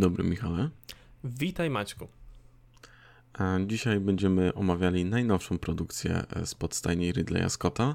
Dzień 0.00 0.10
dobry, 0.10 0.24
Michale. 0.24 0.68
Witaj, 1.24 1.70
Maćku. 1.70 2.08
Dzisiaj 3.66 4.00
będziemy 4.00 4.54
omawiali 4.54 5.04
najnowszą 5.04 5.58
produkcję 5.58 6.24
e, 6.30 6.46
z 6.46 6.54
podstajni 6.54 7.12
Ridleya 7.12 7.50
Scotta, 7.50 7.94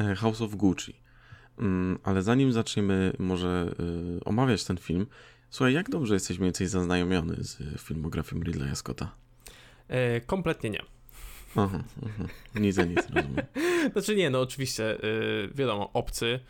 e, 0.00 0.14
House 0.14 0.40
of 0.40 0.54
Gucci. 0.54 0.96
Mm, 1.58 1.98
ale 2.02 2.22
zanim 2.22 2.52
zaczniemy 2.52 3.12
może 3.18 3.74
e, 4.18 4.24
omawiać 4.24 4.64
ten 4.64 4.76
film, 4.76 5.06
słuchaj, 5.50 5.74
jak 5.74 5.90
dobrze 5.90 6.14
jesteś 6.14 6.38
mniej 6.38 6.46
więcej 6.46 6.66
zaznajomiony 6.66 7.36
z 7.38 7.80
filmografią 7.80 8.40
Ridleya 8.40 8.76
Scotta? 8.76 9.14
E, 9.88 10.20
kompletnie 10.20 10.70
nie. 10.70 10.82
Aha, 11.56 11.84
aha. 12.06 12.24
Nic 12.54 12.74
za 12.74 12.84
nic, 12.84 12.96
rozumiem. 12.96 13.46
Znaczy 13.92 14.16
nie, 14.16 14.30
no 14.30 14.40
oczywiście, 14.40 14.98
wiadomo, 15.54 15.92
Obcy, 15.92 16.40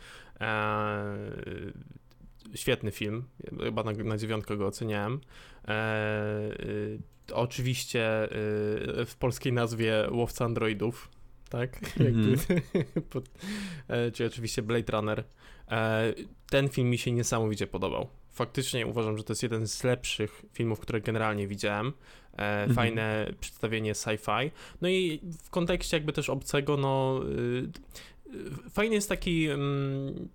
świetny 2.55 2.91
film, 2.91 3.23
chyba 3.63 3.83
na, 3.83 3.91
na 3.91 4.17
dziewiątkę 4.17 4.57
go 4.57 4.67
oceniałem. 4.67 5.21
Yy, 5.67 5.73
oczywiście 7.33 8.27
yy, 8.97 9.05
w 9.05 9.15
polskiej 9.19 9.53
nazwie 9.53 10.07
Łowca 10.11 10.45
Androidów, 10.45 11.09
tak? 11.49 11.79
Mm 11.99 12.35
-hmm. 12.35 12.61
czyli 14.13 14.27
oczywiście 14.27 14.61
Blade 14.61 14.91
Runner. 14.91 15.23
ten 16.49 16.69
film 16.69 16.89
mi 16.89 16.97
się 16.97 17.11
niesamowicie 17.11 17.67
podobał 17.67 18.09
faktycznie 18.37 18.87
uważam, 18.87 19.17
że 19.17 19.23
to 19.23 19.33
jest 19.33 19.43
jeden 19.43 19.67
z 19.67 19.83
lepszych 19.83 20.45
filmów, 20.53 20.79
które 20.79 21.01
generalnie 21.01 21.47
widziałem. 21.47 21.87
E, 21.87 21.91
mhm. 22.37 22.73
Fajne 22.73 23.33
przedstawienie 23.39 23.93
sci-fi. 23.93 24.51
No 24.81 24.89
i 24.89 25.21
w 25.43 25.49
kontekście 25.49 25.97
jakby 25.97 26.13
też 26.13 26.29
obcego, 26.29 26.77
no 26.77 27.21
y, 27.23 27.69
y, 28.65 28.69
fajny 28.69 28.95
jest 28.95 29.09
taki, 29.09 29.47
mm, 29.47 30.29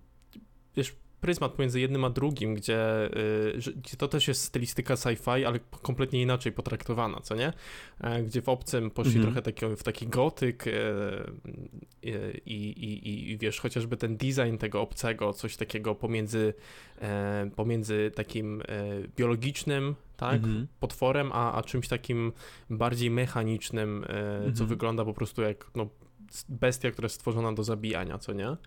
wiesz, 0.75 0.95
pryzmat 1.23 1.51
pomiędzy 1.51 1.79
jednym 1.79 2.05
a 2.05 2.09
drugim, 2.09 2.55
gdzie, 2.55 3.05
y, 3.57 3.73
gdzie 3.75 3.97
to 3.97 4.07
też 4.07 4.27
jest 4.27 4.43
stylistyka 4.43 4.93
sci-fi, 4.93 5.45
ale 5.45 5.59
kompletnie 5.81 6.21
inaczej 6.21 6.51
potraktowana, 6.51 7.21
co 7.21 7.35
nie? 7.35 7.53
E, 8.01 8.23
gdzie 8.23 8.41
w 8.41 8.49
obcym 8.49 8.91
poszli 8.91 9.15
mhm. 9.15 9.25
trochę 9.25 9.41
taki, 9.41 9.75
w 9.75 9.83
taki 9.83 10.07
gotyk 10.07 10.65
e, 10.67 10.71
i, 12.45 12.69
i, 12.69 13.31
i 13.31 13.37
wiesz, 13.37 13.59
chociażby 13.59 13.97
ten 13.97 14.17
design 14.17 14.57
tego 14.57 14.81
obcego, 14.81 15.33
coś 15.33 15.57
takiego 15.57 15.95
pomiędzy, 15.95 16.53
e, 17.01 17.49
pomiędzy 17.55 18.11
takim 18.15 18.63
biologicznym, 19.17 19.95
tak, 20.17 20.35
mhm. 20.35 20.67
potworem, 20.79 21.31
a, 21.33 21.53
a 21.53 21.63
czymś 21.63 21.87
takim 21.87 22.31
bardziej 22.69 23.11
mechanicznym, 23.11 23.97
mhm. 23.97 24.53
co 24.55 24.65
wygląda 24.65 25.05
po 25.05 25.13
prostu 25.13 25.41
jak 25.41 25.71
no, 25.75 25.89
bestia, 26.49 26.91
która 26.91 27.05
jest 27.05 27.15
stworzona 27.15 27.53
do 27.53 27.63
zabijania, 27.63 28.17
co 28.17 28.33
nie? 28.33 28.57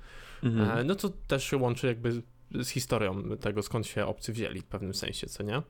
Mhm. 0.42 0.86
No 0.86 0.94
to 0.94 1.08
też 1.08 1.44
się 1.44 1.56
łączy 1.56 1.86
jakby 1.86 2.22
z 2.54 2.68
historią 2.68 3.36
tego, 3.40 3.62
skąd 3.62 3.86
się 3.86 4.06
obcy 4.06 4.32
wzięli 4.32 4.60
w 4.60 4.64
pewnym 4.64 4.94
sensie, 4.94 5.26
co 5.26 5.42
nie? 5.42 5.62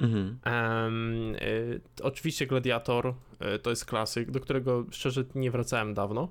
Mhm. 0.00 0.38
Um, 0.46 1.34
y, 1.34 1.80
oczywiście 2.02 2.46
Gladiator 2.46 3.14
y, 3.54 3.58
to 3.58 3.70
jest 3.70 3.84
klasyk, 3.84 4.30
do 4.30 4.40
którego 4.40 4.84
szczerze 4.90 5.24
nie 5.34 5.50
wracałem 5.50 5.94
dawno. 5.94 6.28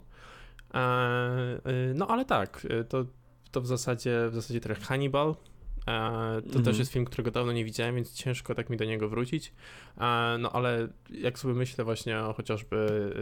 E, 0.73 1.58
y, 1.90 1.94
no 1.96 2.08
ale 2.08 2.26
tak, 2.26 2.68
to, 2.90 3.06
to 3.52 3.62
w 3.62 3.68
zasadzie 3.68 4.30
w 4.30 4.36
zasadzie 4.36 4.59
trochę 4.59 4.81
Hannibal. 4.81 5.30
E, 5.30 6.42
to 6.42 6.46
mhm. 6.46 6.66
też 6.66 6.80
jest 6.80 6.92
film, 6.92 7.06
którego 7.06 7.31
dawno 7.31 7.52
nie 7.52 7.66
widziałem, 7.66 7.96
więc 7.96 8.14
ciężko 8.14 8.56
tak 8.56 8.70
mi 8.70 8.78
do 8.78 8.86
niego 8.86 9.09
wrócić. 9.09 9.53
E, 9.98 10.38
no 10.40 10.52
ale 10.52 10.88
jak 11.09 11.40
sobie 11.40 11.53
myślę 11.53 11.84
właśnie 11.84 12.20
o, 12.20 12.34
chociażby 12.34 13.14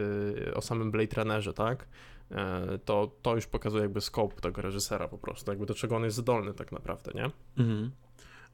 o 0.54 0.62
samym 0.62 0.90
Blade 0.90 1.16
Runnerze, 1.16 1.54
tak? 1.54 1.86
E, 2.30 2.78
to, 2.84 3.16
to 3.22 3.34
już 3.34 3.46
pokazuje 3.46 3.82
jakby 3.82 4.00
scope 4.00 4.40
tego 4.40 4.62
reżysera 4.62 5.08
po 5.08 5.18
prostu, 5.18 5.50
jakby 5.50 5.66
do 5.66 5.74
czego 5.74 5.96
on 5.96 6.04
jest 6.04 6.16
zdolny 6.16 6.54
tak 6.54 6.72
naprawdę, 6.72 7.12
nie? 7.14 7.30
Mhm. 7.64 7.90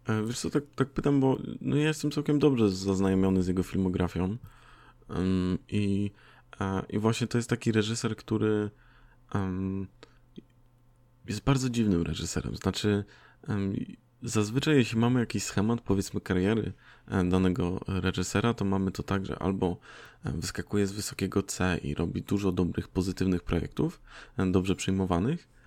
E, 0.08 0.26
wiesz 0.26 0.38
co, 0.38 0.50
tak, 0.50 0.64
tak 0.74 0.88
pytam, 0.88 1.20
bo 1.20 1.38
no 1.60 1.76
ja 1.76 1.88
jestem 1.88 2.10
całkiem 2.10 2.38
dobrze 2.38 2.70
zaznajomiony 2.70 3.42
z 3.42 3.48
jego 3.48 3.62
filmografią 3.62 4.36
um, 5.08 5.58
i, 5.68 6.10
uh, 6.60 6.90
i 6.90 6.98
właśnie 6.98 7.26
to 7.26 7.38
jest 7.38 7.50
taki 7.50 7.72
reżyser, 7.72 8.16
który 8.16 8.70
um, 9.34 9.86
jest 11.28 11.44
bardzo 11.44 11.70
dziwnym 11.70 12.02
reżyserem, 12.02 12.56
znaczy 12.56 13.04
um, 13.48 13.74
Zazwyczaj, 14.22 14.76
jeśli 14.76 14.98
mamy 14.98 15.20
jakiś 15.20 15.42
schemat, 15.42 15.80
powiedzmy, 15.80 16.20
kariery 16.20 16.72
e, 17.08 17.24
danego 17.24 17.80
reżysera, 17.86 18.54
to 18.54 18.64
mamy 18.64 18.90
to 18.90 19.02
tak, 19.02 19.26
że 19.26 19.38
albo 19.38 19.76
e, 20.24 20.32
wyskakuje 20.32 20.86
z 20.86 20.92
wysokiego 20.92 21.42
C 21.42 21.78
i 21.82 21.94
robi 21.94 22.22
dużo 22.22 22.52
dobrych, 22.52 22.88
pozytywnych 22.88 23.42
projektów, 23.42 24.00
e, 24.36 24.50
dobrze 24.50 24.74
przyjmowanych, 24.74 25.60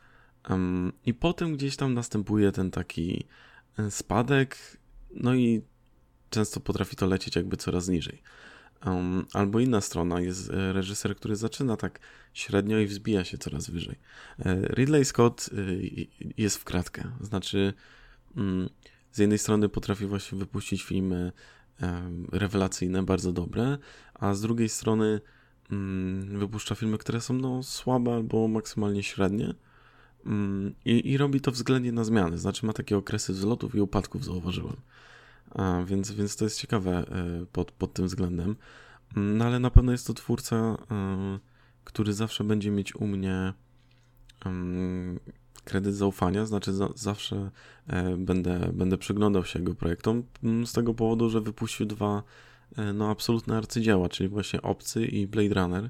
i 1.05 1.13
potem 1.13 1.55
gdzieś 1.57 1.75
tam 1.75 1.93
następuje 1.93 2.51
ten 2.51 2.71
taki 2.71 3.25
spadek, 3.89 4.57
no 5.11 5.35
i 5.35 5.61
często 6.29 6.59
potrafi 6.59 6.95
to 6.95 7.07
lecieć 7.07 7.35
jakby 7.35 7.57
coraz 7.57 7.87
niżej. 7.87 8.21
Albo 9.33 9.59
inna 9.59 9.81
strona 9.81 10.21
jest 10.21 10.49
reżyser, 10.49 11.15
który 11.15 11.35
zaczyna 11.35 11.77
tak 11.77 11.99
średnio 12.33 12.79
i 12.79 12.85
wzbija 12.85 13.23
się 13.23 13.37
coraz 13.37 13.69
wyżej. 13.69 13.95
Ridley 14.69 15.05
Scott 15.05 15.49
jest 16.37 16.57
w 16.57 16.63
kratkę, 16.63 17.11
znaczy 17.21 17.73
z 19.11 19.17
jednej 19.17 19.39
strony 19.39 19.69
potrafi 19.69 20.05
właśnie 20.05 20.37
wypuścić 20.37 20.83
filmy 20.83 21.31
rewelacyjne, 22.31 23.03
bardzo 23.03 23.33
dobre, 23.33 23.77
a 24.13 24.33
z 24.33 24.41
drugiej 24.41 24.69
strony 24.69 25.21
mm, 25.71 26.39
wypuszcza 26.39 26.75
filmy, 26.75 26.97
które 26.97 27.21
są 27.21 27.33
no, 27.33 27.63
słabe 27.63 28.13
albo 28.13 28.47
maksymalnie 28.47 29.03
średnie 29.03 29.53
mm, 30.25 30.75
i, 30.85 31.11
i 31.11 31.17
robi 31.17 31.41
to 31.41 31.51
względnie 31.51 31.91
na 31.91 32.03
zmiany, 32.03 32.37
znaczy 32.37 32.65
ma 32.65 32.73
takie 32.73 32.97
okresy 32.97 33.33
wzlotów 33.33 33.75
i 33.75 33.81
upadków, 33.81 34.25
zauważyłem. 34.25 34.77
A, 35.51 35.83
więc, 35.85 36.11
więc 36.11 36.35
to 36.35 36.43
jest 36.45 36.61
ciekawe 36.61 36.91
e, 36.91 37.45
pod, 37.51 37.71
pod 37.71 37.93
tym 37.93 38.05
względem. 38.05 38.55
No 39.15 39.45
ale 39.45 39.59
na 39.59 39.69
pewno 39.69 39.91
jest 39.91 40.07
to 40.07 40.13
twórca, 40.13 40.77
który 41.83 42.13
zawsze 42.13 42.43
będzie 42.43 42.71
mieć 42.71 42.95
u 42.95 43.07
mnie 43.07 43.53
kredyt 45.65 45.95
zaufania, 45.95 46.45
znaczy 46.45 46.73
za, 46.73 46.89
zawsze 46.95 47.51
e, 47.87 48.17
będę, 48.17 48.71
będę 48.73 48.97
przyglądał 48.97 49.45
się 49.45 49.59
jego 49.59 49.75
projektom 49.75 50.23
z 50.65 50.73
tego 50.73 50.93
powodu, 50.93 51.29
że 51.29 51.41
wypuścił 51.41 51.85
dwa 51.85 52.23
e, 52.77 52.93
no, 52.93 53.09
absolutne 53.09 53.57
arcydzieła, 53.57 54.09
czyli 54.09 54.29
właśnie 54.29 54.61
Obcy 54.61 55.05
i 55.05 55.27
Blade 55.27 55.53
Runner. 55.53 55.89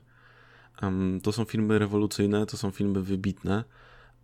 Um, 0.82 1.20
to 1.24 1.32
są 1.32 1.46
filmy 1.46 1.80
rewolucyjne, 1.80 2.46
to 2.46 2.58
są 2.58 2.72
filmy 2.72 3.02
wybitne 3.02 3.64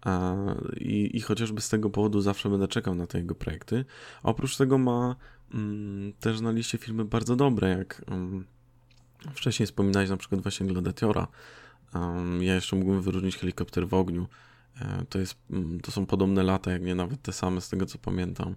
a, 0.02 0.36
i, 0.78 1.18
i 1.18 1.22
chociażby 1.22 1.62
z 1.62 1.70
tego 1.70 1.90
powodu 1.90 2.22
zawsze 2.22 2.50
będę 2.50 2.68
czekał 2.68 2.96
na 2.96 3.08
te 3.08 3.18
jego 3.18 3.36
projekty. 3.36 3.86
Oprócz 4.24 4.58
tego 4.58 4.78
ma 4.78 5.16
um, 5.54 6.14
też 6.20 6.42
na 6.42 6.52
liście 6.52 6.78
filmy 6.78 7.06
bardzo 7.06 7.36
dobre, 7.36 7.70
jak 7.70 8.02
um, 8.12 8.46
wcześniej 9.34 9.68
wspominałeś 9.68 10.10
na 10.10 10.18
przykład 10.18 10.42
właśnie 10.42 10.68
Gladiatora. 10.68 11.28
ja 12.40 12.56
jeszcze 12.56 12.76
mógłbym 12.76 13.02
wyróżnić 13.02 13.38
Helikopter 13.38 13.88
w 13.88 13.94
ogniu, 13.94 14.28
to, 15.10 15.20
jest, 15.20 15.38
mm, 15.52 15.80
to 15.80 15.92
są 15.92 16.06
podobne 16.06 16.44
lata, 16.44 16.72
jak 16.72 16.82
nie 16.82 16.96
nawet 16.96 17.22
te 17.22 17.34
same, 17.34 17.62
z 17.62 17.70
tego 17.70 17.86
co 17.86 17.98
pamiętam. 17.98 18.56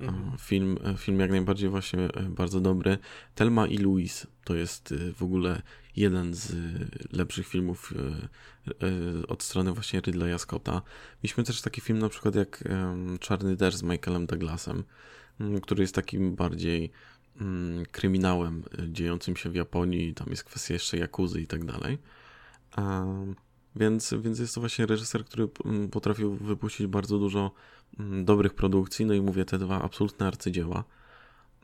E, 0.00 0.04
mhm. 0.04 0.38
Film, 0.38 0.78
e, 0.84 0.96
film 0.96 1.20
jak 1.20 1.30
najbardziej 1.30 1.68
właśnie 1.68 2.08
bardzo 2.28 2.60
dobry. 2.60 2.98
Telma 3.34 3.66
i 3.66 3.78
Louise 3.78 4.26
to 4.44 4.54
jest 4.54 4.94
w 5.14 5.22
ogóle 5.22 5.62
jeden 5.96 6.34
z 6.34 6.52
lepszych 7.12 7.48
filmów 7.48 7.94
od 9.28 9.42
strony 9.42 9.72
właśnie 9.72 10.00
Ridleya 10.00 10.38
Scotta. 10.38 10.82
Mieliśmy 11.22 11.44
też 11.44 11.62
taki 11.62 11.80
film 11.80 11.98
na 11.98 12.08
przykład 12.08 12.34
jak 12.34 12.64
Czarny 13.20 13.56
Deszcz 13.56 13.78
z 13.78 13.82
Michaelem 13.82 14.26
Douglasem, 14.26 14.84
mm, 15.40 15.60
który 15.60 15.82
jest 15.82 15.94
takim 15.94 16.34
bardziej 16.36 16.90
mm, 17.40 17.86
kryminałem 17.86 18.62
dziejącym 18.88 19.36
się 19.36 19.50
w 19.50 19.54
Japonii. 19.54 20.14
Tam 20.14 20.26
jest 20.30 20.44
kwestia 20.44 20.74
jeszcze 20.74 20.98
jakuzy 20.98 21.40
i 21.40 21.46
tak 21.46 21.64
dalej. 21.64 21.98
Więc, 23.76 24.14
więc 24.18 24.38
jest 24.38 24.54
to 24.54 24.60
właśnie 24.60 24.86
reżyser, 24.86 25.24
który 25.24 25.48
mm, 25.64 25.88
potrafił 25.88 26.34
wypuścić 26.34 26.86
bardzo 26.86 27.18
dużo 27.18 27.50
mm, 27.98 28.24
dobrych 28.24 28.54
produkcji. 28.54 29.06
No 29.06 29.14
i 29.14 29.20
mówię, 29.20 29.44
te 29.44 29.58
dwa 29.58 29.82
absolutne 29.82 30.26
arcydzieła, 30.26 30.84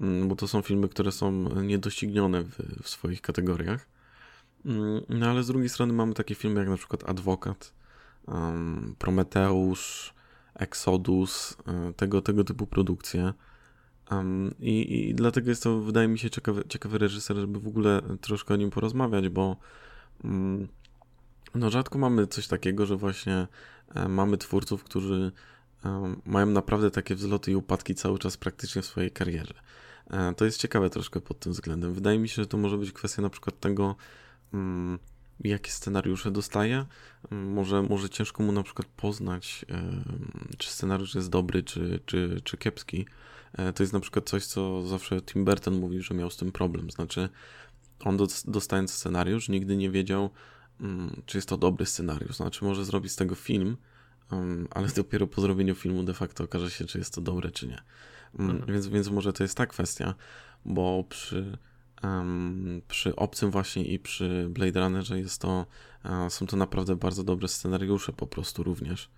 mm, 0.01 0.29
bo 0.29 0.37
to 0.37 0.49
są 0.49 0.63
filmy, 0.63 0.89
które 0.89 1.13
są 1.13 1.33
niedoścignione 1.63 2.43
w, 2.43 2.83
w 2.83 2.89
swoich 2.89 3.23
kategoriach. 3.23 3.87
No 5.09 5.27
ale 5.27 5.43
z 5.43 5.47
drugiej 5.47 5.69
strony 5.69 5.93
mamy 5.93 6.15
takie 6.15 6.35
filmy 6.35 6.61
jak 6.61 6.69
na 6.69 6.77
przykład 6.77 7.09
Adwokat, 7.09 7.75
um, 8.27 8.95
Prometeusz, 8.99 10.15
Exodus, 10.55 11.57
tego, 11.97 12.23
tego 12.23 12.45
typu 12.45 12.67
produkcje. 12.67 13.33
Um, 14.11 14.55
i, 14.59 15.09
I 15.09 15.15
dlatego 15.15 15.51
jest 15.51 15.63
to, 15.63 15.81
wydaje 15.81 16.09
mi 16.09 16.19
się, 16.19 16.31
ciekawy, 16.31 16.65
ciekawy 16.69 16.99
reżyser, 16.99 17.37
żeby 17.37 17.61
w 17.61 17.69
ogóle 17.69 18.03
troszkę 18.21 18.55
o 18.55 18.57
nim 18.57 18.71
porozmawiać, 18.71 19.29
bo 19.29 19.57
um, 20.25 20.69
no 21.55 21.71
rzadko 21.71 21.99
mamy 21.99 22.27
coś 22.27 22.47
takiego, 22.47 22.87
że 22.87 22.97
właśnie 22.97 23.47
e, 23.95 24.09
mamy 24.09 24.39
twórców, 24.39 24.85
którzy 24.85 25.33
e, 25.85 26.15
mają 26.27 26.47
naprawdę 26.47 26.91
takie 26.91 27.15
wzloty 27.15 27.51
i 27.51 27.57
upadki 27.57 27.95
cały 27.95 28.19
czas 28.19 28.37
praktycznie 28.37 28.83
w 28.83 28.87
swojej 28.87 29.11
karierze. 29.11 29.55
E, 30.11 30.35
to 30.35 30.45
jest 30.45 30.59
ciekawe 30.59 30.91
troszkę 30.91 31.21
pod 31.21 31.39
tym 31.39 31.53
względem. 31.53 31.95
Wydaje 31.95 32.19
mi 32.19 32.29
się, 32.29 32.43
że 32.43 32.47
to 32.47 32.57
może 32.57 32.79
być 32.79 32.93
kwestia 32.93 33.23
na 33.23 33.31
przykład 33.31 33.61
tego, 33.61 33.97
mm, 34.55 34.99
jakie 35.41 35.71
scenariusze 35.71 36.31
dostaje. 36.31 36.87
Może, 37.31 37.83
może 37.83 38.11
ciężko 38.11 38.43
mu 38.43 38.53
na 38.53 38.63
przykład 38.63 38.89
poznać, 38.97 39.65
czy 40.59 40.71
scenariusz 40.71 41.15
jest 41.15 41.31
dobry, 41.31 41.63
czy, 41.63 42.01
czy, 42.07 42.41
czy 42.45 42.57
kiepski. 42.57 43.07
To 43.75 43.83
jest 43.83 43.93
na 43.93 44.01
przykład 44.01 44.29
coś, 44.29 44.47
co 44.47 44.87
zawsze 44.87 45.23
Tim 45.23 45.45
Burton 45.45 45.75
mówił, 45.75 46.03
że 46.03 46.15
miał 46.15 46.31
z 46.31 46.37
tym 46.37 46.53
problem. 46.53 46.91
Znaczy, 46.91 47.29
on 48.05 48.19
dostając 48.45 48.93
scenariusz, 48.93 49.49
nigdy 49.49 49.77
nie 49.77 49.91
wiedział, 49.91 50.23
mm, 50.23 50.31
czy 51.27 51.39
jest 51.39 51.49
to 51.49 51.57
dobry 51.57 51.87
scenariusz. 51.87 52.37
Znaczy, 52.37 52.65
może 52.65 52.85
zrobić 52.85 53.13
z 53.13 53.17
tego 53.17 53.35
film, 53.35 53.77
ale 54.71 54.89
dopiero 54.97 55.27
po 55.27 55.41
zrobieniu 55.41 55.75
filmu 55.75 56.03
de 56.03 56.15
facto 56.15 56.45
okaże 56.45 56.71
się, 56.71 56.85
czy 56.85 56.99
jest 56.99 57.15
to 57.15 57.21
dobre, 57.21 57.51
czy 57.51 57.67
nie. 57.67 57.83
Mm, 58.39 58.51
mhm. 58.51 58.73
Więc, 58.73 58.87
więc 58.87 59.09
może 59.09 59.33
to 59.33 59.45
jest 59.45 59.57
ta 59.57 59.67
kwestia, 59.67 60.15
bo 60.65 61.05
przy, 61.09 61.59
um, 62.03 62.83
przy 62.89 63.17
Obcym 63.17 63.51
właśnie 63.51 63.85
i 63.85 63.99
przy 63.99 64.47
Blade 64.51 64.81
Runnerze 64.81 65.19
jest 65.19 65.41
to, 65.41 65.67
uh, 66.05 66.33
są 66.33 66.47
to 66.47 66.57
naprawdę 66.57 66.97
bardzo 66.97 67.25
dobre 67.25 67.49
scenariusze 67.49 68.13
po 68.13 68.27
prostu 68.27 68.63
również. 68.63 69.11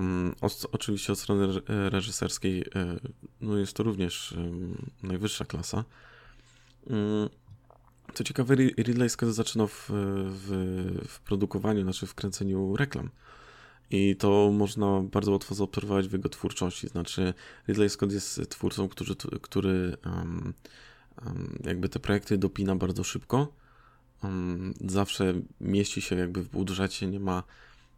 Um, 0.00 0.34
oczywiście 0.72 1.12
od 1.12 1.18
strony 1.18 1.60
reżyserskiej 1.66 2.64
e, 2.74 2.96
no 3.40 3.56
jest 3.56 3.72
to 3.72 3.82
również 3.82 4.32
um, 4.32 4.90
najwyższa 5.02 5.44
klasa. 5.44 5.84
Co 8.14 8.24
ciekawe, 8.24 8.54
Ridley 8.56 9.10
Scott 9.10 9.34
zaczynał 9.34 9.68
w, 9.68 9.90
w, 10.26 10.48
w 11.08 11.20
produkowaniu, 11.20 11.82
znaczy 11.82 12.06
w 12.06 12.14
kręceniu 12.14 12.76
reklam. 12.76 13.10
I 13.90 14.16
to 14.16 14.50
można 14.52 15.02
bardzo 15.02 15.32
łatwo 15.32 15.54
zaobserwować 15.54 16.08
w 16.08 16.12
jego 16.12 16.28
twórczości. 16.28 16.88
Znaczy, 16.88 17.34
Ridley 17.68 17.90
Scott 17.90 18.12
jest 18.12 18.48
twórcą, 18.48 18.88
który, 18.88 19.14
który 19.42 19.96
um, 20.06 20.54
um, 21.26 21.58
jakby 21.64 21.88
te 21.88 22.00
projekty 22.00 22.38
dopina 22.38 22.76
bardzo 22.76 23.04
szybko. 23.04 23.52
Um, 24.22 24.74
zawsze 24.80 25.34
mieści 25.60 26.02
się 26.02 26.16
jakby 26.16 26.42
w 26.42 26.48
budżecie, 26.48 27.06
nie 27.06 27.20
ma, 27.20 27.42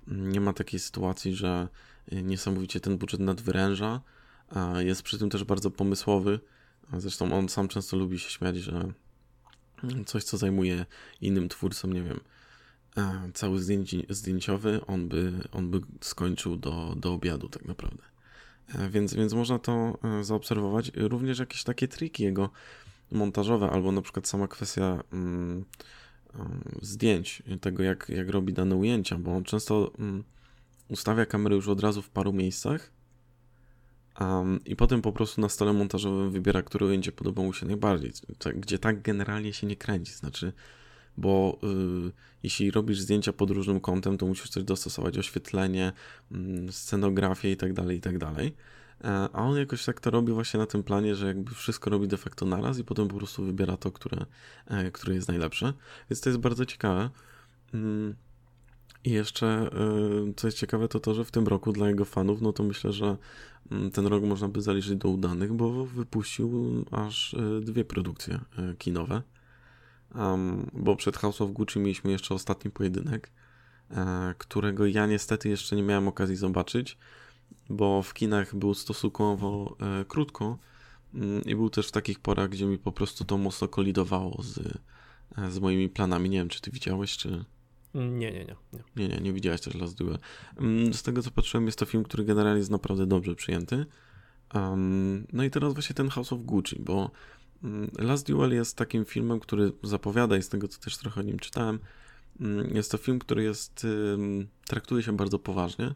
nie 0.07 0.41
ma 0.41 0.53
takiej 0.53 0.81
sytuacji, 0.81 1.35
że 1.35 1.69
niesamowicie 2.13 2.81
ten 2.81 2.99
budżet 2.99 3.21
nadwyręża. 3.21 4.01
Jest 4.79 5.03
przy 5.03 5.19
tym 5.19 5.31
też 5.31 5.45
bardzo 5.45 5.71
pomysłowy. 5.71 6.41
Zresztą 6.97 7.33
on 7.33 7.49
sam 7.49 7.69
często 7.69 7.97
lubi 7.97 8.19
się 8.19 8.31
śmiać, 8.31 8.57
że 8.57 8.93
coś, 10.07 10.25
co 10.25 10.37
zajmuje 10.37 10.87
innym 11.21 11.49
twórcom, 11.49 11.93
nie 11.93 12.03
wiem, 12.03 12.21
cały 13.35 13.63
zdjęci, 13.63 14.07
zdjęciowy, 14.09 14.81
on 14.87 15.09
by, 15.09 15.33
on 15.53 15.71
by 15.71 15.81
skończył 16.01 16.57
do, 16.57 16.95
do 16.97 17.13
obiadu 17.13 17.49
tak 17.49 17.65
naprawdę. 17.65 18.03
E, 18.75 18.91
więc, 18.91 19.15
więc 19.15 19.33
można 19.33 19.59
to 19.59 19.99
e, 20.21 20.25
zaobserwować. 20.25 20.93
Również 20.95 21.39
jakieś 21.39 21.65
takie 21.65 21.89
triki 21.89 22.23
jego 22.23 22.51
montażowe, 23.13 23.71
albo 23.71 23.93
na 23.93 24.03
przykład 24.03 24.29
sama 24.29 24.49
kwestia 24.49 25.03
mm, 25.13 25.65
zdjęć, 26.83 27.43
tego 27.61 27.83
jak, 27.83 28.09
jak 28.09 28.29
robi 28.29 28.53
dane 28.53 28.77
ujęcia, 28.77 29.19
bo 29.19 29.37
on 29.37 29.45
często 29.45 29.93
mm, 29.99 30.25
ustawia 30.89 31.27
kamerę 31.27 31.57
już 31.57 31.69
od 31.69 31.81
razu 31.81 32.03
w 32.03 32.11
paru 32.11 32.33
miejscach 32.33 32.91
um, 34.21 34.65
i 34.65 34.77
potem 34.77 35.03
po 35.03 35.13
prostu 35.13 35.41
na 35.41 35.49
stole 35.49 35.73
montażowym 35.73 36.31
wybiera, 36.31 36.63
które 36.63 36.87
ujęcie 36.87 37.13
podoba 37.13 37.43
mu 37.43 37.53
się 37.53 37.67
najbardziej, 37.67 38.13
gdzie 38.57 38.79
tak 38.79 39.03
generalnie 39.03 39.53
się 39.53 39.67
nie 39.67 39.77
kręci. 39.77 40.13
Znaczy, 40.13 40.53
bo 41.17 41.59
y, 42.09 42.13
jeśli 42.43 42.71
robisz 42.71 43.01
zdjęcia 43.01 43.33
pod 43.33 43.51
różnym 43.51 43.81
kątem, 43.81 44.19
to 44.19 44.27
musisz 44.27 44.49
coś 44.49 44.65
dostosować, 44.65 45.19
oświetlenie, 45.19 45.93
y, 46.69 46.73
scenografię 46.73 47.53
i 47.53 47.57
tak 47.57 47.73
dalej, 47.73 47.99
i 47.99 48.01
tak. 48.01 48.15
E, 49.05 49.29
a 49.33 49.43
on 49.43 49.57
jakoś 49.57 49.85
tak 49.85 50.01
to 50.01 50.11
robi 50.11 50.33
właśnie 50.33 50.61
na 50.61 50.67
tym 50.67 50.83
planie, 50.83 51.15
że 51.15 51.27
jakby 51.27 51.55
wszystko 51.55 51.91
robi 51.91 52.09
de 52.09 52.17
facto 52.17 52.47
naraz 52.47 52.79
i 52.79 52.85
potem 52.85 53.09
po 53.09 53.17
prostu 53.17 53.45
wybiera 53.45 53.77
to, 53.77 53.93
które, 53.93 54.27
e, 54.67 54.91
które 54.91 55.15
jest 55.15 55.29
najlepsze. 55.29 55.73
Więc 56.11 56.21
to 56.21 56.31
jest 56.31 56.41
bardzo 56.41 56.67
ciekawe. 56.67 57.11
Mm, 57.75 58.15
I 59.05 59.11
jeszcze 59.11 59.71
y, 60.29 60.35
co 60.37 60.47
jest 60.49 60.59
ciekawe, 60.59 60.89
to 60.89 61.01
to, 61.01 61.15
że 61.15 61.25
w 61.25 61.31
tym 61.31 61.49
roku 61.49 61.73
dla 61.73 61.89
jego 61.89 62.05
fanów, 62.05 62.43
no 62.43 62.53
to 62.53 62.63
myślę, 62.63 62.93
że 62.93 63.17
mm, 63.71 63.91
ten 63.91 64.07
rok 64.07 64.25
można 64.25 64.49
by 64.49 64.63
zaliczyć 64.63 64.97
do 64.97 65.09
udanych, 65.09 65.53
bo 65.53 65.87
wypuścił 65.87 66.85
aż 66.91 67.35
y, 67.35 67.61
dwie 67.61 67.85
produkcje 67.85 68.41
y, 68.59 68.77
kinowe. 68.77 69.23
Um, 70.15 70.71
bo 70.73 70.97
przed 70.97 71.17
House 71.17 71.41
of 71.41 71.51
Gucci 71.51 71.79
mieliśmy 71.79 72.11
jeszcze 72.11 72.35
ostatni 72.35 72.71
pojedynek, 72.71 73.31
e, 73.91 74.35
którego 74.39 74.87
ja 74.87 75.07
niestety 75.07 75.49
jeszcze 75.49 75.77
nie 75.77 75.83
miałem 75.83 76.09
okazji 76.09 76.37
zobaczyć, 76.37 76.99
bo 77.71 78.03
w 78.03 78.15
kinach 78.15 78.55
był 78.55 78.75
stosunkowo 78.75 79.77
e, 79.81 80.05
krótko 80.05 80.59
mm, 81.15 81.43
i 81.45 81.55
był 81.55 81.71
też 81.71 81.89
w 81.89 81.93
takich 81.93 82.21
porach, 82.21 82.49
gdzie 82.49 82.67
mi 82.67 82.79
po 82.79 82.93
prostu 82.93 83.25
to 83.25 83.39
mocno 83.39 83.69
kolidowało 83.69 84.43
z, 84.43 84.59
e, 85.39 85.51
z 85.51 85.59
moimi 85.59 85.89
planami. 85.89 86.31
Nie 86.31 86.39
wiem, 86.39 86.49
czy 86.49 86.61
ty 86.61 86.71
widziałeś, 86.71 87.17
czy... 87.17 87.45
Nie, 87.95 88.33
nie, 88.33 88.45
nie. 88.45 88.57
Nie, 88.73 88.83
nie, 88.97 89.09
nie, 89.09 89.21
nie 89.21 89.33
widziałeś 89.33 89.61
też 89.61 89.75
Last 89.75 89.99
Duel. 89.99 90.19
Mm, 90.57 90.95
z 90.95 91.03
tego, 91.03 91.23
co 91.23 91.31
patrzyłem, 91.31 91.67
jest 91.67 91.79
to 91.79 91.87
film, 91.87 92.05
który 92.05 92.25
generalnie 92.25 92.59
jest 92.59 92.71
naprawdę 92.71 93.07
dobrze 93.07 93.35
przyjęty. 93.35 93.87
Um, 94.55 95.27
no 95.33 95.45
i 95.45 95.51
teraz 95.51 95.75
właśnie 95.75 95.95
ten 95.95 96.09
House 96.09 96.33
of 96.33 96.41
Gucci, 96.43 96.77
bo 96.81 97.11
Mm, 97.65 97.91
Last 97.99 98.27
Duel 98.27 98.53
jest 98.53 98.77
takim 98.77 99.05
filmem, 99.05 99.41
który 99.41 99.73
zapowiada 99.83 100.37
i 100.37 100.43
z 100.43 100.49
tego 100.49 100.69
co 100.69 100.81
też 100.81 100.97
trochę 100.97 101.21
o 101.21 101.25
nim 101.25 101.39
czytałem, 101.39 101.79
mm, 102.41 102.77
jest 102.77 102.91
to 102.91 102.99
film, 102.99 103.19
który 103.19 103.43
jest, 103.43 103.87
traktuje 104.67 105.03
się 105.03 105.17
bardzo 105.17 105.39
poważnie. 105.39 105.95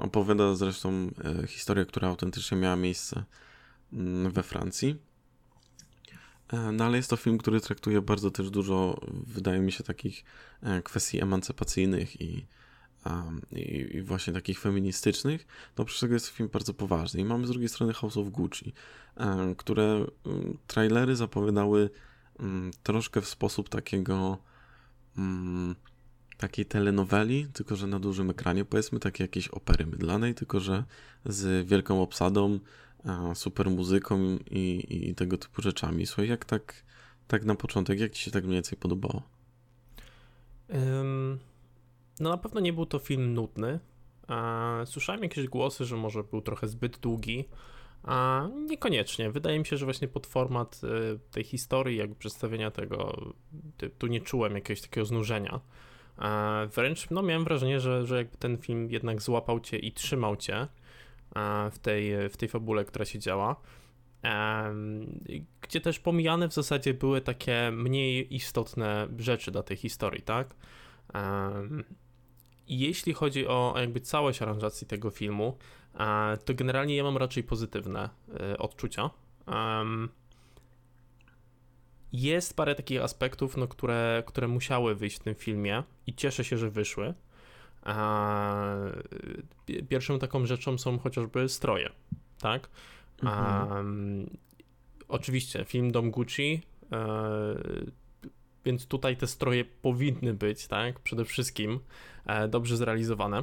Opowiada 0.00 0.54
zresztą 0.54 1.10
e, 1.24 1.46
historię, 1.46 1.86
która 1.86 2.08
autentycznie 2.08 2.58
miała 2.58 2.76
miejsce 2.76 3.24
we 4.30 4.42
Francji. 4.42 4.96
E, 6.52 6.72
no 6.72 6.84
ale 6.84 6.96
jest 6.96 7.10
to 7.10 7.16
film, 7.16 7.38
który 7.38 7.60
traktuje 7.60 8.02
bardzo 8.02 8.30
też 8.30 8.50
dużo, 8.50 9.00
wydaje 9.26 9.60
mi 9.60 9.72
się, 9.72 9.84
takich 9.84 10.24
e, 10.62 10.82
kwestii 10.82 11.22
emancypacyjnych 11.22 12.20
i 12.20 12.46
i, 13.52 13.96
i, 13.96 14.02
właśnie 14.02 14.32
takich 14.32 14.60
feministycznych, 14.60 15.46
to 15.74 15.82
oprócz 15.82 16.00
tego 16.00 16.14
jest 16.14 16.26
film 16.26 16.48
bardzo 16.52 16.74
poważny. 16.74 17.20
I 17.20 17.24
mamy 17.24 17.46
z 17.46 17.50
drugiej 17.50 17.68
strony 17.68 17.92
House 17.92 18.16
of 18.16 18.28
Gucci, 18.28 18.72
które 19.56 20.06
trailery 20.66 21.16
zapowiadały 21.16 21.90
troszkę 22.82 23.20
w 23.20 23.28
sposób 23.28 23.68
takiego 23.68 24.38
takiej 26.36 26.66
telenoweli, 26.66 27.46
tylko 27.52 27.76
że 27.76 27.86
na 27.86 27.98
dużym 27.98 28.30
ekranie, 28.30 28.64
powiedzmy 28.64 28.98
takiej 28.98 29.24
jakiejś 29.24 29.48
opery 29.48 29.86
mydlanej, 29.86 30.34
tylko 30.34 30.60
że 30.60 30.84
z 31.24 31.66
wielką 31.66 32.02
obsadą, 32.02 32.60
super 33.34 33.70
muzyką 33.70 34.38
i, 34.50 34.86
i 35.10 35.14
tego 35.14 35.38
typu 35.38 35.62
rzeczami. 35.62 36.06
Słuchaj, 36.06 36.28
jak 36.28 36.44
tak, 36.44 36.84
tak 37.28 37.44
na 37.44 37.54
początek, 37.54 38.00
jak 38.00 38.12
ci 38.12 38.24
się 38.24 38.30
tak 38.30 38.44
mniej 38.44 38.54
więcej 38.54 38.78
podobało? 38.78 39.22
Um 40.68 41.38
no 42.20 42.30
na 42.30 42.36
pewno 42.36 42.60
nie 42.60 42.72
był 42.72 42.86
to 42.86 42.98
film 42.98 43.34
nudny. 43.34 43.80
Słyszałem 44.84 45.22
jakieś 45.22 45.46
głosy, 45.46 45.84
że 45.84 45.96
może 45.96 46.24
był 46.24 46.40
trochę 46.40 46.68
zbyt 46.68 46.98
długi. 46.98 47.44
A 48.02 48.48
niekoniecznie. 48.66 49.30
Wydaje 49.30 49.58
mi 49.58 49.66
się, 49.66 49.76
że 49.76 49.84
właśnie 49.84 50.08
pod 50.08 50.26
format 50.26 50.80
y, 50.84 51.18
tej 51.30 51.44
historii, 51.44 51.96
jakby 51.96 52.14
przedstawienia 52.14 52.70
tego, 52.70 53.22
tu 53.98 54.06
nie 54.06 54.20
czułem 54.20 54.54
jakiegoś 54.54 54.80
takiego 54.80 55.06
znużenia. 55.06 55.60
Wręcz 56.74 57.10
no, 57.10 57.22
miałem 57.22 57.44
wrażenie, 57.44 57.80
że, 57.80 58.06
że 58.06 58.16
jakby 58.16 58.36
ten 58.36 58.58
film 58.58 58.90
jednak 58.90 59.22
złapał 59.22 59.60
cię 59.60 59.78
i 59.78 59.92
trzymał 59.92 60.36
cię 60.36 60.66
w 61.70 61.78
tej, 61.82 62.28
w 62.28 62.36
tej 62.36 62.48
fabule, 62.48 62.84
która 62.84 63.04
się 63.04 63.18
działa. 63.18 63.56
Gdzie 65.60 65.80
też 65.80 65.98
pomijane 65.98 66.48
w 66.48 66.54
zasadzie 66.54 66.94
były 66.94 67.20
takie 67.20 67.70
mniej 67.72 68.34
istotne 68.34 69.08
rzeczy 69.18 69.50
dla 69.50 69.62
tej 69.62 69.76
historii, 69.76 70.22
tak? 70.22 70.54
jeśli 72.68 73.14
chodzi 73.14 73.46
o 73.46 73.74
jakby 73.76 74.00
całość 74.00 74.42
aranżacji 74.42 74.86
tego 74.86 75.10
filmu, 75.10 75.56
to 76.44 76.54
generalnie 76.54 76.96
ja 76.96 77.04
mam 77.04 77.16
raczej 77.16 77.42
pozytywne 77.42 78.10
e, 78.40 78.58
odczucia. 78.58 79.10
Jest 82.12 82.56
parę 82.56 82.74
takich 82.74 83.02
aspektów, 83.02 83.56
no, 83.56 83.68
które, 83.68 84.22
które 84.26 84.48
musiały 84.48 84.94
wyjść 84.94 85.16
w 85.16 85.22
tym 85.22 85.34
filmie 85.34 85.82
i 86.06 86.14
cieszę 86.14 86.44
się, 86.44 86.58
że 86.58 86.70
wyszły. 86.70 87.14
Pierwszą 89.88 90.18
taką 90.18 90.46
rzeczą 90.46 90.78
są 90.78 90.98
chociażby 90.98 91.48
stroje, 91.48 91.90
tak? 92.40 92.68
Mhm. 93.22 94.30
oczywiście 95.08 95.64
film 95.64 95.92
Dom 95.92 96.10
Gucci 96.10 96.62
e, 96.92 96.98
więc 98.64 98.86
tutaj 98.86 99.16
te 99.16 99.26
stroje 99.26 99.64
powinny 99.64 100.34
być, 100.34 100.66
tak, 100.66 101.00
przede 101.00 101.24
wszystkim 101.24 101.80
e, 102.26 102.48
dobrze 102.48 102.76
zrealizowane. 102.76 103.42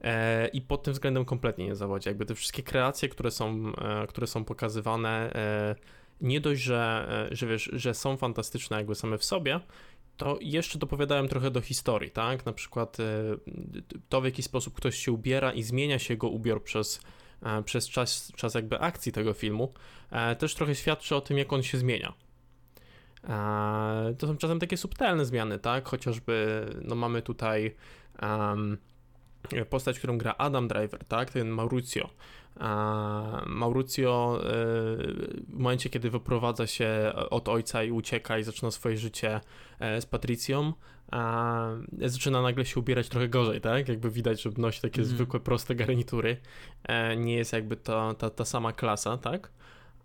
E, 0.00 0.48
I 0.48 0.60
pod 0.60 0.82
tym 0.82 0.92
względem 0.92 1.24
kompletnie 1.24 1.64
nie 1.66 1.74
zawodzi. 1.74 2.08
Jakby 2.08 2.26
te 2.26 2.34
wszystkie 2.34 2.62
kreacje, 2.62 3.08
które 3.08 3.30
są, 3.30 3.72
które 4.08 4.26
są 4.26 4.44
pokazywane, 4.44 5.32
nie 6.20 6.40
dość, 6.40 6.62
że, 6.62 7.08
że 7.30 7.46
wiesz, 7.46 7.70
że 7.72 7.94
są 7.94 8.16
fantastyczne 8.16 8.76
jakby 8.76 8.94
same 8.94 9.18
w 9.18 9.24
sobie, 9.24 9.60
to 10.16 10.38
jeszcze 10.40 10.78
dopowiadałem 10.78 11.28
trochę 11.28 11.50
do 11.50 11.60
historii, 11.60 12.10
tak? 12.10 12.46
Na 12.46 12.52
przykład 12.52 12.96
to, 14.08 14.20
w 14.20 14.24
jaki 14.24 14.42
sposób 14.42 14.74
ktoś 14.74 14.96
się 14.96 15.12
ubiera 15.12 15.52
i 15.52 15.62
zmienia 15.62 15.98
się 15.98 16.14
jego 16.14 16.28
ubiór 16.28 16.62
przez, 16.62 17.00
przez 17.64 17.88
czas, 17.88 18.32
czas 18.36 18.54
jakby 18.54 18.80
akcji 18.80 19.12
tego 19.12 19.32
filmu, 19.32 19.72
też 20.38 20.54
trochę 20.54 20.74
świadczy 20.74 21.16
o 21.16 21.20
tym, 21.20 21.38
jak 21.38 21.52
on 21.52 21.62
się 21.62 21.78
zmienia. 21.78 22.14
To 24.18 24.26
są 24.26 24.36
czasem 24.36 24.60
takie 24.60 24.76
subtelne 24.76 25.24
zmiany, 25.24 25.58
tak? 25.58 25.88
Chociażby, 25.88 26.66
no 26.82 26.94
mamy 26.94 27.22
tutaj 27.22 27.74
um, 28.22 28.78
postać, 29.70 29.98
którą 29.98 30.18
gra 30.18 30.34
Adam 30.38 30.68
Driver, 30.68 31.04
tak? 31.04 31.30
Ten 31.30 31.48
Mauricio. 31.48 32.10
Mauricio 33.46 34.40
e, 34.40 34.46
w 35.48 35.58
momencie, 35.58 35.90
kiedy 35.90 36.10
wyprowadza 36.10 36.66
się 36.66 37.12
od 37.30 37.48
ojca 37.48 37.84
i 37.84 37.90
ucieka 37.90 38.38
i 38.38 38.42
zaczyna 38.42 38.70
swoje 38.70 38.96
życie 38.96 39.40
e, 39.78 40.00
z 40.00 40.06
Patrycją, 40.06 40.72
zaczyna 42.00 42.42
nagle 42.42 42.64
się 42.64 42.80
ubierać 42.80 43.08
trochę 43.08 43.28
gorzej, 43.28 43.60
tak? 43.60 43.88
Jakby 43.88 44.10
widać, 44.10 44.42
że 44.42 44.50
nosi 44.56 44.80
takie 44.80 45.02
mm. 45.02 45.08
zwykłe, 45.14 45.40
proste 45.40 45.74
garnitury. 45.74 46.36
E, 46.84 47.16
nie 47.16 47.34
jest 47.34 47.52
jakby 47.52 47.76
ta, 47.76 48.14
ta, 48.14 48.30
ta 48.30 48.44
sama 48.44 48.72
klasa, 48.72 49.16
tak? 49.16 49.50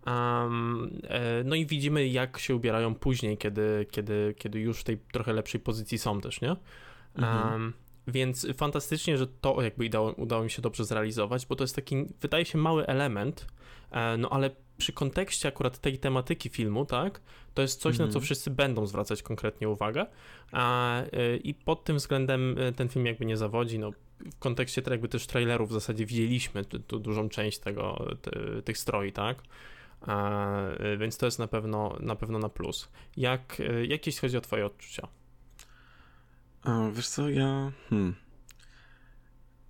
Um, 0.06 1.00
no 1.44 1.54
i 1.54 1.66
widzimy, 1.66 2.08
jak 2.08 2.38
się 2.38 2.54
ubierają 2.54 2.94
później, 2.94 3.38
kiedy, 3.38 3.86
kiedy, 3.90 4.34
kiedy 4.38 4.60
już 4.60 4.80
w 4.80 4.84
tej 4.84 4.98
trochę 5.12 5.32
lepszej 5.32 5.60
pozycji 5.60 5.98
są 5.98 6.20
też, 6.20 6.40
nie? 6.40 6.56
Um, 7.18 7.72
więc 8.10 8.46
fantastycznie, 8.56 9.18
że 9.18 9.26
to 9.26 9.62
jakby 9.62 9.86
udało, 9.86 10.12
udało 10.12 10.44
mi 10.44 10.50
się 10.50 10.62
dobrze 10.62 10.84
zrealizować, 10.84 11.46
bo 11.46 11.56
to 11.56 11.64
jest 11.64 11.76
taki, 11.76 11.96
wydaje 12.20 12.44
się, 12.44 12.58
mały 12.58 12.86
element, 12.86 13.46
e, 13.90 14.16
no 14.16 14.30
ale 14.30 14.50
przy 14.76 14.92
kontekście 14.92 15.48
akurat 15.48 15.78
tej 15.78 15.98
tematyki 15.98 16.48
filmu, 16.48 16.84
tak, 16.84 17.20
to 17.54 17.62
jest 17.62 17.80
coś, 17.80 17.96
mm. 17.96 18.06
na 18.06 18.12
co 18.12 18.18
mhm. 18.18 18.24
wszyscy 18.24 18.50
będą 18.50 18.86
zwracać 18.86 19.22
konkretnie 19.22 19.68
uwagę. 19.68 20.06
A, 20.52 21.00
e, 21.02 21.36
I 21.36 21.54
pod 21.54 21.84
tym 21.84 21.96
względem 21.96 22.56
e, 22.58 22.72
ten 22.72 22.88
film 22.88 23.06
jakby 23.06 23.24
nie 23.24 23.36
zawodzi. 23.36 23.78
No, 23.78 23.90
w 24.20 24.38
kontekście 24.38 24.82
jakby 24.90 25.08
też 25.08 25.26
trailerów 25.26 25.68
w 25.68 25.72
zasadzie 25.72 26.06
widzieliśmy 26.06 26.64
tu, 26.64 26.78
tu 26.78 26.98
dużą 26.98 27.28
część 27.28 27.58
tego, 27.58 28.06
ty, 28.22 28.62
tych 28.64 28.78
stroi, 28.78 29.12
tak. 29.12 29.42
A, 30.00 30.48
więc 30.98 31.16
to 31.16 31.26
jest 31.26 31.38
na 31.38 31.46
pewno 31.46 31.96
na 32.00 32.16
pewno 32.16 32.38
na 32.38 32.48
plus. 32.48 32.88
Jak, 33.16 33.62
jak 33.88 34.06
jeśli 34.06 34.20
chodzi 34.20 34.36
o 34.36 34.40
twoje 34.40 34.66
odczucia? 34.66 35.08
A, 36.62 36.90
wiesz 36.90 37.08
co, 37.08 37.28
ja... 37.28 37.72
Hmm. 37.88 38.14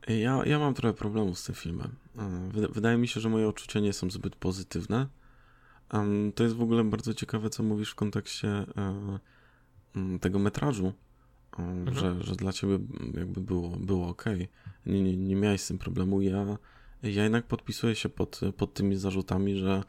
Ja, 0.08 0.44
ja 0.46 0.58
mam 0.58 0.74
trochę 0.74 0.94
problemu 0.94 1.34
z 1.34 1.44
tym 1.44 1.54
filmem. 1.54 1.96
Wydaje 2.72 2.98
mi 2.98 3.08
się, 3.08 3.20
że 3.20 3.28
moje 3.28 3.48
odczucia 3.48 3.80
nie 3.80 3.92
są 3.92 4.10
zbyt 4.10 4.36
pozytywne. 4.36 5.06
To 6.34 6.42
jest 6.42 6.56
w 6.56 6.62
ogóle 6.62 6.84
bardzo 6.84 7.14
ciekawe, 7.14 7.50
co 7.50 7.62
mówisz 7.62 7.90
w 7.90 7.94
kontekście 7.94 8.48
e, 8.48 9.18
tego 10.20 10.38
metrażu, 10.38 10.92
mhm. 11.58 11.96
że, 11.96 12.22
że 12.22 12.34
dla 12.36 12.52
ciebie 12.52 12.78
jakby 13.14 13.40
było, 13.40 13.68
było 13.68 14.08
ok. 14.08 14.24
Nie, 14.86 15.02
nie, 15.02 15.16
nie 15.16 15.36
miałeś 15.36 15.60
z 15.60 15.68
tym 15.68 15.78
problemu. 15.78 16.22
Ja, 16.22 16.46
ja 17.02 17.22
jednak 17.24 17.46
podpisuję 17.46 17.94
się 17.94 18.08
pod, 18.08 18.40
pod 18.56 18.74
tymi 18.74 18.96
zarzutami, 18.96 19.56
że 19.56 19.82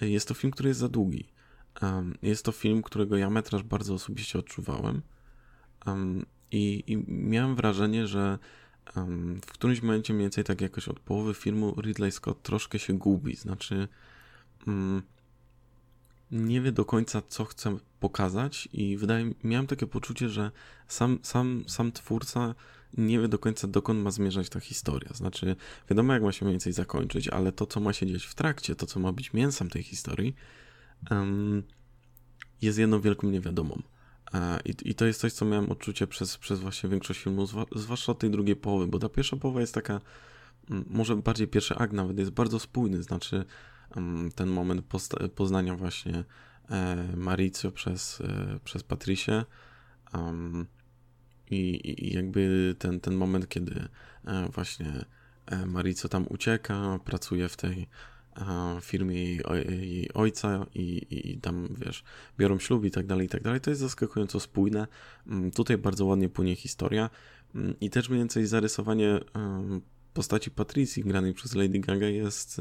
jest 0.00 0.28
to 0.28 0.34
film, 0.34 0.50
który 0.50 0.68
jest 0.68 0.80
za 0.80 0.88
długi. 0.88 1.28
Jest 2.22 2.44
to 2.44 2.52
film, 2.52 2.82
którego 2.82 3.16
ja 3.16 3.30
metraż 3.30 3.62
bardzo 3.62 3.94
osobiście 3.94 4.38
odczuwałem. 4.38 5.02
I, 6.52 6.84
I, 6.86 6.96
miałem 7.08 7.56
wrażenie, 7.56 8.06
że 8.06 8.38
um, 8.96 9.40
w 9.46 9.52
którymś 9.52 9.82
momencie, 9.82 10.12
mniej 10.12 10.24
więcej 10.24 10.44
tak 10.44 10.60
jakoś 10.60 10.88
od 10.88 11.00
połowy 11.00 11.34
filmu, 11.34 11.74
Ridley 11.80 12.12
Scott 12.12 12.42
troszkę 12.42 12.78
się 12.78 12.98
gubi. 12.98 13.36
Znaczy, 13.36 13.88
um, 14.66 15.02
nie 16.30 16.60
wie 16.60 16.72
do 16.72 16.84
końca, 16.84 17.22
co 17.28 17.44
chce 17.44 17.78
pokazać, 18.00 18.68
i 18.72 18.96
wydaje 18.96 19.32
miałem 19.44 19.66
takie 19.66 19.86
poczucie, 19.86 20.28
że 20.28 20.50
sam, 20.88 21.18
sam, 21.22 21.64
sam 21.66 21.92
twórca 21.92 22.54
nie 22.96 23.20
wie 23.20 23.28
do 23.28 23.38
końca, 23.38 23.68
dokąd 23.68 24.02
ma 24.02 24.10
zmierzać 24.10 24.48
ta 24.48 24.60
historia. 24.60 25.10
Znaczy, 25.14 25.56
wiadomo, 25.90 26.12
jak 26.12 26.22
ma 26.22 26.32
się 26.32 26.44
mniej 26.44 26.52
więcej 26.52 26.72
zakończyć, 26.72 27.28
ale 27.28 27.52
to, 27.52 27.66
co 27.66 27.80
ma 27.80 27.92
się 27.92 28.06
dziać 28.06 28.24
w 28.24 28.34
trakcie, 28.34 28.74
to, 28.74 28.86
co 28.86 29.00
ma 29.00 29.12
być 29.12 29.32
mięsem 29.32 29.70
tej 29.70 29.82
historii, 29.82 30.34
um, 31.10 31.62
jest 32.62 32.78
jedną 32.78 33.00
wielką 33.00 33.30
niewiadomą. 33.30 33.82
I, 34.64 34.74
I 34.90 34.94
to 34.94 35.06
jest 35.06 35.20
coś, 35.20 35.32
co 35.32 35.44
miałem 35.44 35.70
odczucie 35.70 36.06
przez, 36.06 36.38
przez 36.38 36.60
właśnie 36.60 36.88
większość 36.88 37.20
filmu, 37.20 37.46
zwłaszcza 37.76 38.14
tej 38.14 38.30
drugiej 38.30 38.56
połowy, 38.56 38.86
bo 38.86 38.98
ta 38.98 39.08
pierwsza 39.08 39.36
połowa 39.36 39.60
jest 39.60 39.74
taka, 39.74 40.00
mm, 40.70 40.84
może 40.90 41.16
bardziej 41.16 41.48
pierwszy 41.48 41.74
akt 41.74 41.92
nawet 41.92 42.18
jest 42.18 42.30
bardzo 42.30 42.58
spójny, 42.58 43.02
znaczy 43.02 43.44
mm, 43.96 44.32
ten 44.32 44.48
moment 44.48 44.86
poznania 45.34 45.76
właśnie 45.76 46.24
e, 46.70 47.08
Maricio 47.16 47.72
przez, 47.72 48.20
e, 48.20 48.58
przez 48.64 48.82
Patricię 48.82 49.44
i, 51.50 51.80
i 52.06 52.14
jakby 52.14 52.74
ten, 52.78 53.00
ten 53.00 53.14
moment, 53.14 53.48
kiedy 53.48 53.88
e, 54.24 54.48
właśnie 54.48 55.04
Marico 55.66 56.08
tam 56.08 56.26
ucieka, 56.28 56.98
pracuje 57.04 57.48
w 57.48 57.56
tej 57.56 57.88
firmie 58.80 59.24
jej, 59.24 59.40
jej 59.68 60.12
ojca 60.12 60.66
i, 60.74 61.06
i, 61.10 61.38
tam, 61.40 61.68
wiesz, 61.78 62.04
biorą 62.38 62.58
ślub 62.58 62.84
i 62.84 62.90
tak 62.90 63.06
dalej, 63.06 63.26
i 63.26 63.28
tak 63.28 63.42
dalej. 63.42 63.60
To 63.60 63.70
jest 63.70 63.80
zaskakująco 63.80 64.40
spójne. 64.40 64.86
Mm, 65.26 65.50
tutaj 65.50 65.78
bardzo 65.78 66.04
ładnie 66.04 66.28
płynie 66.28 66.56
historia 66.56 67.10
mm, 67.54 67.74
i 67.80 67.90
też 67.90 68.08
mniej 68.08 68.20
więcej 68.20 68.46
zarysowanie 68.46 69.20
postaci 70.14 70.50
Patricji 70.50 71.04
granej 71.04 71.34
przez 71.34 71.54
Lady 71.54 71.78
Gaga 71.78 72.06
jest 72.06 72.60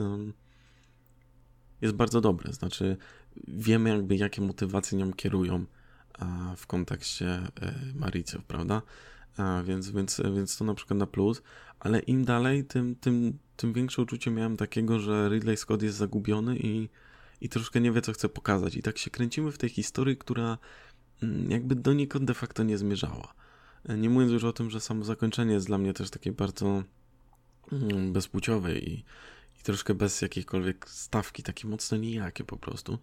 jest 1.82 1.96
bardzo 1.96 2.22
dobre. 2.22 2.54
Znaczy 2.54 2.98
wiemy 3.48 3.90
jakby 3.90 4.16
jakie 4.16 4.42
motywacje 4.42 4.98
nią 4.98 5.14
kierują 5.14 5.66
w 6.58 6.68
kontekście 6.68 7.28
e, 7.28 7.50
Mariców, 7.96 8.46
prawda? 8.46 8.82
Więc, 9.64 9.90
więc, 9.92 10.22
więc 10.36 10.58
to 10.58 10.66
na 10.66 10.74
przykład 10.74 11.00
na 11.00 11.08
plus, 11.08 11.42
ale 11.80 12.00
im 12.00 12.26
dalej, 12.26 12.66
tym, 12.66 12.96
tym 12.96 13.40
tym 13.58 13.74
większe 13.74 14.02
uczucie 14.02 14.32
miałem 14.32 14.58
takiego, 14.58 15.00
że 15.00 15.30
Ridley 15.30 15.58
Scott 15.58 15.82
jest 15.82 15.98
zagubiony 15.98 16.58
i, 16.58 16.90
i 17.42 17.50
troszkę 17.50 17.82
nie 17.82 17.92
wie, 17.92 18.02
co 18.02 18.14
chce 18.14 18.30
pokazać. 18.30 18.76
I 18.76 18.82
tak 18.82 18.98
się 18.98 19.10
kręcimy 19.10 19.52
w 19.52 19.58
tej 19.58 19.70
historii, 19.70 20.18
która 20.18 20.58
mm, 21.24 21.52
jakby 21.52 21.76
donikąd 21.76 22.26
de 22.26 22.34
facto 22.34 22.64
nie 22.64 22.78
zmierzała. 22.78 23.34
Nie 23.98 24.10
mówiąc 24.10 24.32
już 24.32 24.44
o 24.44 24.54
tym, 24.54 24.70
że 24.70 24.80
samo 24.80 25.04
zakończenie 25.04 25.54
jest 25.54 25.68
dla 25.68 25.78
mnie 25.78 25.94
też 25.94 26.10
takie 26.10 26.32
bardzo 26.32 26.84
mm, 27.72 28.14
bezpłciowe 28.14 28.80
i, 28.80 28.94
i 29.60 29.64
troszkę 29.64 29.94
bez 29.94 30.22
jakiejkolwiek 30.22 30.90
stawki, 30.90 31.44
takie 31.44 31.68
mocno 31.68 31.98
nijakie 31.98 32.44
po 32.44 32.58
prostu. 32.58 32.98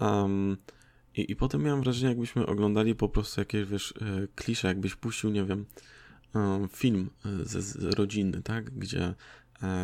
Um, 0.00 0.56
i, 1.16 1.32
I 1.32 1.36
potem 1.36 1.62
miałem 1.62 1.82
wrażenie, 1.82 2.08
jakbyśmy 2.08 2.46
oglądali 2.46 2.94
po 2.94 3.08
prostu 3.08 3.40
jakieś, 3.40 3.64
wiesz, 3.64 3.94
e, 4.00 4.26
klisze, 4.34 4.68
jakbyś 4.68 4.94
puścił, 4.94 5.30
nie 5.30 5.44
wiem, 5.44 5.66
film 6.72 7.10
e, 7.26 7.44
ze, 7.44 7.62
z 7.62 7.76
rodziny, 7.76 8.42
tak, 8.42 8.70
gdzie 8.70 9.00
E, 9.04 9.14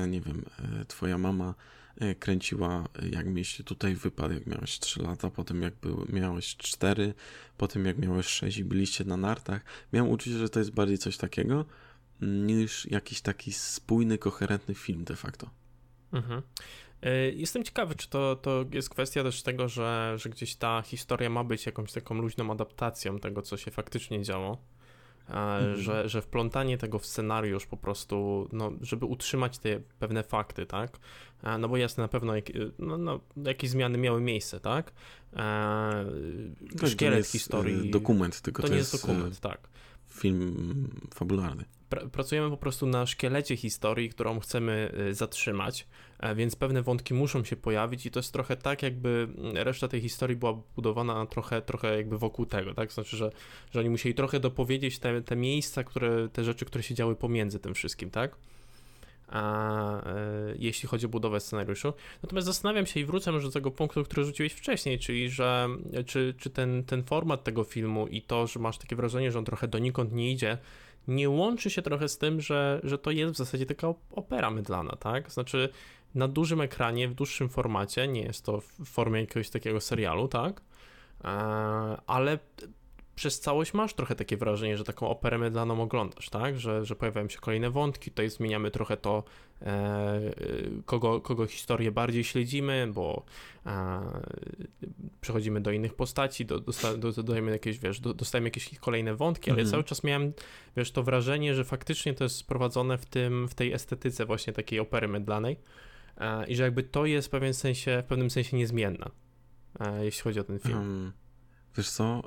nie 0.09 0.21
wiem, 0.21 0.45
e, 0.81 0.85
twoja 0.85 1.19
mama 1.19 1.55
e, 2.01 2.15
kręciła, 2.15 2.89
jak 3.11 3.27
mieliście 3.27 3.65
tutaj 3.65 3.95
wypadł, 3.95 4.35
jak 4.35 4.47
miałeś 4.47 4.79
3 4.79 5.03
lata, 5.03 5.31
potem 5.31 5.63
jak 5.63 5.75
był, 5.75 6.07
miałeś 6.09 6.57
4, 6.57 7.15
potem 7.57 7.87
jak 7.87 7.99
miałeś 7.99 8.27
6 8.27 8.59
i 8.59 8.65
byliście 8.65 9.05
na 9.05 9.17
nartach. 9.17 9.65
Miałem 9.93 10.11
uczucie, 10.11 10.39
że 10.39 10.49
to 10.49 10.59
jest 10.59 10.71
bardziej 10.71 10.99
coś 10.99 11.17
takiego 11.17 11.65
niż 12.21 12.87
jakiś 12.87 13.21
taki 13.21 13.53
spójny, 13.53 14.19
koherentny 14.19 14.75
film 14.75 15.05
de 15.05 15.17
facto. 15.17 15.51
Mhm. 16.13 16.43
Jestem 17.33 17.65
ciekawy, 17.65 17.95
czy 17.95 18.09
to, 18.09 18.37
to 18.37 18.65
jest 18.73 18.91
kwestia 18.91 19.23
też 19.23 19.43
tego, 19.43 19.69
że, 19.69 20.15
że 20.17 20.31
gdzieś 20.31 20.57
ta 20.57 20.83
historia 20.83 21.31
ma 21.31 21.45
być 21.45 21.67
jakąś 21.67 21.93
taką 21.93 22.15
luźną 22.15 22.53
adaptacją 22.53 23.19
tego, 23.19 23.43
co 23.43 23.57
się 23.57 23.71
faktycznie 23.71 24.23
działo 24.23 24.59
mhm. 25.31 25.77
że, 25.77 26.09
że 26.09 26.23
wplątanie 26.23 26.79
tego 26.79 26.99
w 26.99 27.07
scenariusz 27.07 27.67
po 27.67 27.77
prostu, 27.77 28.49
no, 28.53 28.73
żeby 28.81 29.07
utrzymać 29.07 29.59
te 29.59 29.81
pewne 29.99 30.23
fakty, 30.23 30.67
tak? 30.67 30.99
No 31.59 31.69
bo 31.69 31.77
jasne, 31.77 32.05
na 32.05 32.09
pewno 32.09 32.37
jak, 32.37 32.45
no, 32.79 32.99
no, 32.99 33.21
jakieś 33.37 33.71
zmiany 33.71 33.99
miały 33.99 34.21
miejsce, 34.21 34.61
tak? 34.61 34.93
E, 35.37 36.87
szkielet 36.87 37.27
historii. 37.27 37.91
Dokument, 37.91 38.41
tylko 38.41 38.63
to, 38.63 38.69
to 38.69 38.75
nie 38.75 38.79
jest, 38.79 38.93
jest 38.93 39.07
dokument, 39.07 39.35
e, 39.37 39.41
tak. 39.41 39.69
Film 40.21 40.89
fabularny 41.15 41.65
pracujemy 42.13 42.51
po 42.51 42.57
prostu 42.57 42.87
na 42.87 43.07
szkielecie 43.07 43.57
historii, 43.57 44.11
którą 44.11 44.41
chcemy 44.41 44.93
y, 45.09 45.15
zatrzymać, 45.15 45.87
e, 46.19 46.35
więc 46.35 46.57
pewne 46.57 46.83
wątki 46.83 47.15
muszą 47.15 47.45
się 47.45 47.57
pojawić 47.57 48.07
i 48.07 48.11
to 48.11 48.19
jest 48.19 48.33
trochę 48.33 48.57
tak, 48.57 48.83
jakby 48.83 49.29
reszta 49.55 49.89
tej 49.89 50.01
historii 50.01 50.37
była 50.37 50.53
budowana 50.77 51.27
trochę, 51.27 51.63
trochę 51.63 51.97
jakby 51.97 52.19
wokół 52.19 52.47
tego, 52.47 52.75
tak? 52.75 52.93
Znaczy, 52.93 53.17
że, 53.17 53.31
że 53.71 53.81
oni 53.81 53.91
musieli 53.91 54.15
trochę 54.15 54.41
dopowiedzieć 54.41 54.99
te, 54.99 55.23
te 55.23 55.37
miejsca, 55.37 55.85
które, 55.85 56.29
te 56.29 56.45
rzeczy, 56.45 56.65
które 56.65 56.83
się 56.83 56.95
działy 56.95 57.17
pomiędzy 57.17 57.59
tym 57.59 57.75
wszystkim, 57.75 58.11
tak? 58.11 58.37
A, 59.31 60.07
e, 60.07 60.55
jeśli 60.59 60.89
chodzi 60.89 61.07
o 61.07 61.09
budowę 61.09 61.41
scenariuszu. 61.41 61.93
Natomiast 62.23 62.47
zastanawiam 62.47 62.87
się 62.87 63.01
i 63.01 63.05
wrócę 63.05 63.33
może 63.33 63.47
do 63.47 63.53
tego 63.53 63.71
punktu, 63.71 64.05
który 64.05 64.25
rzuciłeś 64.25 64.53
wcześniej, 64.53 64.99
czyli 64.99 65.31
że 65.31 65.69
czy, 66.07 66.35
czy 66.39 66.51
ten, 66.51 66.85
ten 66.85 67.03
format 67.03 67.45
tego 67.45 67.65
filmu 67.65 68.07
i 68.07 68.23
to, 68.23 68.47
że 68.47 68.61
masz 68.61 68.79
takie 68.79 68.97
wrażenie, 68.97 69.33
że 69.33 69.39
on 69.39 69.45
trochę 69.45 69.69
donikąd 69.69 70.13
nie 70.13 70.33
idzie, 70.33 70.59
nie 71.09 71.31
łączy 71.31 71.71
się 71.71 71.83
trochę 71.83 72.09
z 72.09 72.19
tym, 72.19 72.41
że, 72.41 72.81
że 72.85 72.99
to 72.99 73.11
jest 73.11 73.35
w 73.35 73.37
zasadzie 73.37 73.67
taka 73.67 73.95
opera 74.13 74.51
mydlana, 74.51 74.97
tak? 74.97 75.31
Znaczy 75.31 75.69
na 76.15 76.29
dużym 76.29 76.61
ekranie, 76.61 77.09
w 77.09 77.15
dłuższym 77.15 77.49
formacie, 77.49 78.09
nie 78.09 78.23
jest 78.23 78.45
to 78.45 78.61
w 78.61 78.85
formie 78.85 79.21
jakiegoś 79.21 79.51
takiego 79.51 79.81
serialu, 79.81 80.29
tak? 80.29 80.61
E, 81.25 81.29
ale 82.07 82.39
przez 83.21 83.41
całość 83.41 83.75
masz 83.75 83.95
trochę 83.95 84.15
takie 84.15 84.37
wrażenie, 84.37 84.77
że 84.77 84.85
taką 84.85 85.09
operę 85.09 85.39
mydlaną 85.39 85.83
oglądasz, 85.83 86.31
tak? 86.31 86.61
Że, 86.61 86.85
że 86.85 86.97
pojawiają 86.97 87.29
się 87.29 87.39
kolejne 87.39 87.71
wątki, 87.71 88.11
tutaj 88.11 88.31
zmieniamy 88.31 88.71
trochę 88.71 88.97
to, 88.97 89.25
kogo, 90.85 91.21
kogo 91.21 91.47
historię 91.47 91.93
bardziej 91.93 92.25
śledzimy, 92.25 92.91
bo 92.95 93.25
przechodzimy 95.21 95.61
do 95.61 95.71
innych 95.71 95.95
postaci, 95.95 96.47
do, 96.47 96.61
do, 96.99 97.13
dodajemy 97.13 97.51
jakieś, 97.51 97.79
wiesz, 97.79 98.01
do, 98.01 98.15
dostajemy 98.15 98.47
jakieś 98.47 98.79
kolejne 98.79 99.15
wątki, 99.15 99.51
ale 99.51 99.61
mhm. 99.61 99.71
cały 99.71 99.85
czas 99.85 100.05
miałem, 100.05 100.33
wiesz, 100.77 100.93
to 100.93 101.03
wrażenie, 101.03 101.55
że 101.55 101.65
faktycznie 101.65 102.15
to 102.15 102.25
jest 102.25 102.37
sprowadzone 102.37 102.99
w 102.99 103.07
tym, 103.07 103.49
w 103.49 103.55
tej 103.55 103.73
estetyce 103.73 104.27
właśnie 104.27 104.53
takiej 104.53 104.81
opery 104.81 105.09
mydlanej 105.09 105.57
i 106.49 106.57
że 106.57 106.63
jakby 106.63 106.83
to 106.83 107.07
jest 107.07 107.29
w 107.29 107.31
pewnym 107.31 107.55
sensie, 107.55 108.03
w 108.05 108.09
pewnym 108.09 108.31
sensie 108.31 108.57
niezmienna, 108.57 109.11
jeśli 110.03 110.23
chodzi 110.23 110.41
o 110.41 110.45
ten 110.45 110.59
film. 110.59 110.79
Um, 110.79 111.13
wiesz 111.77 111.91
co, 111.91 112.23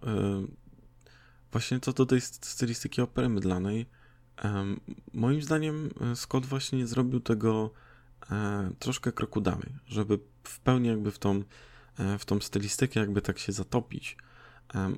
właśnie 1.53 1.79
co 1.79 1.93
do 1.93 2.05
tej 2.05 2.21
stylistyki 2.21 3.01
opery 3.01 3.29
mydlanej, 3.29 3.85
moim 5.13 5.41
zdaniem 5.41 5.89
e, 6.01 6.15
Scott 6.15 6.45
właśnie 6.45 6.87
zrobił 6.87 7.19
tego 7.19 7.71
e, 8.31 8.71
troszkę 8.79 9.11
kroku 9.11 9.41
dalej, 9.41 9.75
żeby 9.87 10.19
w 10.43 10.59
pełni 10.59 10.87
jakby 10.87 11.11
w 11.11 11.19
tą, 11.19 11.43
e, 11.99 12.17
w 12.17 12.25
tą 12.25 12.39
stylistykę 12.39 12.99
jakby 12.99 13.21
tak 13.21 13.39
się 13.39 13.51
zatopić. 13.51 14.17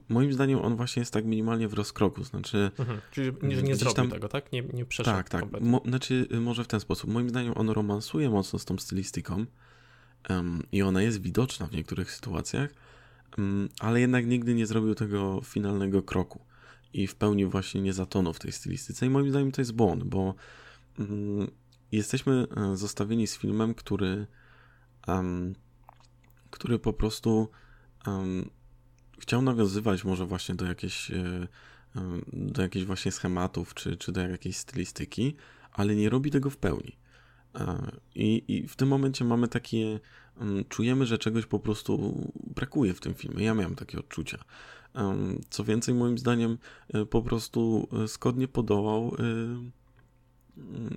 Moim 0.09 0.33
zdaniem 0.33 0.59
on 0.59 0.75
właśnie 0.75 0.99
jest 0.99 1.13
tak 1.13 1.25
minimalnie 1.25 1.67
w 1.67 1.73
rozkroku, 1.73 2.23
znaczy... 2.23 2.71
Mhm, 2.79 3.01
czyli 3.11 3.31
nie, 3.41 3.61
nie 3.61 3.75
zrobił 3.75 3.95
tam... 3.95 4.09
tego, 4.09 4.29
tak? 4.29 4.51
Nie, 4.51 4.61
nie 4.61 4.85
przeszedł 4.85 5.17
Tak, 5.17 5.29
tak. 5.29 5.61
Mo, 5.61 5.81
znaczy 5.85 6.27
może 6.41 6.63
w 6.63 6.67
ten 6.67 6.79
sposób. 6.79 7.09
Moim 7.09 7.29
zdaniem 7.29 7.53
on 7.55 7.69
romansuje 7.69 8.29
mocno 8.29 8.59
z 8.59 8.65
tą 8.65 8.77
stylistyką 8.77 9.45
um, 10.29 10.63
i 10.71 10.81
ona 10.81 11.01
jest 11.01 11.21
widoczna 11.21 11.67
w 11.67 11.71
niektórych 11.71 12.11
sytuacjach, 12.11 12.69
ale 13.79 14.01
jednak 14.01 14.25
nigdy 14.27 14.55
nie 14.55 14.65
zrobił 14.65 14.95
tego 14.95 15.41
finalnego 15.43 16.03
kroku 16.03 16.45
i 16.93 17.07
w 17.07 17.15
pełni 17.15 17.45
właśnie 17.45 17.81
nie 17.81 17.93
zatonął 17.93 18.33
w 18.33 18.39
tej 18.39 18.51
stylistyce. 18.51 19.05
I 19.05 19.09
moim 19.09 19.29
zdaniem 19.29 19.51
to 19.51 19.61
jest 19.61 19.73
błąd, 19.73 20.03
bo 20.03 20.35
mm, 20.99 21.51
jesteśmy 21.91 22.47
e, 22.57 22.77
zostawieni 22.77 23.27
z 23.27 23.37
filmem, 23.37 23.73
który, 23.73 24.27
um, 25.07 25.55
który 26.49 26.79
po 26.79 26.93
prostu 26.93 27.49
um, 28.07 28.49
chciał 29.19 29.41
nawiązywać 29.41 30.03
może 30.03 30.25
właśnie 30.25 30.55
do 30.55 30.65
jakiejś, 30.65 31.11
e, 31.11 31.47
do 32.33 32.61
jakichś 32.61 32.85
właśnie 32.85 33.11
schematów, 33.11 33.73
czy, 33.73 33.97
czy 33.97 34.11
do 34.11 34.21
jakiejś 34.21 34.57
stylistyki, 34.57 35.35
ale 35.71 35.95
nie 35.95 36.09
robi 36.09 36.31
tego 36.31 36.49
w 36.49 36.57
pełni. 36.57 36.97
E, 37.55 37.91
I, 38.15 38.43
I 38.47 38.67
w 38.67 38.75
tym 38.75 38.87
momencie 38.87 39.25
mamy 39.25 39.47
takie, 39.47 39.99
czujemy, 40.69 41.05
że 41.05 41.17
czegoś 41.17 41.45
po 41.45 41.59
prostu 41.59 42.21
brakuje 42.55 42.93
w 42.93 42.99
tym 42.99 43.13
filmie. 43.13 43.45
Ja 43.45 43.53
miałem 43.53 43.75
takie 43.75 43.99
odczucia. 43.99 44.37
Co 45.49 45.63
więcej, 45.63 45.95
moim 45.95 46.17
zdaniem, 46.17 46.57
e, 46.93 47.05
po 47.05 47.21
prostu 47.21 47.87
e, 48.03 48.07
Scott 48.07 48.37
nie 48.37 48.47
podołał, 48.47 49.15
e, 49.19 49.71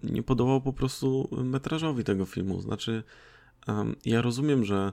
nie 0.02 0.22
podołał 0.22 0.60
po 0.60 0.72
prostu 0.72 1.28
metrażowi 1.44 2.04
tego 2.04 2.24
filmu. 2.24 2.60
Znaczy, 2.60 3.02
ja 4.04 4.22
rozumiem, 4.22 4.64
że 4.64 4.92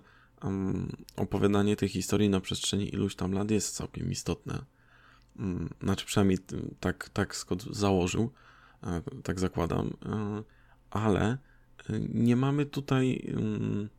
opowiadanie 1.15 1.75
tej 1.75 1.89
historii 1.89 2.29
na 2.29 2.39
przestrzeni 2.39 2.93
iluś 2.93 3.15
tam 3.15 3.31
lat 3.31 3.51
jest 3.51 3.75
całkiem 3.75 4.11
istotne. 4.11 4.65
Mm, 5.39 5.69
znaczy, 5.83 6.05
przynajmniej 6.05 6.37
tak, 6.79 7.09
tak 7.09 7.35
Scott 7.35 7.63
założył, 7.63 8.31
tak 9.23 9.39
zakładam, 9.39 9.93
ale 10.89 11.37
nie 12.09 12.35
mamy 12.35 12.65
tutaj 12.65 13.31
mm, 13.33 13.89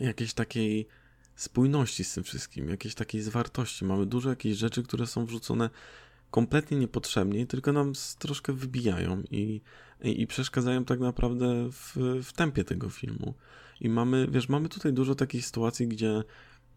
jakiejś 0.00 0.34
takiej 0.34 0.86
spójności 1.36 2.04
z 2.04 2.14
tym 2.14 2.24
wszystkim, 2.24 2.68
jakiejś 2.68 2.94
takiej 2.94 3.20
zwartości. 3.20 3.84
Mamy 3.84 4.06
dużo 4.06 4.30
jakichś 4.30 4.56
rzeczy, 4.56 4.82
które 4.82 5.06
są 5.06 5.26
wrzucone 5.26 5.70
kompletnie 6.30 6.78
niepotrzebnie, 6.78 7.46
tylko 7.46 7.72
nam 7.72 7.92
troszkę 8.18 8.52
wybijają 8.52 9.22
i, 9.30 9.60
i, 10.02 10.22
i 10.22 10.26
przeszkadzają 10.26 10.84
tak 10.84 11.00
naprawdę 11.00 11.68
w, 11.72 11.96
w 12.22 12.32
tempie 12.32 12.64
tego 12.64 12.90
filmu. 12.90 13.34
I 13.80 13.88
mamy, 13.88 14.26
wiesz, 14.30 14.48
mamy 14.48 14.68
tutaj 14.68 14.92
dużo 14.92 15.14
takich 15.14 15.46
sytuacji, 15.46 15.88
gdzie 15.88 16.22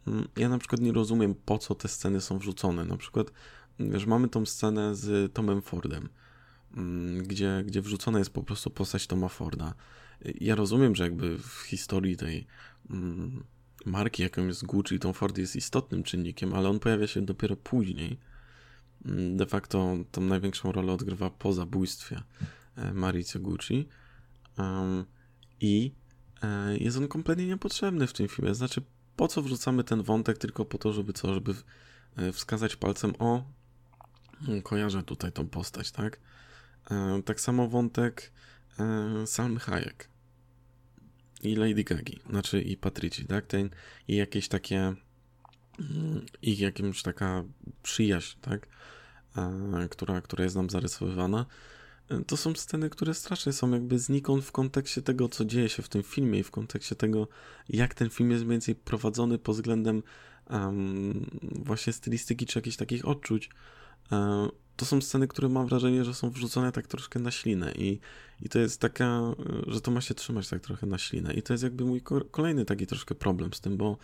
mm, 0.07 0.27
ja 0.37 0.49
na 0.49 0.57
przykład 0.57 0.81
nie 0.81 0.91
rozumiem, 0.91 1.35
po 1.45 1.57
co 1.57 1.75
te 1.75 1.87
sceny 1.87 2.21
są 2.21 2.39
wrzucone. 2.39 2.85
Na 2.85 2.97
przykład, 2.97 3.31
wiesz, 3.79 4.05
mamy 4.05 4.29
tą 4.29 4.45
scenę 4.45 4.95
z 4.95 5.33
Tomem 5.33 5.61
Fordem, 5.61 6.09
mm, 6.77 7.23
gdzie, 7.23 7.63
gdzie 7.65 7.81
wrzucona 7.81 8.19
jest 8.19 8.31
po 8.31 8.43
prostu 8.43 8.69
postać 8.69 9.07
Toma 9.07 9.27
Forda. 9.27 9.73
Ja 10.41 10.55
rozumiem, 10.55 10.95
że 10.95 11.03
jakby 11.03 11.37
w 11.37 11.61
historii 11.67 12.17
tej 12.17 12.47
marki, 13.85 14.23
jaką 14.23 14.47
jest 14.47 14.65
Gucci, 14.65 14.99
Tom 14.99 15.13
Ford 15.13 15.37
jest 15.37 15.55
istotnym 15.55 16.03
czynnikiem, 16.03 16.53
ale 16.53 16.69
on 16.69 16.79
pojawia 16.79 17.07
się 17.07 17.21
dopiero 17.21 17.55
później. 17.55 18.19
Mm, 19.05 19.37
de 19.37 19.45
facto 19.45 19.97
tą 20.11 20.21
największą 20.21 20.71
rolę 20.71 20.93
odgrywa 20.93 21.29
po 21.29 21.53
zabójstwie 21.53 22.21
e, 22.75 22.93
Marice 22.93 23.39
Gucci. 23.39 23.87
I 25.59 25.91
e, 26.43 26.77
jest 26.77 26.97
on 26.97 27.07
kompletnie 27.07 27.47
niepotrzebny 27.47 28.07
w 28.07 28.13
tym 28.13 28.27
filmie. 28.27 28.55
Znaczy, 28.55 28.81
po 29.15 29.27
co 29.27 29.41
wrzucamy 29.41 29.83
ten 29.83 30.03
wątek 30.03 30.37
tylko 30.37 30.65
po 30.65 30.77
to, 30.77 30.93
żeby 30.93 31.13
co, 31.13 31.33
żeby 31.33 31.55
e, 32.15 32.31
wskazać 32.31 32.75
palcem, 32.75 33.13
o, 33.19 33.43
mm, 34.47 34.61
kojarzę 34.61 35.03
tutaj 35.03 35.31
tą 35.31 35.47
postać, 35.47 35.91
tak? 35.91 36.19
Tak 37.25 37.41
samo 37.41 37.67
wątek 37.67 38.31
Salmy 39.25 39.59
Hayek 39.59 40.10
i 41.43 41.55
Lady 41.55 41.83
Gagi, 41.83 42.19
znaczy 42.29 42.61
i 42.61 42.77
Patrycji? 42.77 43.25
Ten, 43.47 43.69
I 44.07 44.15
jakieś 44.15 44.47
takie 44.47 44.77
mm, 45.79 46.25
ich 46.41 46.59
jakimś 46.59 47.01
taka 47.01 47.43
przyjaźń, 47.83 48.37
tak? 48.41 48.67
Która, 49.89 50.21
która 50.21 50.43
jest 50.43 50.55
nam 50.55 50.69
zarysowywana. 50.69 51.45
E, 52.09 52.23
to 52.23 52.37
są 52.37 52.55
sceny, 52.55 52.89
które 52.89 53.13
strasznie 53.13 53.53
są 53.53 53.71
jakby 53.71 53.99
znikąd 53.99 54.45
w 54.45 54.51
kontekście 54.51 55.01
tego, 55.01 55.29
co 55.29 55.45
dzieje 55.45 55.69
się 55.69 55.83
w 55.83 55.89
tym 55.89 56.03
filmie 56.03 56.39
i 56.39 56.43
w 56.43 56.51
kontekście 56.51 56.95
tego, 56.95 57.27
jak 57.69 57.93
ten 57.93 58.09
film 58.09 58.31
jest 58.31 58.43
mniej 58.43 58.53
więcej 58.53 58.75
prowadzony 58.75 59.37
pod 59.37 59.55
względem 59.55 60.03
um, 60.49 61.39
właśnie 61.41 61.93
stylistyki 61.93 62.45
czy 62.45 62.59
jakichś 62.59 62.77
takich 62.77 63.07
odczuć. 63.07 63.49
E, 64.11 64.47
to 64.75 64.85
są 64.85 65.01
sceny, 65.01 65.27
które 65.27 65.49
mam 65.49 65.67
wrażenie, 65.67 66.05
że 66.05 66.13
są 66.13 66.29
wrzucone 66.29 66.71
tak 66.71 66.87
troszkę 66.87 67.19
na 67.19 67.31
ślinę 67.31 67.71
i, 67.71 67.99
i 68.41 68.49
to 68.49 68.59
jest 68.59 68.81
taka, 68.81 69.21
że 69.67 69.81
to 69.81 69.91
ma 69.91 70.01
się 70.01 70.13
trzymać 70.13 70.49
tak 70.49 70.61
trochę 70.61 70.87
na 70.87 70.97
ślinę. 70.97 71.33
I 71.33 71.41
to 71.41 71.53
jest 71.53 71.63
jakby 71.63 71.85
mój 71.85 72.01
kolejny 72.31 72.65
taki 72.65 72.87
troszkę 72.87 73.15
problem 73.15 73.53
z 73.53 73.61
tym, 73.61 73.77
bo 73.77 73.97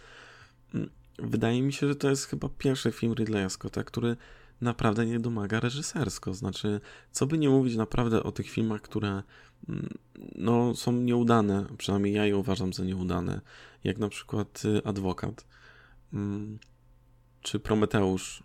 mm, 0.74 0.90
wydaje 1.20 1.62
mi 1.62 1.74
się, 1.74 1.88
że 1.88 1.96
to 1.96 2.10
jest 2.10 2.26
chyba 2.26 2.50
pierwszy 2.58 2.92
film 2.92 3.14
Ridleya 3.14 3.50
Scotta, 3.50 3.84
który 3.84 4.18
naprawdę 4.62 5.06
nie 5.06 5.20
domaga 5.20 5.60
reżysersko, 5.60 6.34
znaczy, 6.34 6.82
co 7.12 7.26
by 7.26 7.38
nie 7.38 7.50
mówić 7.50 7.76
naprawdę 7.76 8.24
o 8.24 8.32
tych 8.32 8.50
filmach, 8.50 8.82
które 8.82 9.24
mm, 9.70 9.90
no, 10.36 10.76
są 10.76 10.92
nieudane, 10.92 11.66
przynajmniej 11.78 12.14
ja 12.14 12.26
je 12.26 12.38
uważam 12.38 12.74
za 12.74 12.84
nieudane, 12.84 13.42
jak 13.84 13.98
na 13.98 14.10
przykład 14.10 14.64
y, 14.66 14.84
Adwokat 14.84 15.48
mm, 16.14 16.60
czy 17.42 17.60
Prometeusz, 17.60 18.44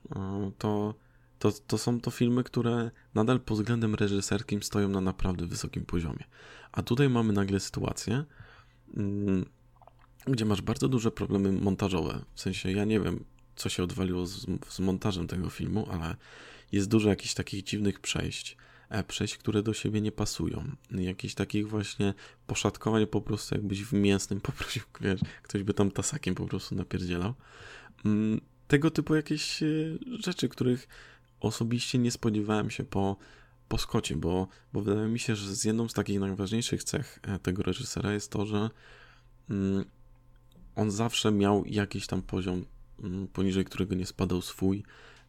to 0.58 0.94
to, 1.42 1.52
to 1.66 1.78
są 1.78 2.00
to 2.00 2.10
filmy, 2.10 2.44
które 2.44 2.90
nadal 3.14 3.40
pod 3.40 3.58
względem 3.58 3.94
reżyserskim 3.94 4.62
stoją 4.62 4.88
na 4.88 5.00
naprawdę 5.00 5.46
wysokim 5.46 5.84
poziomie. 5.84 6.24
A 6.72 6.82
tutaj 6.82 7.08
mamy 7.08 7.32
nagle 7.32 7.60
sytuację, 7.60 8.24
mm, 8.96 9.44
gdzie 10.26 10.44
masz 10.44 10.62
bardzo 10.62 10.88
duże 10.88 11.10
problemy 11.10 11.52
montażowe. 11.52 12.24
W 12.34 12.40
sensie, 12.40 12.72
ja 12.72 12.84
nie 12.84 13.00
wiem, 13.00 13.24
co 13.56 13.68
się 13.68 13.82
odwaliło 13.82 14.26
z, 14.26 14.46
z 14.68 14.80
montażem 14.80 15.26
tego 15.26 15.50
filmu, 15.50 15.88
ale 15.90 16.16
jest 16.72 16.88
dużo 16.88 17.08
jakichś 17.08 17.34
takich 17.34 17.62
dziwnych 17.62 18.00
przejść. 18.00 18.56
E, 18.88 19.04
przejść, 19.04 19.36
które 19.36 19.62
do 19.62 19.74
siebie 19.74 20.00
nie 20.00 20.12
pasują. 20.12 20.70
Jakichś 20.90 21.34
takich 21.34 21.68
właśnie 21.68 22.14
poszatkowań 22.46 23.06
po 23.06 23.20
prostu 23.20 23.54
jakbyś 23.54 23.84
w 23.84 23.92
mięsnym 23.92 24.40
poprosił, 24.50 24.82
wiesz, 25.00 25.20
ktoś 25.42 25.62
by 25.62 25.74
tam 25.74 25.90
tasakiem 25.90 26.34
po 26.34 26.46
prostu 26.46 26.74
napierdzielał. 26.74 27.34
Mm, 28.04 28.40
tego 28.68 28.90
typu 28.90 29.14
jakieś 29.14 29.62
e, 29.62 29.66
rzeczy, 30.24 30.48
których 30.48 30.88
osobiście 31.42 31.98
nie 31.98 32.10
spodziewałem 32.10 32.70
się 32.70 32.84
po, 32.84 33.16
po 33.68 33.78
Skocie, 33.78 34.16
bo, 34.16 34.48
bo 34.72 34.80
wydaje 34.80 35.08
mi 35.08 35.18
się, 35.18 35.36
że 35.36 35.54
z 35.54 35.64
jedną 35.64 35.88
z 35.88 35.92
takich 35.92 36.20
najważniejszych 36.20 36.84
cech 36.84 37.18
e, 37.22 37.38
tego 37.38 37.62
reżysera 37.62 38.12
jest 38.12 38.30
to, 38.30 38.46
że 38.46 38.70
mm, 39.50 39.84
on 40.76 40.90
zawsze 40.90 41.32
miał 41.32 41.64
jakiś 41.66 42.06
tam 42.06 42.22
poziom, 42.22 42.64
mm, 43.02 43.28
poniżej 43.28 43.64
którego 43.64 43.94
nie 43.94 44.06
spadał 44.06 44.42
swój, 44.42 44.82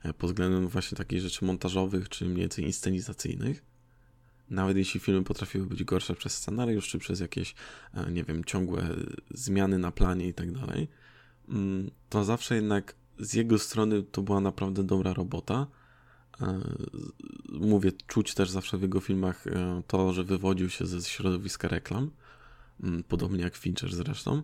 e, 0.04 0.14
pod 0.14 0.30
względem 0.30 0.68
właśnie 0.68 0.98
takich 0.98 1.22
rzeczy 1.22 1.46
montażowych, 1.46 2.10
czy 2.10 2.26
mniej 2.26 2.38
więcej 2.38 2.66
inscenizacyjnych. 2.66 3.64
Nawet 4.50 4.78
jeśli 4.78 5.00
filmy 5.00 5.24
potrafiły 5.24 5.66
być 5.66 5.84
gorsze 5.84 6.16
przez 6.16 6.34
scenariusz, 6.34 6.88
czy 6.88 7.00
przez 7.00 7.20
jakieś, 7.20 7.56
e, 7.94 8.12
nie 8.12 8.24
wiem, 8.24 8.44
ciągłe 8.44 8.88
zmiany 9.32 9.78
na 9.78 9.92
planie 9.92 10.28
i 10.28 10.34
tak 10.34 10.52
dalej, 10.52 10.88
mm, 11.50 11.92
to 12.10 12.24
zawsze 12.24 12.56
jednak 12.56 12.96
z 13.20 13.34
jego 13.34 13.60
strony 13.60 14.04
to 14.04 14.22
była 14.22 14.40
naprawdę 14.40 14.84
dobra 14.84 15.14
robota 15.14 15.68
mówię, 17.50 17.92
czuć 18.08 18.34
też 18.34 18.50
zawsze 18.50 18.78
w 18.78 18.82
jego 18.82 19.00
filmach 19.00 19.48
e, 19.48 19.82
to, 19.88 20.14
że 20.14 20.24
wywodził 20.24 20.70
się 20.70 20.86
ze 20.86 21.02
środowiska 21.02 21.68
reklam, 21.68 22.12
mm, 22.84 23.04
podobnie 23.04 23.44
jak 23.44 23.56
Fincher 23.56 23.96
zresztą, 23.96 24.44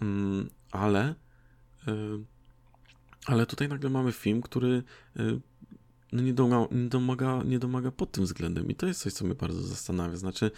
mm, 0.00 0.50
ale 0.70 1.14
e, 1.88 1.94
ale 3.26 3.46
tutaj 3.46 3.68
nagle 3.68 3.90
mamy 3.90 4.12
film, 4.12 4.42
który 4.42 4.82
no 6.12 6.22
nie, 6.22 6.34
domaga, 6.34 6.74
nie, 6.74 6.88
domaga, 6.88 7.42
nie 7.44 7.58
domaga 7.58 7.90
pod 7.90 8.12
tym 8.12 8.24
względem 8.24 8.70
i 8.70 8.74
to 8.74 8.86
jest 8.86 9.00
coś, 9.00 9.12
co 9.12 9.24
mnie 9.24 9.34
bardzo 9.34 9.62
zastanawia. 9.62 10.16
Znaczy, 10.16 10.50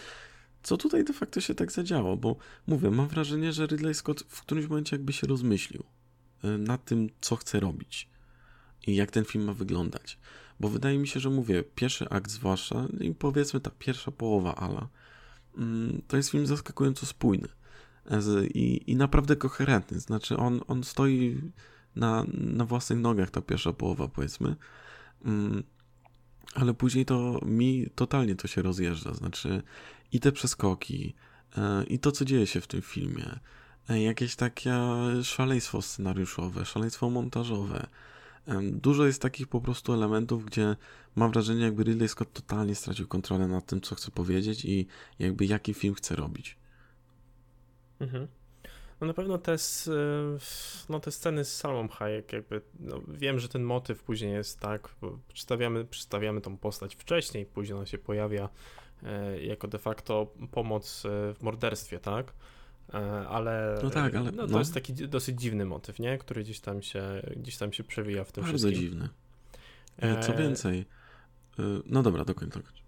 co 0.62 0.76
tutaj 0.76 1.04
de 1.04 1.12
facto 1.12 1.40
się 1.40 1.54
tak 1.54 1.72
zadziało, 1.72 2.16
bo 2.16 2.36
mówię, 2.66 2.90
mam 2.90 3.08
wrażenie, 3.08 3.52
że 3.52 3.66
Ridley 3.66 3.94
Scott 3.94 4.24
w 4.28 4.40
którymś 4.40 4.68
momencie 4.68 4.96
jakby 4.96 5.12
się 5.12 5.26
rozmyślił 5.26 5.84
nad 6.58 6.84
tym, 6.84 7.08
co 7.20 7.36
chce 7.36 7.60
robić 7.60 8.08
i 8.86 8.94
jak 8.94 9.10
ten 9.10 9.24
film 9.24 9.44
ma 9.44 9.54
wyglądać. 9.54 10.18
Bo 10.60 10.68
wydaje 10.68 10.98
mi 10.98 11.08
się, 11.08 11.20
że 11.20 11.30
mówię, 11.30 11.64
pierwszy 11.74 12.08
akt 12.08 12.30
zwłaszcza 12.30 12.86
i 13.00 13.14
powiedzmy 13.14 13.60
ta 13.60 13.70
pierwsza 13.78 14.10
połowa 14.10 14.54
Ala, 14.54 14.88
mm, 15.58 16.02
to 16.08 16.16
jest 16.16 16.30
film 16.30 16.46
zaskakująco 16.46 17.06
spójny 17.06 17.48
i, 18.54 18.80
i 18.86 18.96
naprawdę 18.96 19.36
koherentny. 19.36 20.00
Znaczy 20.00 20.36
on, 20.36 20.60
on 20.68 20.84
stoi 20.84 21.40
na, 21.96 22.24
na 22.30 22.64
własnych 22.64 22.98
nogach, 22.98 23.30
ta 23.30 23.40
pierwsza 23.40 23.72
połowa 23.72 24.08
powiedzmy. 24.08 24.56
Mm, 25.24 25.62
ale 26.54 26.74
później 26.74 27.04
to 27.04 27.40
mi 27.46 27.86
totalnie 27.94 28.36
to 28.36 28.48
się 28.48 28.62
rozjeżdża. 28.62 29.14
Znaczy 29.14 29.62
i 30.12 30.20
te 30.20 30.32
przeskoki, 30.32 31.14
e, 31.56 31.84
i 31.84 31.98
to, 31.98 32.12
co 32.12 32.24
dzieje 32.24 32.46
się 32.46 32.60
w 32.60 32.66
tym 32.66 32.82
filmie, 32.82 33.38
e, 33.88 34.02
jakieś 34.02 34.36
takie 34.36 34.74
szaleństwo 35.22 35.82
scenariuszowe, 35.82 36.64
szaleństwo 36.64 37.10
montażowe. 37.10 37.86
E, 38.46 38.60
dużo 38.62 39.06
jest 39.06 39.22
takich 39.22 39.48
po 39.48 39.60
prostu 39.60 39.92
elementów, 39.92 40.44
gdzie 40.44 40.76
mam 41.16 41.32
wrażenie, 41.32 41.64
jakby 41.64 41.84
Ridley 41.84 42.08
Scott 42.08 42.32
totalnie 42.32 42.74
stracił 42.74 43.08
kontrolę 43.08 43.48
nad 43.48 43.66
tym, 43.66 43.80
co 43.80 43.94
chce 43.94 44.10
powiedzieć 44.10 44.64
i 44.64 44.86
jakby 45.18 45.46
jaki 45.46 45.74
film 45.74 45.94
chce 45.94 46.16
robić. 46.16 46.56
Mhm. 48.00 48.28
No 49.00 49.06
na 49.06 49.14
pewno 49.14 49.38
te, 49.38 49.56
no 50.88 51.00
te 51.00 51.10
sceny 51.10 51.44
z 51.44 51.56
Salmą 51.56 51.88
Hayek, 51.88 52.32
jakby, 52.32 52.60
no 52.80 53.00
wiem, 53.08 53.38
że 53.38 53.48
ten 53.48 53.62
motyw 53.62 54.02
później 54.02 54.32
jest 54.32 54.60
tak, 54.60 54.94
przedstawiamy, 55.28 55.84
przedstawiamy 55.84 56.40
tą 56.40 56.56
postać 56.56 56.96
wcześniej, 56.96 57.46
później 57.46 57.76
ona 57.76 57.86
się 57.86 57.98
pojawia 57.98 58.48
e, 59.02 59.42
jako 59.42 59.68
de 59.68 59.78
facto 59.78 60.32
pomoc 60.50 61.06
e, 61.06 61.34
w 61.34 61.42
morderstwie, 61.42 61.98
tak? 61.98 62.32
E, 62.94 63.28
ale, 63.28 63.78
no 63.82 63.90
tak, 63.90 64.14
ale 64.14 64.32
no 64.32 64.46
to 64.46 64.52
no. 64.52 64.58
jest 64.58 64.74
taki 64.74 64.92
dosyć 64.94 65.40
dziwny 65.40 65.64
motyw, 65.64 65.98
nie? 65.98 66.18
Który 66.18 66.42
gdzieś 66.42 66.60
tam 66.60 66.82
się, 66.82 67.02
gdzieś 67.36 67.56
tam 67.56 67.72
się 67.72 67.84
przewija 67.84 68.24
w 68.24 68.32
tym 68.32 68.44
Bardzo 68.44 68.58
wszystkim. 68.58 68.82
dziwny. 68.82 69.08
Co 70.20 70.34
więcej, 70.34 70.84
no 71.86 72.02
dobra, 72.02 72.24
dokończ, 72.24 72.54
dokończ. 72.54 72.82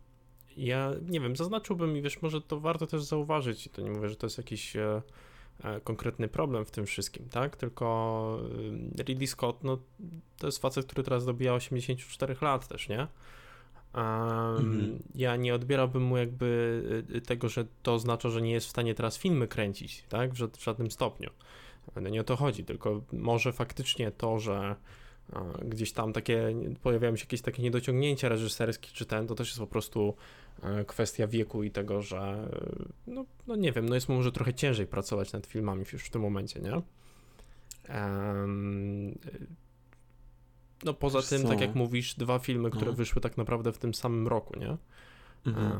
Ja 0.56 0.92
nie 1.08 1.20
wiem, 1.20 1.36
zaznaczyłbym 1.36 1.96
i 1.96 2.02
wiesz, 2.02 2.22
może 2.22 2.40
to 2.40 2.60
warto 2.60 2.86
też 2.86 3.02
zauważyć 3.02 3.66
i 3.66 3.70
to 3.70 3.82
nie 3.82 3.90
mówię, 3.90 4.08
że 4.08 4.16
to 4.16 4.26
jest 4.26 4.38
jakiś 4.38 4.76
e, 4.76 5.02
e, 5.64 5.80
konkretny 5.80 6.28
problem 6.28 6.64
w 6.64 6.70
tym 6.70 6.86
wszystkim, 6.86 7.28
tak? 7.28 7.56
Tylko 7.56 8.38
e, 8.98 9.02
Ridley 9.02 9.26
Scott, 9.26 9.64
no 9.64 9.78
to 10.38 10.46
jest 10.46 10.58
facet, 10.58 10.86
który 10.86 11.02
teraz 11.02 11.24
dobija 11.24 11.54
84 11.54 12.36
lat 12.40 12.68
też, 12.68 12.88
nie? 12.88 13.06
Mhm. 13.94 15.02
Ja 15.14 15.37
nie 15.37 15.54
odbierałbym 15.54 16.02
mu 16.02 16.16
jakby 16.16 16.83
e, 17.14 17.20
tego, 17.20 17.48
że 17.48 17.66
to 17.83 17.94
oznacza, 17.94 18.28
że 18.28 18.42
nie 18.42 18.52
jest 18.52 18.66
w 18.66 18.70
stanie 18.70 18.94
teraz 18.94 19.18
filmy 19.18 19.48
kręcić, 19.48 20.04
tak? 20.09 20.35
W, 20.35 20.57
w 20.59 20.64
żadnym 20.64 20.90
stopniu. 20.90 21.30
No 21.96 22.09
nie 22.09 22.20
o 22.20 22.24
to 22.24 22.37
chodzi, 22.37 22.64
tylko 22.64 23.02
może 23.12 23.52
faktycznie 23.52 24.11
to, 24.11 24.38
że 24.38 24.76
gdzieś 25.64 25.92
tam 25.92 26.12
takie, 26.12 26.54
pojawiają 26.83 27.16
się 27.16 27.24
jakieś 27.24 27.40
takie 27.40 27.62
niedociągnięcia 27.62 28.28
reżyserskie 28.28 28.88
czy 28.92 29.07
ten, 29.07 29.26
to 29.26 29.35
też 29.35 29.48
jest 29.48 29.61
po 29.61 29.66
prostu 29.66 30.14
e, 30.62 30.85
kwestia 30.85 31.26
wieku 31.26 31.62
i 31.62 31.70
tego, 31.70 32.02
że 32.02 32.48
no, 33.07 33.24
no 33.46 33.57
nie 33.57 33.72
wiem, 33.72 33.88
no 33.88 33.94
jest 33.94 34.09
mu 34.09 34.14
może 34.14 34.33
trochę 34.33 34.54
ciężej 34.54 34.87
pracować 34.87 35.33
nad 35.33 35.46
filmami 35.46 35.85
już 35.92 36.04
w 36.04 36.11
tym 36.11 36.22
momencie, 36.22 36.61
nie? 36.61 36.83
Um, 37.94 39.18
no 40.84 40.94
poza 40.94 41.18
Wiesz 41.18 41.28
tym, 41.28 41.38
tak 41.38 41.46
co? 41.46 41.52
tak 41.52 41.60
jak 41.60 41.74
mówisz, 41.74 42.14
dwa 42.14 42.38
filmy, 42.38 42.70
które 42.70 42.87
no. 42.87 42.92
wyszły 42.96 43.22
tak 43.22 43.37
naprawdę 43.37 43.72
w 43.72 43.78
tym 43.78 43.94
samym 43.94 44.28
roku, 44.28 44.58
nie? 44.58 44.76
Mhm. 45.46 45.72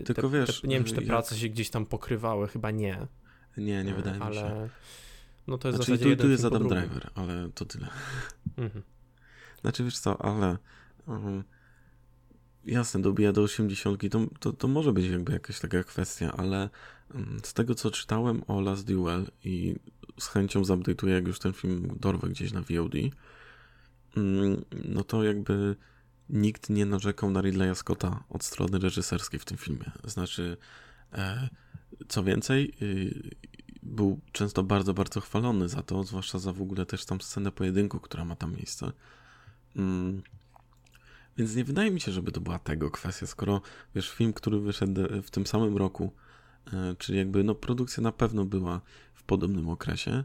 E, 0.00 0.02
Tylko 0.02 0.22
te, 0.22 0.30
wiesz, 0.30 0.60
te, 0.60 0.68
nie 0.68 0.76
wiem, 0.76 0.84
czy 0.84 0.94
te 0.94 1.00
jak... 1.00 1.08
prace 1.08 1.36
się 1.36 1.48
gdzieś 1.48 1.70
tam 1.70 1.86
pokrywały, 1.86 2.48
chyba 2.48 2.70
nie. 2.70 3.06
Nie, 3.56 3.84
nie 3.84 3.94
wydaje 3.94 4.22
ale... 4.22 4.34
mi 4.34 4.48
się. 4.48 4.68
No 5.46 5.58
to 5.58 5.68
jest 5.68 5.84
znaczy, 5.84 6.16
tu, 6.16 6.22
tu 6.22 6.30
jest 6.30 6.44
Adam 6.44 6.68
Driver, 6.68 7.10
ale 7.14 7.50
to 7.54 7.64
tyle. 7.64 7.88
Mhm. 8.56 8.82
Znaczy, 9.60 9.84
wiesz 9.84 9.98
co, 9.98 10.22
ale 10.22 10.58
um, 11.06 11.44
jasne, 12.64 13.02
dobija 13.02 13.32
do 13.32 13.42
80, 13.42 14.02
to, 14.10 14.26
to, 14.40 14.52
to 14.52 14.68
może 14.68 14.92
być 14.92 15.06
jakby 15.06 15.32
jakaś 15.32 15.60
taka 15.60 15.84
kwestia, 15.84 16.32
ale 16.36 16.70
um, 17.14 17.40
z 17.42 17.54
tego, 17.54 17.74
co 17.74 17.90
czytałem 17.90 18.42
o 18.46 18.60
Last 18.60 18.86
Duel 18.86 19.26
i 19.44 19.74
z 20.18 20.28
chęcią 20.28 20.62
zupdate'uję, 20.62 21.08
jak 21.08 21.26
już 21.26 21.38
ten 21.38 21.52
film 21.52 21.96
dorwę 22.00 22.28
gdzieś 22.28 22.52
na 22.52 22.60
VOD, 22.60 22.94
no 24.84 25.04
to 25.04 25.24
jakby 25.24 25.76
nikt 26.28 26.70
nie 26.70 26.86
narzekał 26.86 27.30
na 27.30 27.40
Ridleya 27.40 27.74
Scotta 27.74 28.24
od 28.28 28.44
strony 28.44 28.78
reżyserskiej 28.78 29.40
w 29.40 29.44
tym 29.44 29.58
filmie. 29.58 29.90
Znaczy, 30.04 30.56
e, 31.12 31.48
co 32.08 32.24
więcej, 32.24 32.72
y, 32.82 33.30
był 33.82 34.20
często 34.32 34.62
bardzo, 34.62 34.94
bardzo 34.94 35.20
chwalony 35.20 35.68
za 35.68 35.82
to, 35.82 36.04
zwłaszcza 36.04 36.38
za 36.38 36.52
w 36.52 36.62
ogóle 36.62 36.86
też 36.86 37.04
tam 37.04 37.20
scenę 37.20 37.52
pojedynku, 37.52 38.00
która 38.00 38.24
ma 38.24 38.36
tam 38.36 38.56
miejsce. 38.56 38.92
Mm. 39.76 40.22
Więc 41.36 41.54
nie 41.56 41.64
wydaje 41.64 41.90
mi 41.90 42.00
się, 42.00 42.12
żeby 42.12 42.32
to 42.32 42.40
była 42.40 42.58
tego 42.58 42.90
kwestia, 42.90 43.26
skoro 43.26 43.60
wiesz, 43.94 44.10
film, 44.10 44.32
który 44.32 44.60
wyszedł 44.60 45.00
w 45.22 45.30
tym 45.30 45.46
samym 45.46 45.76
roku, 45.76 46.12
e, 46.72 46.94
czyli 46.98 47.18
jakby 47.18 47.44
no 47.44 47.54
produkcja 47.54 48.02
na 48.02 48.12
pewno 48.12 48.44
była 48.44 48.80
w 49.14 49.22
podobnym 49.22 49.68
okresie. 49.68 50.24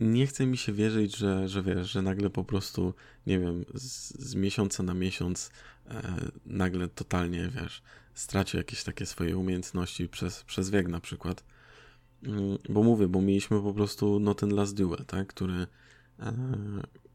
Nie 0.00 0.26
chce 0.26 0.46
mi 0.46 0.56
się 0.56 0.72
wierzyć, 0.72 1.16
że, 1.16 1.48
że 1.48 1.62
wiesz, 1.62 1.90
że 1.90 2.02
nagle 2.02 2.30
po 2.30 2.44
prostu, 2.44 2.94
nie 3.26 3.38
wiem, 3.38 3.64
z, 3.74 4.18
z 4.18 4.34
miesiąca 4.34 4.82
na 4.82 4.94
miesiąc 4.94 5.50
e, 5.88 6.30
nagle 6.46 6.88
totalnie, 6.88 7.50
wiesz, 7.54 7.82
stracił 8.14 8.58
jakieś 8.58 8.84
takie 8.84 9.06
swoje 9.06 9.38
umiejętności 9.38 10.08
przez, 10.08 10.44
przez 10.44 10.70
wiek 10.70 10.88
na 10.88 11.00
przykład. 11.00 11.44
Mm, 12.22 12.58
bo 12.68 12.82
mówię, 12.82 13.08
bo 13.08 13.22
mieliśmy 13.22 13.62
po 13.62 13.74
prostu 13.74 14.20
no 14.20 14.34
ten 14.34 14.54
Last 14.54 14.76
Duel, 14.76 15.04
tak, 15.06 15.26
który 15.26 15.66
e, 16.20 16.32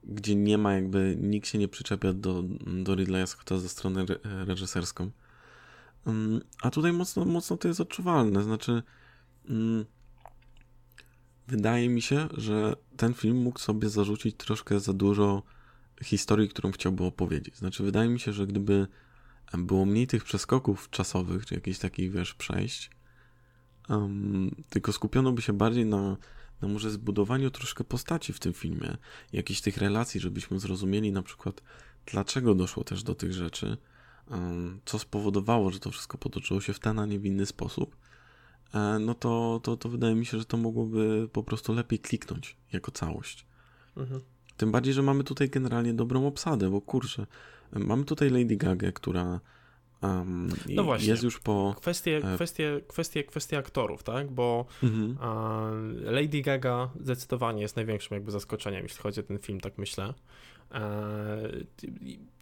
gdzie 0.04 0.36
nie 0.36 0.58
ma 0.58 0.74
jakby, 0.74 1.17
nikt 1.20 1.48
się 1.48 1.58
nie 1.58 1.67
przyczepia 1.67 2.13
do, 2.13 2.44
do 2.84 2.96
Ridleya 2.96 3.28
Scotta 3.28 3.58
ze 3.58 3.70
strony 3.70 4.02
re, 4.02 4.46
reżyserską. 4.46 5.12
Um, 6.06 6.41
a 6.62 6.70
tutaj 6.70 6.94
mocno, 6.94 7.26
mocno 7.26 7.58
to 7.58 7.67
jest 7.67 7.82
odczuwalne, 7.82 8.44
znaczy 8.44 8.84
um, 9.50 9.86
wydaje 11.52 11.90
mi 11.90 12.02
się, 12.02 12.28
że 12.38 12.76
ten 12.98 13.14
film 13.14 13.38
mógł 13.38 13.60
sobie 13.60 13.90
zarzucić 13.90 14.36
troszkę 14.38 14.80
za 14.80 14.94
dużo 14.94 15.44
historii, 16.04 16.50
którą 16.50 16.72
chciałby 16.72 17.04
opowiedzieć. 17.04 17.58
Znaczy 17.58 17.84
wydaje 17.84 18.10
mi 18.10 18.20
się, 18.20 18.34
że 18.34 18.48
gdyby 18.48 18.88
było 19.58 19.86
mniej 19.86 20.08
tych 20.08 20.24
przeskoków 20.24 20.90
czasowych, 20.90 21.46
czy 21.46 21.56
jakichś 21.56 21.80
takich, 21.80 22.12
wiesz, 22.12 22.34
przejść, 22.34 22.90
um, 23.90 24.64
tylko 24.70 24.94
skupiono 24.94 25.32
by 25.32 25.42
się 25.42 25.54
bardziej 25.54 25.86
na 25.86 26.18
na 26.62 26.68
może 26.68 26.92
zbudowaniu 26.92 27.52
troszkę 27.52 27.84
postaci 27.84 28.34
w 28.34 28.40
tym 28.40 28.54
filmie, 28.54 28.98
jakichś 29.34 29.62
tych 29.62 29.78
relacji, 29.78 30.20
żebyśmy 30.20 30.60
zrozumieli 30.60 31.12
na 31.12 31.24
przykład, 31.24 31.62
dlaczego 32.06 32.56
doszło 32.56 32.84
też 32.84 33.04
do 33.04 33.16
tych 33.16 33.34
rzeczy, 33.34 33.78
co 34.86 35.00
spowodowało, 35.00 35.72
że 35.72 35.80
to 35.80 35.92
wszystko 35.92 36.18
potoczyło 36.18 36.62
się 36.62 36.74
w 36.74 36.80
ten, 36.80 37.00
a 37.00 37.06
nie 37.06 37.20
w 37.20 37.26
inny 37.26 37.46
sposób, 37.46 37.96
no 39.00 39.14
to, 39.14 39.60
to, 39.64 39.78
to 39.78 39.90
wydaje 39.90 40.16
mi 40.16 40.26
się, 40.26 40.38
że 40.38 40.46
to 40.46 40.58
mogłoby 40.58 41.30
po 41.34 41.44
prostu 41.44 41.74
lepiej 41.74 42.00
kliknąć 42.00 42.58
jako 42.74 42.92
całość. 42.92 43.46
Mhm. 43.98 44.22
Tym 44.58 44.72
bardziej, 44.72 44.94
że 44.94 45.02
mamy 45.02 45.24
tutaj 45.24 45.50
generalnie 45.50 45.94
dobrą 45.94 46.28
obsadę, 46.28 46.70
bo 46.70 46.82
kurczę, 46.82 47.26
mamy 47.74 48.06
tutaj 48.06 48.30
Lady 48.30 48.56
Gaga, 48.56 48.92
która 48.92 49.40
Um, 50.02 50.50
no 50.70 50.84
właśnie. 50.84 51.08
Jest 51.08 51.24
już 51.24 51.40
po. 51.40 51.76
Kwestie, 51.78 52.18
e, 52.18 52.36
kwestie, 52.36 52.82
kwestie, 52.88 53.24
kwestie 53.24 53.58
aktorów, 53.58 54.04
tak? 54.04 54.32
Bo 54.32 54.66
mhm. 54.84 55.18
Lady 56.04 56.42
Gaga 56.42 56.90
zdecydowanie 57.00 57.62
jest 57.62 57.76
największym 57.76 58.16
jakby 58.16 58.32
zaskoczeniem, 58.32 58.84
jeśli 58.84 59.00
chodzi 59.00 59.20
o 59.20 59.24
ten 59.24 59.40
film, 59.40 59.60
tak 59.60 59.78
myślę. 59.78 60.14
E, 60.72 61.50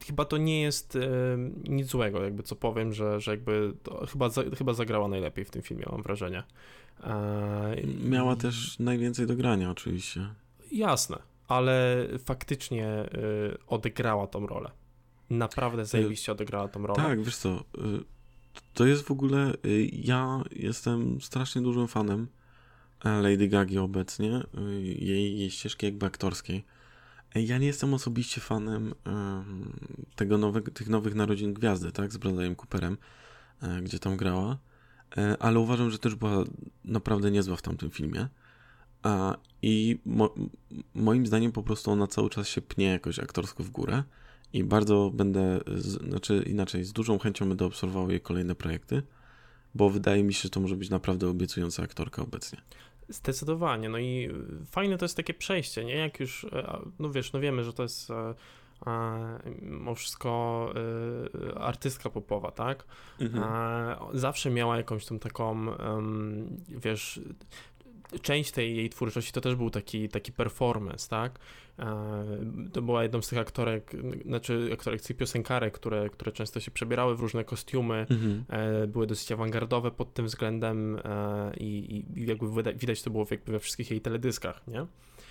chyba 0.06 0.26
to 0.26 0.38
nie 0.38 0.62
jest 0.62 0.96
e, 0.96 1.00
nic 1.70 1.88
złego, 1.88 2.24
jakby 2.24 2.44
co 2.44 2.56
powiem, 2.56 2.94
że, 2.94 3.22
że 3.22 3.32
jakby 3.32 3.74
chyba, 4.12 4.30
za, 4.30 4.44
chyba 4.58 4.74
zagrała 4.74 5.08
najlepiej 5.08 5.46
w 5.46 5.52
tym 5.52 5.62
filmie, 5.62 5.86
mam 5.92 6.02
wrażenie. 6.02 6.44
Miała 8.04 8.36
też 8.36 8.80
najwięcej 8.80 9.28
do 9.28 9.36
grania, 9.36 9.72
oczywiście. 9.72 10.30
Jasne, 10.72 11.18
ale 11.48 12.08
faktycznie 12.26 13.10
odegrała 13.68 14.28
tą 14.28 14.48
rolę 14.48 14.72
naprawdę 15.30 15.86
zajebiście 15.86 16.32
odegrała 16.32 16.68
tą 16.68 16.88
rolę. 16.88 17.04
Tak, 17.04 17.24
wiesz 17.24 17.38
co, 17.38 17.60
y, 17.60 17.62
to 18.74 18.86
jest 18.86 19.04
w 19.04 19.12
ogóle, 19.12 19.54
y, 19.66 19.90
ja 19.94 20.44
jestem 20.52 21.22
strasznie 21.22 21.62
dużym 21.62 21.88
fanem 21.88 22.28
e, 23.06 23.22
Lady 23.22 23.48
Gagi 23.48 23.78
obecnie, 23.78 24.42
y, 24.58 24.82
jej, 24.82 25.40
jej 25.40 25.52
ścieżki 25.52 25.86
jakby 25.86 26.06
aktorskiej. 26.06 26.66
E, 27.36 27.42
ja 27.42 27.58
nie 27.58 27.68
jestem 27.68 27.94
osobiście 27.94 28.42
fanem 28.42 28.94
tego 30.16 30.38
nowego, 30.38 30.72
tych 30.72 30.90
nowych 30.90 31.16
narodzin 31.16 31.54
gwiazdy, 31.54 31.92
tak, 31.92 32.14
z 32.14 32.18
Bradleyem 32.18 32.56
Cooperem, 32.56 32.98
e, 33.62 33.82
gdzie 33.82 34.00
tam 34.00 34.18
grała, 34.18 34.58
ale 35.40 35.60
uważam, 35.60 35.92
że 35.92 36.00
też 36.00 36.16
była 36.16 36.44
naprawdę 36.86 37.32
niezła 37.32 37.56
w 37.56 37.62
tamtym 37.62 37.92
filmie. 37.92 38.28
I 39.62 40.00
mo 40.06 40.36
moim 40.94 41.28
zdaniem 41.28 41.52
po 41.52 41.64
prostu 41.64 41.92
ona 41.92 42.08
cały 42.08 42.30
czas 42.30 42.48
się 42.48 42.62
pnie 42.62 42.86
jakoś 42.86 43.20
aktorsko 43.20 43.64
w 43.64 43.70
górę 43.70 44.04
i 44.54 44.64
bardzo 44.64 45.12
będę, 45.14 45.60
znaczy 45.78 46.44
inaczej, 46.48 46.84
z 46.84 46.94
dużą 46.94 47.20
chęcią 47.20 47.50
będę 47.50 47.66
obserwował 47.66 48.10
jej 48.10 48.22
kolejne 48.22 48.56
projekty. 48.56 49.04
bo 49.76 49.90
wydaje 49.90 50.24
mi 50.24 50.34
się, 50.34 50.42
że 50.42 50.50
to 50.50 50.60
może 50.60 50.76
być 50.76 50.90
naprawdę 50.90 51.30
obiecująca 51.30 51.84
aktorka 51.84 52.22
obecnie. 52.22 52.62
Zdecydowanie, 53.10 53.90
no 53.90 53.98
i 53.98 54.30
fajne 54.72 54.98
to 54.98 55.06
jest 55.06 55.18
takie 55.18 55.34
przejście, 55.34 55.86
nie? 55.86 55.96
Jak 55.96 56.20
już, 56.20 56.44
e, 56.44 56.80
no 57.00 57.12
wiesz, 57.12 57.34
no 57.34 57.40
wiemy, 57.40 57.64
że 57.64 57.74
to 57.74 57.84
jest 57.84 58.12
e, 58.12 58.34
mimo 59.62 59.96
wszystko 59.96 60.74
artystka 61.56 62.10
popowa, 62.10 62.52
tak? 62.52 62.86
Mhm. 63.20 63.44
Zawsze 64.14 64.50
miała 64.50 64.78
jakąś 64.78 65.06
tą 65.06 65.20
taką, 65.20 65.66
wiesz, 66.70 67.22
część 68.22 68.52
tej 68.52 68.76
jej 68.76 68.90
twórczości 68.90 69.32
to 69.32 69.42
też 69.42 69.56
był 69.56 69.70
taki, 69.70 70.10
taki 70.10 70.32
performance, 70.32 71.10
tak? 71.10 71.40
To 72.74 72.82
była 72.82 73.04
jedną 73.04 73.22
z 73.22 73.28
tych 73.28 73.40
aktorek, 73.40 73.92
znaczy 74.26 74.70
aktorek, 74.74 75.02
tych 75.02 75.18
piosenkarek, 75.18 75.74
które, 75.74 76.10
które 76.10 76.32
często 76.32 76.60
się 76.60 76.72
przebierały 76.72 77.16
w 77.16 77.20
różne 77.20 77.44
kostiumy, 77.44 78.06
mhm. 78.10 78.44
E, 78.50 78.88
były 78.88 79.08
dosyć 79.08 79.32
awangardowe 79.32 79.92
pod 79.92 80.14
tym 80.14 80.26
względem 80.26 81.00
e, 81.04 81.54
i, 81.58 82.06
i 82.16 82.26
jakby 82.26 82.64
widać 82.76 83.02
to 83.02 83.10
było 83.10 83.28
jakby 83.32 83.52
we 83.52 83.60
wszystkich 83.60 83.92
jej 83.92 84.02
teledyskach, 84.02 84.68
nie? 84.68 84.86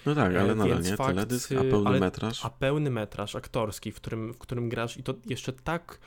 No 0.07 0.15
tak, 0.15 0.37
ale 0.37 0.53
e, 0.53 0.55
nadal 0.55 0.83
nie, 0.83 0.97
fakt, 0.97 1.11
teledysk, 1.11 1.53
a 1.53 1.61
pełny 1.61 1.89
ale, 1.89 2.01
metraż. 2.01 2.45
A 2.45 2.51
pełny 2.51 2.91
metraż 2.91 3.37
aktorski, 3.37 3.93
w 3.93 3.97
którym, 3.97 4.33
w 4.33 4.39
którym 4.39 4.69
grasz 4.69 4.97
i 4.97 5.03
to 5.03 5.15
jeszcze 5.27 5.53
tak 5.53 5.99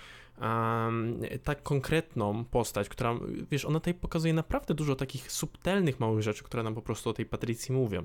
um, 0.42 1.20
tak 1.44 1.64
konkretną 1.64 2.46
postać, 2.46 2.90
która, 2.90 3.20
wiesz, 3.52 3.66
ona 3.66 3.80
tutaj 3.80 3.94
pokazuje 3.94 4.34
naprawdę 4.34 4.74
dużo 4.74 4.96
takich 4.96 5.32
subtelnych 5.32 6.00
małych 6.00 6.24
rzeczy, 6.24 6.44
które 6.44 6.64
nam 6.64 6.76
po 6.76 6.82
prostu 6.82 7.10
o 7.10 7.14
tej 7.14 7.26
Patrycji 7.26 7.76
mówią. 7.76 8.04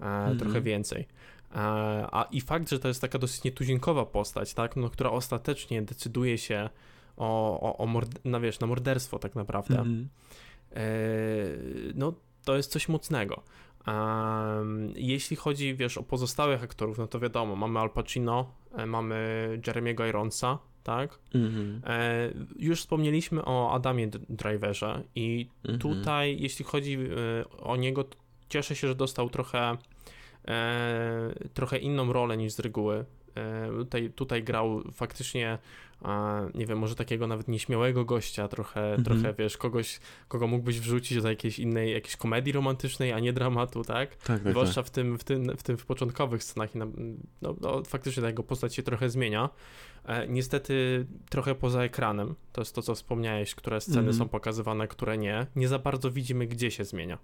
E, 0.00 0.02
-hmm. 0.02 0.38
Trochę 0.38 0.60
więcej. 0.60 1.06
E, 1.54 1.58
a 2.12 2.28
i 2.30 2.40
fakt, 2.40 2.70
że 2.70 2.78
to 2.78 2.88
jest 2.88 3.00
taka 3.00 3.18
dosyć 3.18 3.44
nietuzinkowa 3.44 4.06
postać, 4.06 4.54
tak, 4.54 4.76
no, 4.76 4.90
która 4.90 5.10
ostatecznie 5.10 5.82
decyduje 5.82 6.38
się 6.38 6.70
o, 7.16 7.60
o, 7.60 7.76
o 7.76 7.86
mord- 7.86 8.18
no, 8.24 8.40
wiesz, 8.40 8.60
na 8.60 8.66
morderstwo 8.66 9.18
tak 9.18 9.34
naprawdę, 9.34 9.80
mm 9.80 9.86
-hmm. 9.86 10.06
e, 10.76 10.86
no 11.94 12.12
to 12.44 12.56
jest 12.56 12.72
coś 12.72 12.88
mocnego. 12.88 13.42
Um, 13.86 14.92
jeśli 14.96 15.36
chodzi, 15.36 15.74
wiesz, 15.74 15.98
o 15.98 16.02
pozostałych 16.02 16.62
aktorów, 16.62 16.98
no 16.98 17.06
to 17.06 17.20
wiadomo, 17.20 17.56
mamy 17.56 17.80
Al 17.80 17.90
Pacino, 17.90 18.52
e, 18.76 18.86
mamy 18.86 19.60
Jeremiego 19.66 20.06
Ironsa, 20.06 20.58
tak? 20.82 21.18
Mm-hmm. 21.34 21.80
E, 21.86 22.32
już 22.58 22.80
wspomnieliśmy 22.80 23.44
o 23.44 23.72
Adamie 23.72 24.08
Driverze 24.28 25.02
i 25.14 25.48
mm-hmm. 25.64 25.78
tutaj, 25.78 26.40
jeśli 26.40 26.64
chodzi 26.64 26.94
e, 26.94 27.48
o 27.58 27.76
niego, 27.76 28.04
cieszę 28.48 28.76
się, 28.76 28.88
że 28.88 28.94
dostał 28.94 29.30
trochę, 29.30 29.58
e, 29.70 29.76
trochę 31.54 31.78
inną 31.78 32.12
rolę 32.12 32.36
niż 32.36 32.52
z 32.52 32.58
reguły. 32.58 33.04
E, 33.34 33.68
tutaj, 33.68 34.10
tutaj 34.10 34.44
grał 34.44 34.82
faktycznie 34.92 35.58
nie 36.54 36.66
wiem, 36.66 36.78
może 36.78 36.94
takiego 36.94 37.26
nawet 37.26 37.48
nieśmiałego 37.48 38.04
gościa, 38.04 38.48
trochę, 38.48 38.80
mhm. 38.80 39.04
trochę 39.04 39.34
wiesz, 39.38 39.56
kogoś, 39.56 40.00
kogo 40.28 40.46
mógłbyś 40.46 40.80
wrzucić 40.80 41.22
do 41.22 41.28
jakiejś 41.28 41.58
innej, 41.58 41.92
jakiejś 41.92 42.16
komedii 42.16 42.52
romantycznej, 42.52 43.12
a 43.12 43.20
nie 43.20 43.32
dramatu, 43.32 43.84
tak? 43.84 44.16
Tak, 44.16 44.42
tak 44.42 44.52
Zwłaszcza 44.52 44.82
tak. 44.82 44.86
W, 44.86 44.90
tym, 44.90 45.18
w, 45.18 45.24
tym, 45.24 45.56
w 45.56 45.62
tym 45.62 45.76
w 45.76 45.86
początkowych 45.86 46.44
scenach 46.44 46.74
no, 46.74 46.86
no, 47.60 47.82
faktycznie 47.84 48.22
ta 48.22 48.26
jego 48.26 48.42
postać 48.42 48.74
się 48.74 48.82
trochę 48.82 49.10
zmienia. 49.10 49.48
E, 50.04 50.28
niestety 50.28 51.06
trochę 51.30 51.54
poza 51.54 51.82
ekranem, 51.82 52.34
to 52.52 52.60
jest 52.60 52.74
to, 52.74 52.82
co 52.82 52.94
wspomniałeś, 52.94 53.54
które 53.54 53.80
sceny 53.80 53.98
mhm. 53.98 54.16
są 54.16 54.28
pokazywane, 54.28 54.88
które 54.88 55.18
nie. 55.18 55.46
Nie 55.56 55.68
za 55.68 55.78
bardzo 55.78 56.10
widzimy, 56.10 56.46
gdzie 56.46 56.70
się 56.70 56.84
zmienia. 56.84 57.18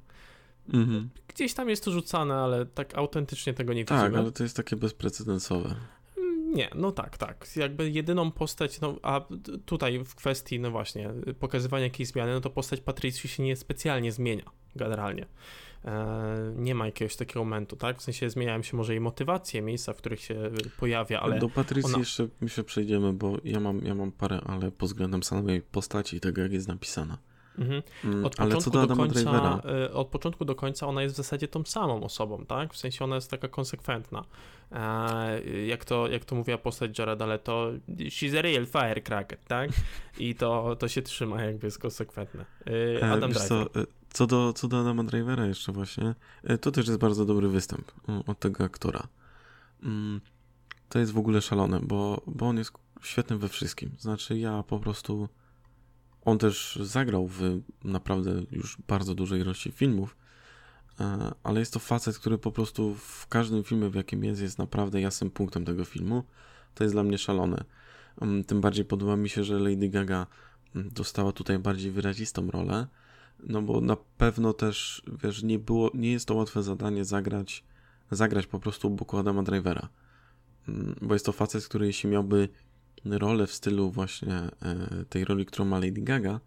Mhm. 0.73 1.11
Gdzieś 1.29 1.55
tam 1.55 1.69
jest 1.69 1.85
to 1.85 1.91
rzucane, 1.91 2.35
ale 2.35 2.67
tak 2.67 2.99
autentycznie 2.99 3.55
tego 3.55 3.73
nie 3.73 3.85
tak, 3.85 3.99
widzimy. 3.99 4.13
Tak, 4.13 4.21
ale 4.21 4.33
to 4.33 4.43
jest 4.43 4.57
takie 4.57 4.77
bezprecedensowe. 4.77 5.75
Nie, 6.55 6.71
no 6.75 6.93
tak, 6.93 7.19
tak. 7.19 7.47
Jakby 7.57 7.91
jedyną 7.91 8.33
postać, 8.33 8.81
no 8.81 8.99
a 9.03 9.21
tutaj 9.67 10.05
w 10.05 10.15
kwestii, 10.15 10.61
no 10.61 10.71
właśnie, 10.71 11.11
pokazywania 11.41 11.85
jakiejś 11.85 12.09
zmiany, 12.09 12.33
no 12.33 12.41
to 12.41 12.51
postać 12.51 12.81
Patrycji 12.81 13.29
się 13.29 13.43
nie 13.43 13.57
specjalnie 13.57 14.13
zmienia 14.13 14.51
generalnie. 14.77 15.27
E, 15.85 16.55
nie 16.57 16.75
ma 16.75 16.87
jakiegoś 16.87 17.17
takiego 17.17 17.45
momentu, 17.45 17.77
tak? 17.77 17.99
W 17.99 18.03
sensie 18.03 18.31
zmieniają 18.31 18.63
się 18.63 18.77
może 18.77 18.93
jej 18.93 19.01
motywacje, 19.01 19.63
miejsca, 19.63 19.93
w 19.93 19.97
których 19.97 20.21
się 20.21 20.51
pojawia, 20.79 21.21
ale... 21.21 21.39
Do 21.39 21.49
Patrycji 21.49 21.91
ona... 21.91 21.99
jeszcze 21.99 22.29
myślę 22.41 22.65
przejdziemy, 22.65 23.13
bo 23.13 23.37
ja 23.45 23.61
mam, 23.61 23.85
ja 23.85 23.95
mam 23.95 24.13
parę, 24.13 24.41
ale 24.47 24.71
pod 24.71 24.89
względem 24.89 25.23
samej 25.23 25.63
postaci 25.63 26.17
i 26.17 26.21
tego, 26.21 26.43
jak 26.43 26.53
jest 26.53 26.69
napisana. 26.69 27.19
Mhm. 27.59 27.83
Mm, 28.05 28.25
od, 28.25 28.37
początku 28.37 28.71
do, 28.71 28.87
do 28.87 28.97
końca, 28.97 29.63
e, 29.65 29.93
od 29.93 30.09
początku 30.09 30.45
do 30.45 30.55
końca 30.55 30.87
ona 30.87 31.03
jest 31.03 31.15
w 31.15 31.17
zasadzie 31.17 31.49
tą 31.49 31.65
samą 31.65 32.03
osobą, 32.03 32.47
tak? 32.47 32.75
W 32.75 32.77
sensie 32.77 33.05
ona 33.05 33.15
jest 33.15 33.31
taka 33.31 33.49
konsekwentna. 33.49 34.25
E, 34.73 35.43
jak, 35.67 35.85
to, 35.85 36.09
jak 36.09 36.25
to 36.25 36.35
mówiła 36.35 36.59
postać 36.59 36.99
Jareda 36.99 37.27
Leto, 37.27 37.73
she's 37.89 38.39
a 38.39 38.43
real 38.43 38.67
firecracker, 38.67 39.39
tak? 39.39 39.71
I 40.19 40.35
to, 40.35 40.77
to 40.77 40.89
się 40.89 41.03
trzyma, 41.03 41.43
jakby 41.43 41.67
jest 41.67 41.79
konsekwentne. 41.79 42.45
E, 43.01 43.13
Adam 43.13 43.33
Driver. 43.33 43.49
Co, 43.49 43.67
co, 44.13 44.27
do, 44.27 44.53
co 44.53 44.69
do 44.69 44.81
Adama 44.81 45.05
Drivera 45.05 45.47
jeszcze 45.47 45.73
właśnie, 45.73 46.15
to 46.61 46.71
też 46.71 46.87
jest 46.87 46.99
bardzo 46.99 47.25
dobry 47.25 47.49
występ 47.49 47.93
od 48.27 48.39
tego 48.39 48.65
aktora. 48.65 49.03
Mm, 49.83 50.21
to 50.89 50.99
jest 50.99 51.13
w 51.13 51.19
ogóle 51.19 51.43
szalone, 51.43 51.81
bo, 51.83 52.23
bo 52.27 52.47
on 52.47 52.59
jest 52.59 52.73
świetny 53.03 53.39
we 53.39 53.49
wszystkim. 53.49 53.91
Znaczy 53.99 54.39
ja 54.39 54.63
po 54.63 54.79
prostu 54.79 55.29
on 56.25 56.39
też 56.39 56.79
zagrał 56.83 57.27
w 57.27 57.61
naprawdę 57.85 58.43
już 58.51 58.79
bardzo 58.89 59.15
dużej 59.15 59.41
ilości 59.41 59.73
filmów, 59.73 60.17
e, 61.01 61.33
ale 61.43 61.61
jest 61.61 61.73
to 61.73 61.79
facet, 61.79 62.19
który 62.19 62.39
po 62.39 62.53
prostu 62.53 62.95
w 62.95 63.27
każdym 63.27 63.65
filmie, 63.65 63.91
w 63.91 63.95
jakim 63.95 64.25
jest, 64.25 64.43
jest 64.43 64.59
naprawdę 64.59 65.01
jasnym 65.01 65.31
punktem 65.31 65.65
tego 65.65 65.85
filmu. 65.85 66.25
To 66.75 66.85
jest 66.85 66.95
dla 66.95 67.03
mnie 67.03 67.19
szalone. 67.19 67.65
Mm, 68.21 68.45
tym 68.45 68.61
bardziej 68.61 68.85
podoba 68.85 69.17
mi 69.17 69.29
się, 69.29 69.45
że 69.45 69.59
Lady 69.59 69.89
Gaga 69.89 70.27
mm, 70.75 70.91
dostała 70.93 71.33
tutaj 71.33 71.59
bardziej 71.59 71.91
wyrazistą 71.91 72.51
rolę, 72.51 72.87
no 73.43 73.63
bo 73.63 73.81
na 73.81 73.97
pewno 74.19 74.53
też, 74.53 75.03
wiesz, 75.23 75.43
nie 75.43 75.59
było, 75.59 75.91
nie 75.95 76.13
jest 76.13 76.29
to 76.29 76.35
łatwe 76.35 76.63
zadanie 76.63 77.05
zagrać, 77.05 77.65
zagrać 78.11 78.47
po 78.47 78.61
prostu 78.61 78.91
boku 78.91 79.19
Adama 79.19 79.43
Drivera. 79.43 79.89
Mm, 80.69 80.95
bo 81.03 81.15
jest 81.15 81.27
to 81.27 81.33
facet, 81.33 81.65
który 81.65 81.87
jeśli 81.87 82.11
miałby 82.11 82.49
rolę 83.05 83.47
w 83.47 83.53
stylu 83.53 83.91
właśnie 83.91 84.33
e, 84.33 84.51
tej 85.09 85.25
roli, 85.25 85.47
którą 85.47 85.65
ma 85.65 85.79
Lady 85.79 86.03
Gaga, 86.03 86.41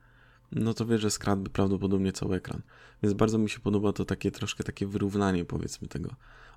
no 0.51 0.73
to 0.73 0.85
wie, 0.85 0.97
że 0.97 1.11
skradłby 1.11 1.49
prawdopodobnie 1.49 2.11
cały 2.11 2.35
ekran. 2.35 2.61
Więc 3.03 3.13
bardzo 3.13 3.37
mi 3.37 3.49
się 3.49 3.59
podoba 3.59 3.93
to 3.93 4.05
takie 4.05 4.31
troszkę 4.31 4.63
takie 4.63 4.87
wyrównanie 4.87 5.45
powiedzmy 5.45 5.87
tego, 5.87 6.09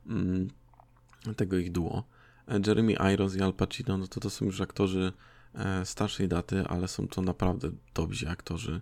mm, 0.07 0.49
tego 1.37 1.59
ich 1.59 1.73
duo. 1.73 2.05
E, 2.49 2.61
Jeremy 2.67 2.93
Irons 3.15 3.37
i 3.37 3.43
Al 3.43 3.53
Pacino, 3.53 3.99
no 3.99 4.07
to 4.07 4.21
to 4.21 4.31
są 4.31 4.45
już 4.45 4.61
aktorzy 4.61 5.13
e, 5.55 5.87
starszej 5.87 6.29
daty, 6.29 6.65
ale 6.67 6.89
są 6.89 7.09
to 7.09 7.23
naprawdę 7.23 7.71
dobrzy 7.95 8.29
aktorzy. 8.29 8.81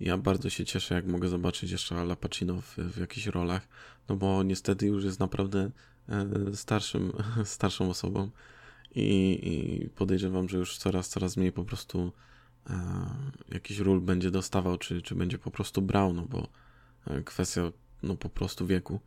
Ja 0.00 0.18
bardzo 0.18 0.50
się 0.50 0.64
cieszę, 0.64 0.94
jak 0.94 1.06
mogę 1.06 1.28
zobaczyć 1.28 1.70
jeszcze 1.70 2.00
Al 2.00 2.16
Pacino 2.16 2.60
w, 2.60 2.76
w 2.76 3.00
jakichś 3.00 3.26
rolach, 3.26 3.68
no 4.08 4.16
bo 4.16 4.42
niestety 4.42 4.86
już 4.86 5.04
jest 5.04 5.20
naprawdę 5.20 5.70
starszym, 6.54 7.12
starszą 7.44 7.90
osobą 7.90 8.30
i, 8.94 9.38
i 9.42 9.88
podejrzewam, 9.88 10.48
że 10.48 10.58
już 10.58 10.78
coraz, 10.78 11.08
coraz 11.08 11.36
mniej 11.36 11.52
po 11.52 11.64
prostu 11.64 12.12
e, 12.70 12.74
jakiś 13.48 13.78
ról 13.78 14.00
będzie 14.00 14.30
dostawał, 14.30 14.78
czy, 14.78 15.02
czy 15.02 15.14
będzie 15.14 15.38
po 15.38 15.50
prostu 15.50 15.82
brał, 15.82 16.12
no 16.12 16.22
bo 16.22 16.48
e, 17.06 17.22
kwestia 17.22 17.72
no 18.02 18.16
po 18.16 18.28
prostu 18.28 18.66
wieku. 18.66 19.00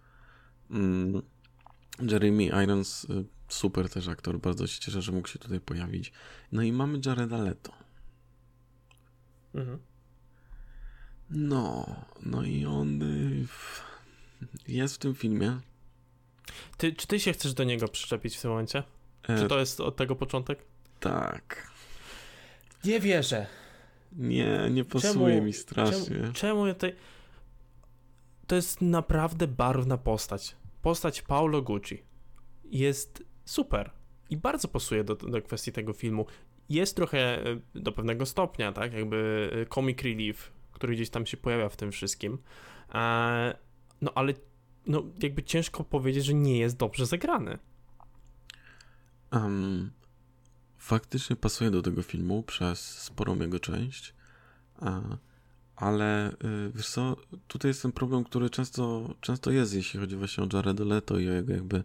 Mm, 0.71 1.21
Jeremy 2.00 2.63
Irons, 2.63 3.08
e, 3.10 3.23
super 3.47 3.89
też 3.89 4.08
aktor, 4.08 4.39
bardzo 4.39 4.67
się 4.67 4.80
cieszę, 4.80 5.02
że 5.02 5.12
mógł 5.12 5.28
się 5.28 5.39
tutaj 5.39 5.60
pojawić. 5.60 6.12
No 6.52 6.62
i 6.62 6.71
mamy 6.71 7.00
Jareda 7.06 7.38
Leto. 7.38 7.73
Mhm. 9.56 9.80
No, 11.30 11.95
no 12.26 12.43
i 12.43 12.65
on 12.65 13.02
y, 13.02 13.45
jest 14.67 14.95
w 14.95 14.97
tym 14.97 15.15
filmie. 15.15 15.60
Ty, 16.78 16.93
czy 16.93 17.08
ty 17.08 17.19
się 17.19 17.34
chcesz 17.34 17.54
do 17.54 17.63
niego 17.63 17.88
przyczepić 17.88 18.38
w 18.38 18.41
tym 18.41 18.52
momencie? 18.52 18.84
Czy 19.28 19.34
e, 19.46 19.48
to 19.48 19.60
jest 19.60 19.82
od 19.82 19.96
tego 19.96 20.16
początek? 20.16 20.60
Tak. 21.00 21.72
Nie 22.86 23.00
wierzę. 23.00 23.48
Nie, 24.12 24.70
nie 24.72 24.86
pasuje 24.86 25.13
czemu, 25.13 25.46
mi 25.46 25.54
strasznie. 25.54 26.16
Czemu, 26.16 26.34
czemu 26.34 26.68
ja 26.68 26.74
tutaj... 26.74 26.96
To 28.48 28.56
jest 28.56 28.82
naprawdę 28.82 29.48
barwna 29.48 29.98
postać. 29.98 30.56
Postać 30.82 31.22
Paulo 31.22 31.62
Gucci. 31.62 32.04
Jest 32.66 33.24
super. 33.46 33.92
I 34.30 34.38
bardzo 34.38 34.68
pasuje 34.68 35.04
do, 35.04 35.16
do 35.16 35.42
kwestii 35.42 35.72
tego 35.72 35.94
filmu. 35.94 36.26
Jest 36.70 36.96
trochę 36.96 37.46
e, 37.46 37.60
do 37.76 37.92
pewnego 37.92 38.26
stopnia, 38.26 38.72
tak? 38.72 38.94
Jakby 38.94 39.50
e, 39.62 39.66
comic 39.66 40.02
relief, 40.02 40.52
który 40.72 40.94
gdzieś 40.94 41.10
tam 41.10 41.26
się 41.26 41.38
pojawia 41.38 41.70
w 41.70 41.78
tym 41.78 41.92
wszystkim. 41.92 42.38
No 44.02 44.12
ale 44.16 44.34
no, 44.88 45.04
jakby 45.24 45.44
ciężko 45.44 45.84
powiedzieć, 45.84 46.26
że 46.26 46.34
nie 46.34 46.60
jest 46.60 46.78
dobrze 46.78 47.06
zagrany. 47.06 47.58
Um, 49.32 49.92
faktycznie 50.78 51.36
pasuje 51.36 51.72
do 51.72 51.82
tego 51.82 52.04
filmu 52.04 52.44
przez 52.44 52.80
sporą 52.80 53.40
jego 53.40 53.60
część, 53.60 54.13
ale 55.76 56.32
y, 56.32 56.72
wiesz 56.76 56.90
co, 56.90 57.16
tutaj 57.48 57.70
jest 57.70 57.82
ten 57.82 57.92
problem, 57.92 58.24
który 58.24 58.50
często, 58.50 59.13
często 59.22 59.52
jest, 59.52 59.74
jeśli 59.74 60.00
chodzi 60.00 60.16
właśnie 60.16 60.44
o 60.44 60.48
Jared 60.54 60.80
Leto 60.80 61.20
i 61.20 61.30
o 61.30 61.32
jego 61.32 61.54
jakby 61.54 61.84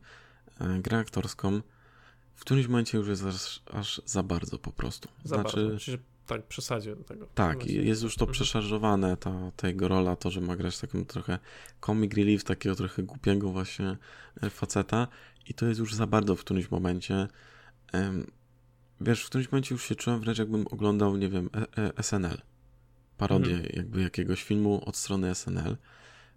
e, 0.61 0.79
grę 0.81 0.99
aktorską. 0.99 1.61
W 2.35 2.41
którymś 2.41 2.67
momencie 2.67 2.99
już 2.99 3.09
jest 3.09 3.25
aż, 3.25 3.63
aż 3.73 4.03
za 4.05 4.23
bardzo 4.23 4.59
po 4.59 4.73
prostu. 4.73 5.09
Za 5.25 5.35
znaczy, 5.35 5.69
bardzo. 5.69 6.12
Tak 6.27 6.47
przesadził 6.47 6.97
do 6.97 7.05
tego. 7.05 7.27
Tak, 7.35 7.67
jest 7.67 8.03
już 8.03 8.17
to 8.17 8.25
mhm. 8.25 8.33
przeszarżowane, 8.33 9.17
ta, 9.17 9.53
ta 9.57 9.69
jego 9.69 9.89
rola, 9.89 10.17
to, 10.17 10.31
że 10.31 10.41
ma 10.41 10.57
grać 10.57 10.81
taką 10.81 11.05
trochę 11.05 11.39
comic 11.87 12.15
relief, 12.15 12.45
takiego 12.45 12.77
trochę 12.77 13.03
głupiego 13.03 13.49
właśnie 13.49 13.97
e, 14.43 14.51
faceta 14.51 15.09
i 15.49 15.55
to 15.55 15.67
jest 15.67 15.81
już 15.81 15.95
za 15.95 16.07
bardzo 16.07 16.37
w 16.37 16.41
którymś 16.41 16.71
momencie. 16.71 17.29
Wiesz, 19.01 19.25
w 19.25 19.27
którymś 19.27 19.53
momencie 19.53 19.75
już 19.75 19.85
się 19.85 19.95
czułem 19.95 20.21
wręcz 20.21 20.39
jakbym 20.39 20.67
oglądał, 20.67 21.17
nie 21.17 21.29
wiem, 21.29 21.51
e, 21.77 21.89
e, 21.99 22.03
SNL. 22.03 22.43
Parodię 23.17 23.55
mhm. 23.55 23.73
jakby 23.77 24.03
jakiegoś 24.03 24.43
filmu 24.43 24.89
od 24.89 24.97
strony 24.97 25.35
SNL 25.35 25.77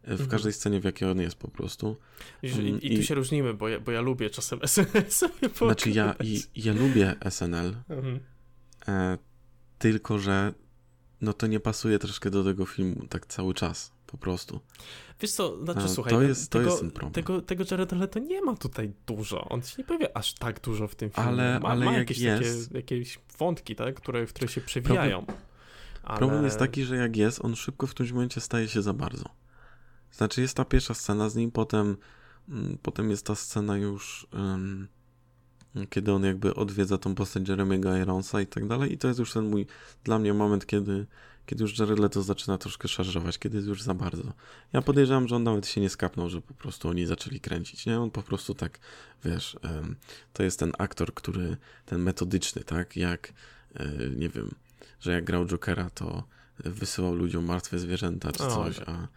w 0.04 0.12
mhm. 0.12 0.30
każdej 0.30 0.54
scenie, 0.54 0.82
w 0.82 0.84
jakiej 0.84 1.10
on 1.10 1.22
jest 1.22 1.36
po 1.36 1.48
prostu. 1.48 1.98
I, 2.44 2.52
mm, 2.52 2.82
i, 2.82 2.94
i 2.94 2.98
tu 2.98 3.04
się 3.04 3.16
różnimy, 3.16 3.54
bo 3.54 3.68
ja, 3.68 3.80
bo 3.80 3.92
ja 3.92 4.02
lubię 4.02 4.30
czasem 4.30 4.60
SNL 4.68 5.12
sobie 5.12 5.50
Znaczy 5.58 5.90
ja, 5.90 6.16
i, 6.24 6.42
ja 6.56 6.74
lubię 6.74 7.16
SNL, 7.30 7.76
mhm. 7.90 8.20
Tylko 9.80 10.20
że 10.20 10.54
no 11.22 11.34
to 11.34 11.48
nie 11.48 11.60
pasuje 11.60 12.00
troszkę 12.00 12.32
do 12.32 12.44
tego 12.44 12.66
filmu 12.66 13.08
tak 13.10 13.26
cały 13.26 13.54
czas, 13.54 13.92
po 14.08 14.18
prostu. 14.18 14.60
Wiesz 15.20 15.32
co, 15.32 15.64
znaczy 15.64 15.80
A, 15.80 15.88
słuchaj, 15.88 16.14
to 16.14 16.22
jest, 16.22 16.52
tego, 16.52 16.64
to 16.64 16.70
jest 16.70 16.82
ten 16.82 16.92
problem. 16.92 17.14
Tego, 17.14 17.42
tego 17.42 17.64
Jareda 17.72 17.96
Leto 17.96 18.20
nie 18.20 18.42
ma 18.42 18.56
tutaj 18.56 18.94
dużo, 19.08 19.50
on 19.50 19.62
się 19.62 19.76
nie 19.78 19.84
pojawia 19.84 20.08
aż 20.14 20.34
tak 20.34 20.62
dużo 20.62 20.88
w 20.88 20.96
tym 20.96 21.10
filmie. 21.10 21.30
Ale, 21.30 21.60
ma, 21.60 21.70
ale 21.70 21.86
ma 21.86 21.92
jak 21.92 22.00
jakieś 22.00 22.20
jest... 22.20 22.68
Takie, 22.68 22.78
jakieś 22.78 23.20
wątki, 23.38 23.76
tak, 23.76 23.96
które, 23.96 24.26
które 24.26 24.48
się 24.48 24.62
przewijają. 24.62 25.18
Problem, 25.26 25.46
ale... 26.04 26.18
problem 26.18 26.44
jest 26.46 26.60
taki, 26.60 26.84
że 26.84 26.96
jak 26.96 27.16
jest, 27.16 27.46
on 27.46 27.56
szybko 27.56 27.88
w 27.88 27.92
którymś 27.92 28.12
momencie 28.12 28.42
staje 28.42 28.68
się 28.68 28.82
za 28.82 28.94
bardzo. 28.94 29.26
Znaczy 30.12 30.42
jest 30.42 30.58
ta 30.58 30.66
pierwsza 30.66 30.94
scena 30.94 31.30
z 31.30 31.36
nim, 31.36 31.52
potem, 31.52 31.98
mm, 32.50 32.78
potem 32.82 33.10
jest 33.10 33.26
ta 33.26 33.36
scena 33.36 33.78
już, 33.78 34.28
um, 34.34 34.88
kiedy 35.90 36.12
on 36.12 36.24
jakby 36.24 36.56
odwiedza 36.56 36.98
tą 36.98 37.16
postać 37.16 37.44
Jeremy'ego 37.44 38.02
Ironsa 38.02 38.42
i 38.42 38.48
tak 38.48 38.68
dalej 38.68 38.94
i 38.94 38.98
to 38.98 39.08
jest 39.08 39.20
już 39.20 39.34
ten 39.34 39.50
mój, 39.50 39.66
dla 40.04 40.20
mnie 40.20 40.34
moment, 40.34 40.66
kiedy, 40.66 41.06
kiedy 41.46 41.64
już 41.64 41.80
Jared 41.80 42.00
Leto 42.00 42.24
zaczyna 42.24 42.58
troszkę 42.58 42.88
szarżować, 42.88 43.40
kiedy 43.40 43.56
jest 43.56 43.68
już 43.68 43.82
za 43.82 43.94
bardzo. 43.94 44.34
Ja 44.74 44.82
podejrzewam, 44.82 45.28
że 45.28 45.36
on 45.36 45.44
nawet 45.44 45.68
się 45.68 45.82
nie 45.82 45.90
skapnął, 45.90 46.30
że 46.30 46.42
po 46.42 46.54
prostu 46.54 46.90
oni 46.90 47.06
zaczęli 47.06 47.40
kręcić, 47.40 47.86
nie? 47.86 48.00
On 48.00 48.12
po 48.12 48.24
prostu 48.24 48.54
tak, 48.54 48.80
wiesz, 49.26 49.58
to 50.34 50.44
jest 50.44 50.60
ten 50.60 50.72
aktor, 50.78 51.14
który, 51.14 51.58
ten 51.86 52.02
metodyczny, 52.02 52.64
tak? 52.64 52.98
Jak, 52.98 53.34
e, 53.76 53.90
nie 54.16 54.30
wiem, 54.30 54.52
że 55.00 55.12
jak 55.12 55.24
grał 55.24 55.46
Jokera, 55.46 55.90
to 55.90 56.24
wysyłał 56.60 57.16
ludziom 57.16 57.46
martwe 57.46 57.80
zwierzęta 57.80 58.32
czy 58.32 58.38
coś, 58.38 58.80
a 58.80 59.08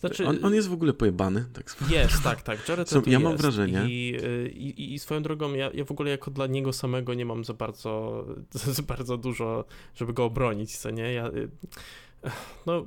znaczy, 0.00 0.26
on, 0.26 0.44
on, 0.44 0.54
jest 0.54 0.68
w 0.68 0.72
ogóle 0.72 0.92
pojebany, 0.92 1.44
tak 1.52 1.76
Jest, 1.90 2.22
tak, 2.22 2.42
tak. 2.42 2.68
Jared 2.68 2.88
so, 2.90 3.02
Ja 3.06 3.18
mam 3.18 3.36
wrażenie. 3.36 3.84
I, 3.88 4.16
i, 4.54 4.94
I, 4.94 4.98
swoją 4.98 5.22
drogą, 5.22 5.54
ja, 5.54 5.70
ja 5.74 5.84
w 5.84 5.90
ogóle 5.90 6.10
jako 6.10 6.30
dla 6.30 6.46
niego 6.46 6.72
samego 6.72 7.14
nie 7.14 7.24
mam 7.24 7.44
za 7.44 7.54
bardzo, 7.54 8.24
za 8.76 8.82
bardzo 8.82 9.16
dużo, 9.16 9.64
żeby 9.94 10.12
go 10.12 10.24
obronić, 10.24 10.76
co 10.76 10.90
nie? 10.90 11.12
Ja, 11.12 11.30
no, 12.66 12.86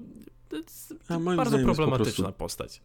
bardzo 1.35 1.59
problematyczna 1.59 2.31
po 2.31 2.37
postać. 2.37 2.81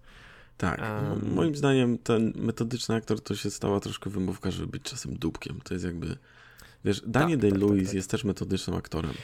Tak, 0.57 0.81
um, 0.81 1.35
moim 1.35 1.57
zdaniem 1.57 1.99
ten 1.99 2.33
metodyczny 2.37 2.95
aktor 2.95 3.21
to 3.21 3.37
się 3.37 3.51
stała 3.51 3.81
troszkę 3.81 4.11
wymówka, 4.11 4.51
żeby 4.51 4.67
być 4.67 4.83
czasem 4.83 5.17
dupkiem. 5.17 5.61
To 5.65 5.75
jest 5.75 5.87
jakby, 5.87 6.17
wiesz, 6.85 7.03
Daniel 7.07 7.41
tak, 7.41 7.51
Day-Lewis 7.51 7.69
tak, 7.69 7.79
tak, 7.79 7.87
tak, 7.87 7.95
jest 7.95 8.11
też 8.11 8.25
metodycznym 8.25 8.77
aktorem. 8.77 9.15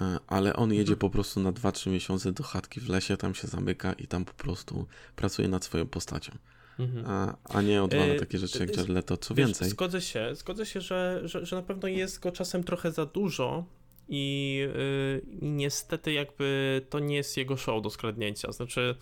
E, 0.00 0.18
ale 0.26 0.56
on 0.56 0.72
jedzie 0.72 0.96
po 0.96 1.10
prostu 1.10 1.40
na 1.40 1.52
2-3 1.52 1.90
miesiące 1.90 2.32
do 2.32 2.42
chatki 2.42 2.80
w 2.80 2.88
lesie, 2.88 3.16
tam 3.16 3.34
się 3.34 3.48
zamyka 3.48 3.92
i 3.92 4.06
tam 4.06 4.24
po 4.24 4.34
prostu 4.34 4.86
pracuje 5.16 5.48
nad 5.48 5.64
swoją 5.64 5.86
postacią. 5.86 6.38
Mhm. 6.78 7.04
A, 7.08 7.36
a 7.44 7.62
nie 7.62 7.82
odwala 7.82 8.04
e, 8.04 8.18
takie 8.18 8.38
rzeczy 8.38 8.58
jak 8.58 8.76
Jared 8.76 8.88
Leto, 8.88 9.16
co 9.16 9.34
wiesz, 9.34 9.46
więcej. 9.46 9.68
Zgodzę 9.68 10.00
się, 10.00 10.34
zgodzę 10.34 10.66
się, 10.66 10.80
że, 10.80 11.20
że, 11.24 11.46
że 11.46 11.56
na 11.56 11.62
pewno 11.62 11.88
jest 11.88 12.20
go 12.20 12.32
czasem 12.32 12.64
trochę 12.64 12.92
za 12.92 13.06
dużo 13.06 13.64
i, 14.08 14.56
yy, 14.74 15.22
i 15.40 15.50
niestety 15.50 16.12
jakby 16.12 16.80
to 16.90 16.98
nie 16.98 17.16
jest 17.16 17.36
jego 17.36 17.56
show 17.56 17.82
do 17.82 17.90
skradnięcia, 17.90 18.52
znaczy 18.52 18.94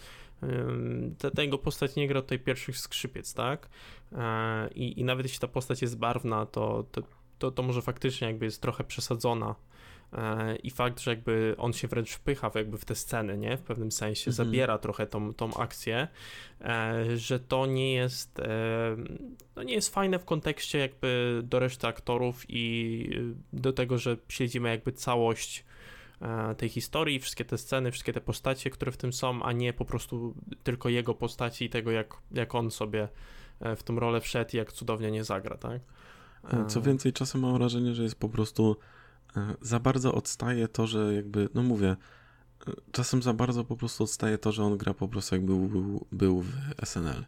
yy, 0.42 1.30
ta, 1.34 1.42
jego 1.42 1.58
postać 1.58 1.96
nie 1.96 2.08
gra 2.08 2.22
tutaj 2.22 2.38
pierwszych 2.38 2.78
skrzypiec, 2.78 3.34
tak? 3.34 3.68
Yy, 4.12 4.18
I 4.74 5.04
nawet 5.04 5.26
jeśli 5.26 5.40
ta 5.40 5.48
postać 5.48 5.82
jest 5.82 5.98
barwna, 5.98 6.46
to, 6.46 6.84
to, 6.92 7.02
to, 7.38 7.50
to 7.50 7.62
może 7.62 7.82
faktycznie 7.82 8.26
jakby 8.26 8.44
jest 8.44 8.62
trochę 8.62 8.84
przesadzona 8.84 9.54
E, 9.54 9.71
i 10.62 10.70
fakt, 10.70 11.00
że 11.00 11.10
jakby 11.10 11.54
on 11.58 11.72
się 11.72 11.88
wręcz 11.88 12.10
wpycha 12.10 12.50
w 12.50 12.54
jakby 12.54 12.78
w 12.78 12.84
te 12.84 12.94
sceny, 12.94 13.38
nie? 13.38 13.56
W 13.56 13.62
pewnym 13.62 13.92
sensie, 13.92 14.30
mhm. 14.30 14.34
zabiera 14.34 14.78
trochę 14.78 15.06
tą, 15.06 15.34
tą 15.34 15.54
akcję, 15.54 16.08
e, 16.60 17.16
że 17.16 17.40
to 17.40 17.66
nie 17.66 17.94
jest 17.94 18.38
e, 18.38 18.96
no 19.56 19.62
nie 19.62 19.74
jest 19.74 19.94
fajne 19.94 20.18
w 20.18 20.24
kontekście 20.24 20.78
jakby 20.78 21.40
do 21.44 21.58
reszty 21.58 21.86
aktorów 21.86 22.44
i 22.48 23.10
do 23.52 23.72
tego, 23.72 23.98
że 23.98 24.16
śledzimy 24.28 24.68
jakby 24.68 24.92
całość 24.92 25.64
tej 26.56 26.68
historii, 26.68 27.18
wszystkie 27.18 27.44
te 27.44 27.58
sceny, 27.58 27.90
wszystkie 27.90 28.12
te 28.12 28.20
postacie, 28.20 28.70
które 28.70 28.92
w 28.92 28.96
tym 28.96 29.12
są, 29.12 29.42
a 29.42 29.52
nie 29.52 29.72
po 29.72 29.84
prostu 29.84 30.34
tylko 30.62 30.88
jego 30.88 31.14
postaci 31.14 31.64
i 31.64 31.70
tego, 31.70 31.90
jak, 31.90 32.16
jak 32.32 32.54
on 32.54 32.70
sobie 32.70 33.08
w 33.76 33.82
tą 33.82 34.00
rolę 34.00 34.20
wszedł 34.20 34.50
i 34.54 34.56
jak 34.56 34.72
cudownie 34.72 35.10
nie 35.10 35.24
zagra, 35.24 35.56
tak? 35.56 35.80
Co 36.68 36.82
więcej, 36.82 37.12
czasem 37.12 37.40
mam 37.40 37.54
wrażenie, 37.54 37.94
że 37.94 38.02
jest 38.02 38.20
po 38.20 38.28
prostu 38.28 38.76
E, 38.76 39.01
za 39.60 39.80
bardzo 39.80 40.14
odstaje 40.14 40.68
to, 40.68 40.86
że 40.86 41.14
jakby, 41.14 41.48
no 41.54 41.62
mówię, 41.62 41.96
e, 42.66 42.72
czasem 42.92 43.22
za 43.22 43.32
bardzo 43.32 43.64
po 43.64 43.76
prostu 43.76 44.04
odstaje 44.04 44.38
to, 44.38 44.52
że 44.52 44.64
on 44.64 44.78
gra 44.78 44.94
po 44.94 45.08
prostu 45.08 45.34
jakby 45.34 45.68
był, 45.68 46.06
był 46.12 46.40
w 46.40 46.52
SNL. 46.84 47.24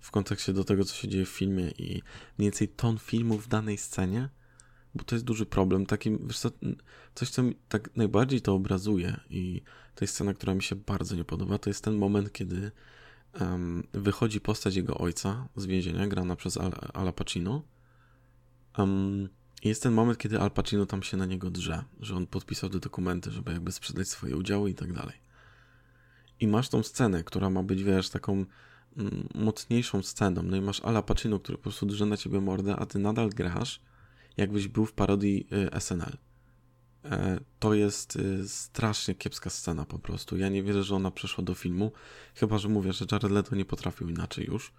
W 0.00 0.10
kontekście 0.10 0.52
do 0.52 0.64
tego, 0.64 0.84
co 0.84 0.94
się 0.94 1.08
dzieje 1.08 1.26
w 1.26 1.28
filmie 1.28 1.70
i 1.70 2.02
mniej 2.38 2.50
więcej 2.50 2.68
ton 2.68 2.98
filmu 2.98 3.38
w 3.38 3.48
danej 3.48 3.78
scenie, 3.78 4.28
bo 4.94 5.04
to 5.04 5.14
jest 5.14 5.24
duży 5.24 5.46
problem. 5.46 5.86
Takim, 5.86 6.26
wiesz 6.26 6.38
co, 6.38 6.50
coś, 7.14 7.30
co 7.30 7.42
mi 7.42 7.56
tak 7.68 7.96
najbardziej 7.96 8.40
to 8.40 8.54
obrazuje 8.54 9.20
i 9.30 9.62
to 9.94 10.04
jest 10.04 10.14
scena, 10.14 10.34
która 10.34 10.54
mi 10.54 10.62
się 10.62 10.76
bardzo 10.76 11.16
nie 11.16 11.24
podoba, 11.24 11.58
to 11.58 11.70
jest 11.70 11.84
ten 11.84 11.94
moment, 11.94 12.32
kiedy 12.32 12.70
um, 13.40 13.86
wychodzi 13.92 14.40
postać 14.40 14.76
jego 14.76 14.98
ojca 14.98 15.48
z 15.56 15.66
więzienia, 15.66 16.06
grana 16.06 16.36
przez 16.36 16.56
Al, 16.56 16.72
Al 16.94 17.12
Pacino. 17.12 17.62
Um, 18.78 19.28
jest 19.68 19.82
ten 19.82 19.92
moment, 19.92 20.18
kiedy 20.18 20.40
Al 20.40 20.50
Pacino 20.50 20.86
tam 20.86 21.02
się 21.02 21.16
na 21.16 21.26
niego 21.26 21.50
drze, 21.50 21.84
że 22.00 22.16
on 22.16 22.26
podpisał 22.26 22.70
te 22.70 22.78
dokumenty, 22.78 23.30
żeby 23.30 23.52
jakby 23.52 23.72
sprzedać 23.72 24.08
swoje 24.08 24.36
udziały 24.36 24.70
i 24.70 24.74
tak 24.74 24.92
dalej. 24.92 25.14
I 26.40 26.48
masz 26.48 26.68
tą 26.68 26.82
scenę, 26.82 27.24
która 27.24 27.50
ma 27.50 27.62
być, 27.62 27.82
wiesz, 27.82 28.10
taką 28.10 28.44
mm, 28.96 29.28
mocniejszą 29.34 30.02
sceną. 30.02 30.42
No 30.42 30.56
i 30.56 30.60
masz 30.60 30.80
Ala 30.80 31.02
Pacino, 31.02 31.38
który 31.38 31.58
po 31.58 31.62
prostu 31.62 31.86
drze 31.86 32.06
na 32.06 32.16
ciebie 32.16 32.40
mordę, 32.40 32.76
a 32.76 32.86
ty 32.86 32.98
nadal 32.98 33.30
grasz, 33.30 33.80
jakbyś 34.36 34.68
był 34.68 34.86
w 34.86 34.92
parodii 34.92 35.46
y, 35.76 35.80
SNL. 35.80 36.16
E, 37.04 37.40
to 37.58 37.74
jest 37.74 38.16
y, 38.16 38.48
strasznie 38.48 39.14
kiepska 39.14 39.50
scena 39.50 39.84
po 39.84 39.98
prostu. 39.98 40.36
Ja 40.36 40.48
nie 40.48 40.62
wierzę, 40.62 40.82
że 40.82 40.96
ona 40.96 41.10
przeszła 41.10 41.44
do 41.44 41.54
filmu, 41.54 41.92
chyba, 42.34 42.58
że 42.58 42.68
mówię, 42.68 42.92
że 42.92 43.06
Jared 43.12 43.30
Leto 43.30 43.56
nie 43.56 43.64
potrafił 43.64 44.08
inaczej 44.08 44.44
już 44.44 44.72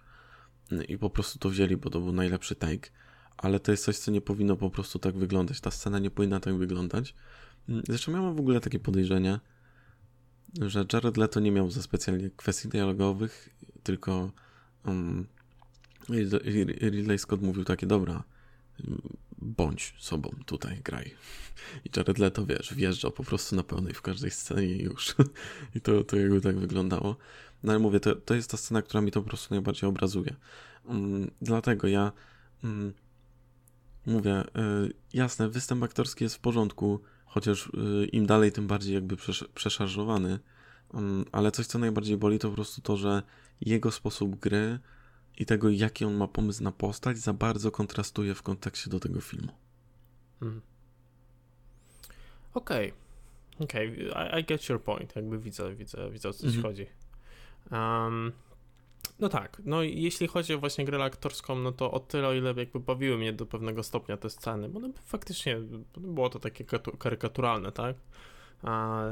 i 0.88 0.98
po 0.98 1.10
prostu 1.10 1.38
to 1.38 1.50
wzięli, 1.50 1.76
bo 1.76 1.90
to 1.90 2.00
był 2.00 2.12
najlepszy 2.12 2.54
take 2.54 2.90
ale 3.38 3.60
to 3.60 3.70
jest 3.70 3.84
coś, 3.84 3.98
co 3.98 4.10
nie 4.10 4.20
powinno 4.20 4.56
po 4.56 4.70
prostu 4.70 4.98
tak 4.98 5.16
wyglądać. 5.16 5.60
Ta 5.60 5.70
scena 5.70 5.98
nie 5.98 6.10
powinna 6.10 6.40
tak 6.40 6.56
wyglądać. 6.56 7.14
Mm, 7.68 7.82
zresztą 7.88 8.12
ja 8.12 8.22
mam 8.22 8.36
w 8.36 8.40
ogóle 8.40 8.60
takie 8.60 8.78
podejrzenie, 8.78 9.40
że 10.60 10.84
Jared 10.92 11.16
Leto 11.16 11.40
nie 11.40 11.52
miał 11.52 11.70
za 11.70 11.82
specjalnie 11.82 12.30
kwestii 12.36 12.68
dialogowych, 12.68 13.48
tylko 13.82 14.30
um, 14.86 15.26
Ridley 16.80 17.18
Scott 17.18 17.42
mówił 17.42 17.64
takie, 17.64 17.86
dobra, 17.86 18.24
bądź 19.38 19.94
sobą 19.98 20.30
tutaj, 20.46 20.80
graj. 20.84 21.14
I 21.84 21.90
Jared 21.96 22.18
Leto, 22.18 22.46
wiesz, 22.46 22.74
wjeżdżał 22.74 23.10
po 23.10 23.24
prostu 23.24 23.56
na 23.56 23.62
pełnej 23.62 23.94
w 23.94 24.02
każdej 24.02 24.30
scenie 24.30 24.76
już. 24.76 25.14
I 25.76 25.80
to, 25.80 26.04
to 26.04 26.16
jakby 26.16 26.40
tak 26.40 26.58
wyglądało. 26.58 27.16
No 27.62 27.72
ale 27.72 27.78
mówię, 27.78 28.00
to, 28.00 28.14
to 28.14 28.34
jest 28.34 28.50
ta 28.50 28.56
scena, 28.56 28.82
która 28.82 29.00
mi 29.00 29.10
to 29.10 29.22
po 29.22 29.28
prostu 29.28 29.54
najbardziej 29.54 29.88
obrazuje. 29.88 30.36
Um, 30.84 31.30
dlatego 31.42 31.88
ja 31.88 32.12
um, 32.64 32.92
mówię, 34.08 34.40
y, 34.40 34.92
jasne, 35.14 35.48
występ 35.48 35.82
aktorski 35.82 36.24
jest 36.24 36.36
w 36.36 36.38
porządku, 36.38 37.00
chociaż 37.24 37.66
y, 37.66 38.06
im 38.06 38.26
dalej, 38.26 38.52
tym 38.52 38.66
bardziej 38.66 38.94
jakby 38.94 39.16
przeszarżowany, 39.54 40.38
mm, 40.94 41.24
ale 41.32 41.50
coś, 41.52 41.66
co 41.66 41.78
najbardziej 41.78 42.16
boli, 42.16 42.38
to 42.38 42.48
po 42.48 42.54
prostu 42.54 42.82
to, 42.82 42.96
że 42.96 43.22
jego 43.60 43.90
sposób 43.90 44.40
gry 44.40 44.78
i 45.38 45.46
tego, 45.46 45.70
jaki 45.70 46.04
on 46.04 46.14
ma 46.14 46.28
pomysł 46.28 46.62
na 46.62 46.72
postać, 46.72 47.18
za 47.18 47.32
bardzo 47.32 47.70
kontrastuje 47.70 48.34
w 48.34 48.42
kontekście 48.42 48.90
do 48.90 49.00
tego 49.00 49.20
filmu. 49.20 49.52
Hmm. 50.40 50.60
Okej. 52.54 52.88
Okay. 52.88 53.08
Okej, 53.60 54.10
okay. 54.10 54.38
I, 54.38 54.40
I, 54.40 54.44
get 54.44 54.68
your 54.68 54.82
point. 54.82 55.16
Jakby 55.16 55.38
widzę, 55.38 55.74
widzę, 55.74 56.10
widzę 56.10 56.28
o 56.28 56.32
co 56.32 56.40
ci 56.40 56.56
mhm. 56.56 56.62
chodzi. 56.62 56.86
Um, 57.70 58.32
no 59.20 59.28
tak, 59.28 59.62
no 59.64 59.82
jeśli 59.82 60.28
chodzi 60.28 60.54
o 60.54 60.58
właśnie 60.58 60.84
grę 60.84 61.04
aktorską, 61.04 61.54
no 61.58 61.72
to 61.72 61.90
o 61.90 62.00
tyle, 62.00 62.28
o 62.28 62.34
ile 62.34 62.54
jakby 62.56 62.80
bawiły 62.80 63.18
mnie 63.18 63.32
do 63.32 63.46
pewnego 63.46 63.82
stopnia 63.82 64.16
te 64.16 64.30
sceny, 64.30 64.68
bo 64.68 64.80
no, 64.80 64.88
faktycznie 65.04 65.60
było 65.96 66.28
to 66.28 66.38
takie 66.38 66.64
karykaturalne, 66.98 67.72
tak? 67.72 67.96
A, 68.62 69.02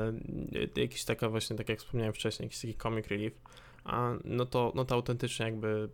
jakiś 0.77 1.05
taka 1.05 1.29
właśnie, 1.29 1.57
tak 1.57 1.69
jak 1.69 1.79
wspomniałem 1.79 2.15
wcześniej, 2.15 2.47
jakiś 2.47 2.61
taki 2.61 2.75
comic 2.75 3.07
relief, 3.07 3.41
a, 3.85 4.13
no 4.25 4.47
to, 4.47 4.73
no 4.75 4.85
to 4.85 4.95
autentycznie 4.95 5.47
jakby 5.47 5.89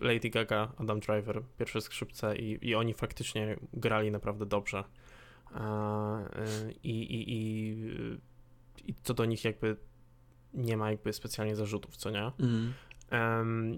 Lady 0.00 0.30
Gaga, 0.30 0.72
Adam 0.76 1.00
Driver, 1.00 1.42
pierwsze 1.58 1.80
skrzypce 1.80 2.36
i, 2.36 2.68
i 2.68 2.74
oni 2.74 2.94
faktycznie 2.94 3.56
grali 3.72 4.10
naprawdę 4.10 4.46
dobrze. 4.46 4.84
i, 6.82 6.90
i, 6.90 7.32
i, 7.32 7.76
i 8.86 8.94
co 9.02 9.14
do 9.14 9.24
nich 9.24 9.44
jakby 9.44 9.76
nie 10.54 10.76
ma 10.76 10.90
jakby 10.90 11.12
specjalnie 11.12 11.56
zarzutów, 11.56 11.96
co 11.96 12.10
nie? 12.10 12.30
Mm. 12.40 12.72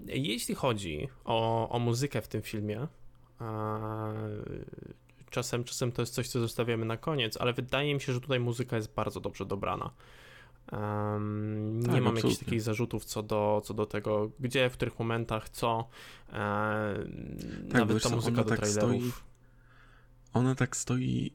Jeśli 0.05 0.55
chodzi 0.55 1.07
o, 1.25 1.69
o 1.69 1.79
muzykę 1.79 2.21
w 2.21 2.27
tym 2.27 2.41
filmie, 2.41 2.87
czasem, 5.29 5.63
czasem 5.63 5.91
to 5.91 6.01
jest 6.01 6.13
coś, 6.13 6.27
co 6.27 6.39
zostawiamy 6.39 6.85
na 6.85 6.97
koniec, 6.97 7.37
ale 7.37 7.53
wydaje 7.53 7.93
mi 7.93 8.01
się, 8.01 8.13
że 8.13 8.21
tutaj 8.21 8.39
muzyka 8.39 8.75
jest 8.75 8.93
bardzo 8.93 9.19
dobrze 9.19 9.45
dobrana. 9.45 9.91
Um, 10.71 11.79
nie 11.79 11.85
tak, 11.85 11.93
mam 11.93 12.01
absolutnie. 12.01 12.29
jakichś 12.29 12.45
takich 12.45 12.61
zarzutów 12.61 13.05
co 13.05 13.23
do, 13.23 13.61
co 13.65 13.73
do 13.73 13.85
tego, 13.85 14.31
gdzie, 14.39 14.69
w 14.69 14.73
których 14.73 14.99
momentach, 14.99 15.49
co. 15.49 15.89
E, 16.29 16.33
tak, 16.33 17.79
nawet 17.79 18.03
ta 18.03 18.09
muzyka 18.09 18.43
do 18.43 18.49
tak 18.49 18.59
trailerów. 18.59 18.91
Stoi, 18.91 19.11
ona 20.33 20.55
tak 20.55 20.77
stoi 20.77 21.33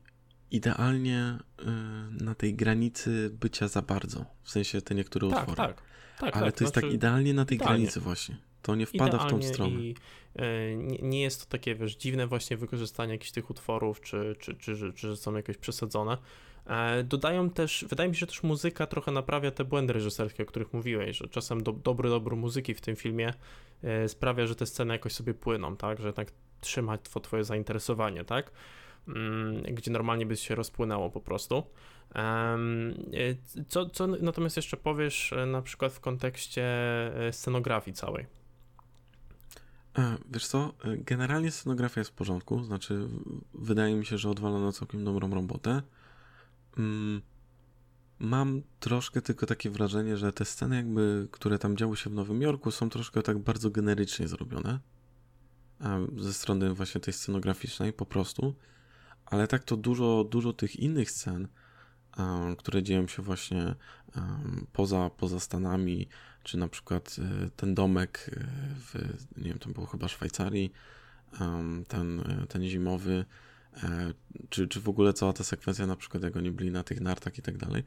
idealnie 0.51 1.39
y, 1.61 2.25
na 2.25 2.35
tej 2.35 2.55
granicy 2.55 3.31
bycia 3.41 3.69
za 3.69 3.83
bardzo. 3.83 4.25
W 4.43 4.51
sensie 4.51 4.83
te 4.83 4.95
niektóre 4.95 5.29
tak, 5.29 5.49
utwory. 5.49 5.57
Tak, 5.57 5.83
tak. 6.19 6.37
Ale 6.37 6.47
tak, 6.47 6.59
to 6.59 6.65
jest 6.65 6.75
tak 6.75 6.83
znaczy, 6.83 6.87
tak 6.87 6.95
idealnie 6.95 7.35
na 7.35 7.45
tej 7.45 7.57
idealnie. 7.57 7.79
granicy 7.79 8.01
właśnie. 8.01 8.37
To 8.63 8.75
nie 8.75 8.87
wpada 8.87 9.07
idealnie 9.07 9.29
w 9.29 9.31
tą 9.31 9.43
stronę. 9.43 9.71
I, 9.71 9.95
y, 10.37 10.77
nie, 11.03 11.23
jest 11.23 11.41
to 11.41 11.51
takie, 11.51 11.75
wiesz, 11.75 11.97
dziwne 11.97 12.27
właśnie 12.27 12.57
wykorzystanie 12.57 13.13
jakichś 13.13 13.31
tych 13.31 13.51
utworów, 13.51 14.01
czy, 14.01 14.37
czy, 14.39 14.55
czy, 14.55 14.77
czy, 14.77 14.93
czy 14.93 15.09
że 15.09 15.17
są 15.17 15.37
jakoś 15.37 15.57
przesadzone. 15.57 16.19
E, 16.67 17.05
dodają 17.05 17.51
też, 17.51 17.85
wydaje 17.89 18.09
mi 18.09 18.15
się, 18.15 18.21
że 18.21 18.27
też 18.27 18.43
muzyka 18.43 18.87
trochę 18.87 19.13
naprawia 19.13 19.51
te 19.51 19.65
błędy 19.65 19.93
reżyserskie, 19.93 20.43
o 20.43 20.47
których 20.47 20.73
mówiłeś, 20.73 21.17
że 21.17 21.29
czasem 21.29 21.63
do, 21.63 21.73
dobry 21.73 22.09
dobór 22.09 22.37
muzyki 22.37 22.75
w 22.75 22.81
tym 22.81 22.97
filmie 22.97 23.35
e, 23.83 24.09
sprawia, 24.09 24.47
że 24.47 24.55
te 24.55 24.67
sceny 24.67 24.95
jakoś 24.95 25.13
sobie 25.13 25.35
płyną, 25.35 25.77
tak, 25.77 26.01
że 26.01 26.13
tak 26.13 26.33
trzymać 26.61 27.01
twoje 27.23 27.45
zainteresowanie, 27.45 28.25
tak, 28.25 28.51
mm, 29.09 29.63
gdzie 29.63 29.91
normalnie 29.91 30.27
by 30.27 30.37
się 30.37 30.55
rozpłynęło 30.55 31.11
po 31.11 31.21
prostu. 31.21 31.63
E, 32.15 32.59
co, 33.69 33.91
co 33.91 34.07
natomiast 34.07 34.57
jeszcze 34.57 34.77
powiesz 34.77 35.35
na 35.47 35.63
przykład 35.63 35.93
w 35.93 36.01
kontekście 36.01 36.67
scenografii 37.33 37.95
całej? 37.95 38.27
Wiesz 40.31 40.47
co, 40.47 40.75
generalnie 40.85 41.51
scenografia 41.51 42.01
jest 42.01 42.11
w 42.11 42.15
porządku, 42.15 42.65
znaczy 42.65 43.09
wydaje 43.55 43.95
mi 43.95 44.07
się, 44.07 44.19
że 44.19 44.31
odwalono 44.31 44.73
całkiem 44.73 45.05
dobrą 45.05 45.31
robotę. 45.31 45.83
Mm, 46.79 47.23
mam 48.19 48.63
troszkę 48.81 49.23
tylko 49.23 49.47
takie 49.47 49.71
wrażenie, 49.71 50.17
że 50.17 50.33
te 50.33 50.45
sceny 50.45 50.77
jakby, 50.77 51.29
które 51.31 51.59
tam 51.59 51.77
działy 51.77 51.97
się 51.97 52.11
w 52.11 52.13
Nowym 52.13 52.43
Jorku 52.43 52.71
są 52.71 52.91
troszkę 52.91 53.23
tak 53.23 53.39
bardzo 53.39 53.71
generycznie 53.71 54.29
zrobione. 54.29 54.79
Ze 56.17 56.35
strony 56.35 56.75
właśnie 56.75 57.01
tej 57.01 57.15
scenograficznej 57.15 57.93
po 57.93 58.07
prostu. 58.07 58.55
Ale 59.27 59.47
tak 59.49 59.65
to 59.65 59.77
dużo, 59.77 60.25
dużo 60.31 60.53
tych 60.53 60.77
innych 60.77 61.11
scen, 61.11 61.49
które 62.59 62.83
dzieją 62.83 63.09
się 63.09 63.23
właśnie 63.23 63.75
poza, 64.73 65.11
poza 65.17 65.41
Stanami, 65.41 66.09
czy 66.47 66.59
na 66.59 66.69
przykład 66.69 67.17
e, 67.19 67.51
ten 67.57 67.75
domek 67.75 68.31
e, 68.33 68.45
w, 68.75 68.95
nie 69.37 69.45
wiem, 69.45 69.59
to 69.59 69.71
było 69.71 69.87
chyba 69.87 70.09
Szwajcarii, 70.09 70.73
ten, 71.89 72.21
e, 72.21 72.47
ten 72.49 72.65
zimowy, 72.65 73.25
czy, 74.49 74.69
czy 74.69 74.81
w 74.81 74.89
ogóle 74.89 75.13
cała 75.13 75.33
ta 75.33 75.45
sekwencja, 75.45 75.87
na 75.87 75.97
przykład 75.97 76.23
jak 76.23 76.37
oni 76.37 76.51
byli 76.51 76.71
na 76.71 76.83
tych 76.83 77.01
nartach 77.01 77.39
i 77.39 77.43
tak 77.43 77.57
dalej, 77.57 77.85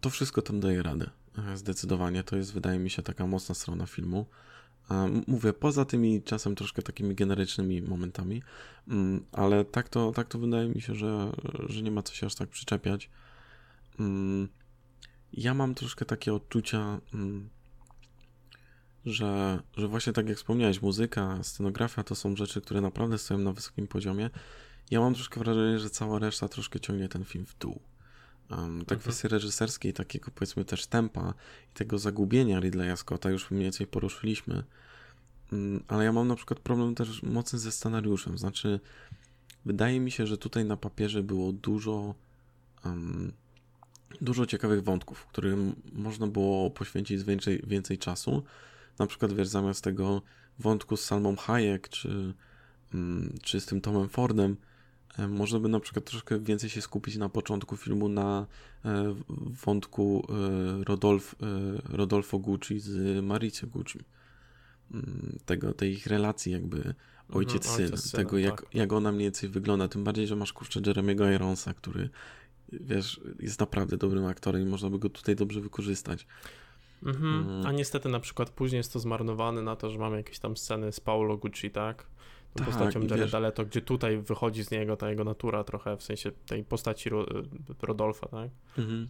to 0.00 0.10
wszystko 0.10 0.42
tam 0.42 0.60
daje 0.60 0.82
radę. 0.82 1.10
Zdecydowanie 1.54 2.22
to 2.24 2.36
jest, 2.36 2.52
wydaje 2.52 2.78
mi 2.78 2.90
się, 2.90 3.02
taka 3.02 3.26
mocna 3.26 3.54
strona 3.54 3.86
filmu. 3.86 4.26
Mówię, 5.26 5.52
poza 5.52 5.84
tymi 5.84 6.22
czasem 6.22 6.54
troszkę 6.54 6.82
takimi 6.82 7.14
generycznymi 7.14 7.82
momentami, 7.82 8.42
mm, 8.88 9.24
ale 9.32 9.64
tak 9.64 9.88
to, 9.88 10.12
tak 10.12 10.28
to 10.28 10.38
wydaje 10.38 10.68
mi 10.68 10.80
się, 10.80 10.94
że, 10.94 11.32
że 11.68 11.82
nie 11.82 11.90
ma 11.90 12.02
co 12.02 12.14
się 12.14 12.26
aż 12.26 12.34
tak 12.34 12.48
przyczepiać. 12.48 13.10
Mm, 14.00 14.48
ja 15.32 15.54
mam 15.54 15.74
troszkę 15.74 16.04
takie 16.04 16.34
odczucia, 16.34 17.00
mm, 17.14 17.48
że, 19.04 19.62
że 19.76 19.88
właśnie 19.88 20.12
tak 20.12 20.28
jak 20.28 20.36
wspomniałeś, 20.36 20.82
muzyka, 20.82 21.38
scenografia 21.42 22.02
to 22.02 22.14
są 22.14 22.36
rzeczy, 22.36 22.60
które 22.60 22.80
naprawdę 22.80 23.18
stoją 23.18 23.40
na 23.40 23.52
wysokim 23.52 23.86
poziomie. 23.86 24.30
Ja 24.90 25.00
mam 25.00 25.14
troszkę 25.14 25.40
wrażenie, 25.40 25.78
że 25.78 25.90
cała 25.90 26.18
reszta 26.18 26.48
troszkę 26.48 26.80
ciągnie 26.80 27.08
ten 27.08 27.24
film 27.24 27.46
w 27.46 27.58
dół. 27.58 27.80
Um, 28.50 28.84
te 28.84 28.94
mhm. 28.94 29.00
kwestie 29.00 29.28
reżyserskie 29.28 29.88
i 29.88 29.92
takiego 29.92 30.30
powiedzmy 30.34 30.64
też 30.64 30.86
tempa 30.86 31.34
i 31.70 31.74
tego 31.74 31.98
zagubienia 31.98 32.60
Ridleya 32.60 32.96
Scotta 32.96 33.30
już 33.30 33.50
mniej 33.50 33.62
więcej 33.62 33.86
poruszyliśmy. 33.86 34.64
Um, 35.52 35.84
ale 35.88 36.04
ja 36.04 36.12
mam 36.12 36.28
na 36.28 36.36
przykład 36.36 36.60
problem 36.60 36.94
też 36.94 37.22
mocny 37.22 37.58
ze 37.58 37.72
scenariuszem. 37.72 38.38
Znaczy, 38.38 38.80
wydaje 39.64 40.00
mi 40.00 40.10
się, 40.10 40.26
że 40.26 40.38
tutaj 40.38 40.64
na 40.64 40.76
papierze 40.76 41.22
było 41.22 41.52
dużo 41.52 42.14
um, 42.84 43.32
dużo 44.20 44.46
ciekawych 44.46 44.84
wątków, 44.84 45.26
którym 45.26 45.74
można 45.92 46.26
było 46.26 46.70
poświęcić 46.70 47.24
więcej, 47.24 47.62
więcej 47.66 47.98
czasu, 47.98 48.42
na 48.98 49.06
przykład, 49.06 49.32
wiesz, 49.32 49.48
zamiast 49.48 49.84
tego 49.84 50.22
wątku 50.58 50.96
z 50.96 51.04
Salmą 51.04 51.36
Hayek, 51.36 51.88
czy, 51.88 52.34
mm, 52.94 53.34
czy 53.42 53.60
z 53.60 53.66
tym 53.66 53.80
Tomem 53.80 54.08
Fordem, 54.08 54.56
można 55.18 55.60
by 55.60 55.68
na 55.68 55.80
przykład 55.80 56.04
troszkę 56.04 56.40
więcej 56.40 56.70
się 56.70 56.82
skupić 56.82 57.16
na 57.16 57.28
początku 57.28 57.76
filmu 57.76 58.08
na 58.08 58.46
e, 58.84 59.14
wątku 59.64 60.26
e, 60.28 60.84
Rodolf, 60.84 61.34
Rodolfo 61.84 62.38
Gucci 62.38 62.80
z 62.80 63.24
Maricją 63.24 63.68
Gucci. 63.68 63.98
Mm, 64.94 65.38
tego, 65.44 65.74
tej 65.74 65.92
ich 65.92 66.06
relacji 66.06 66.52
jakby 66.52 66.94
ojciec-syn, 67.28 67.84
mhm, 67.84 67.94
ojciec 67.94 68.12
tego 68.12 68.38
jak, 68.38 68.62
tak. 68.62 68.74
jak 68.74 68.92
ona 68.92 69.12
mniej 69.12 69.26
więcej 69.26 69.48
wygląda, 69.48 69.88
tym 69.88 70.04
bardziej, 70.04 70.26
że 70.26 70.36
masz 70.36 70.52
kurczę 70.52 70.80
Jeremiego 70.86 71.30
Ironsa, 71.30 71.74
który 71.74 72.10
wiesz, 72.72 73.20
jest 73.40 73.60
naprawdę 73.60 73.96
dobrym 73.96 74.26
aktorem 74.26 74.62
i 74.62 74.64
można 74.64 74.90
by 74.90 74.98
go 74.98 75.08
tutaj 75.08 75.36
dobrze 75.36 75.60
wykorzystać. 75.60 76.26
Mhm. 77.02 77.48
Mm. 77.48 77.66
A 77.66 77.72
niestety 77.72 78.08
na 78.08 78.20
przykład 78.20 78.50
później 78.50 78.76
jest 78.76 78.92
to 78.92 78.98
zmarnowane 78.98 79.62
na 79.62 79.76
to, 79.76 79.90
że 79.90 79.98
mamy 79.98 80.16
jakieś 80.16 80.38
tam 80.38 80.56
sceny 80.56 80.92
z 80.92 81.00
Paulo 81.00 81.36
Gucci, 81.36 81.70
tak? 81.70 82.06
Tak, 82.54 82.66
postacią 82.66 83.02
Jared 83.02 83.32
Leto, 83.32 83.64
gdzie 83.64 83.80
tutaj 83.80 84.18
wychodzi 84.18 84.64
z 84.64 84.70
niego 84.70 84.96
ta 84.96 85.10
jego 85.10 85.24
natura 85.24 85.64
trochę, 85.64 85.96
w 85.96 86.02
sensie 86.02 86.32
tej 86.46 86.64
postaci 86.64 87.10
Ro 87.10 87.26
Rodolfa, 87.82 88.28
tak? 88.28 88.50
Mhm. 88.78 89.08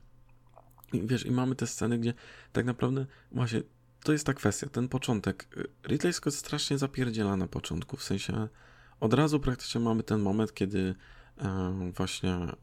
I 0.93 1.07
wiesz, 1.07 1.26
i 1.26 1.30
mamy 1.30 1.55
te 1.55 1.66
sceny, 1.66 1.99
gdzie 1.99 2.14
tak 2.53 2.64
naprawdę 2.64 3.07
właśnie 3.32 3.62
to 4.05 4.12
jest 4.12 4.26
ta 4.26 4.34
kwestia, 4.34 4.68
ten 4.68 4.88
początek. 4.88 5.49
Ridley 5.88 6.12
Scott 6.12 6.34
strasznie 6.34 6.78
zapierdziela 6.78 7.36
na 7.36 7.49
początku, 7.49 7.97
w 7.97 8.03
sensie 8.03 8.49
od 9.01 9.14
razu 9.14 9.40
praktycznie 9.40 9.80
mamy 9.80 10.03
ten 10.03 10.20
moment, 10.20 10.55
kiedy 10.55 10.95
właśnie 11.96 12.30
e, 12.30 12.54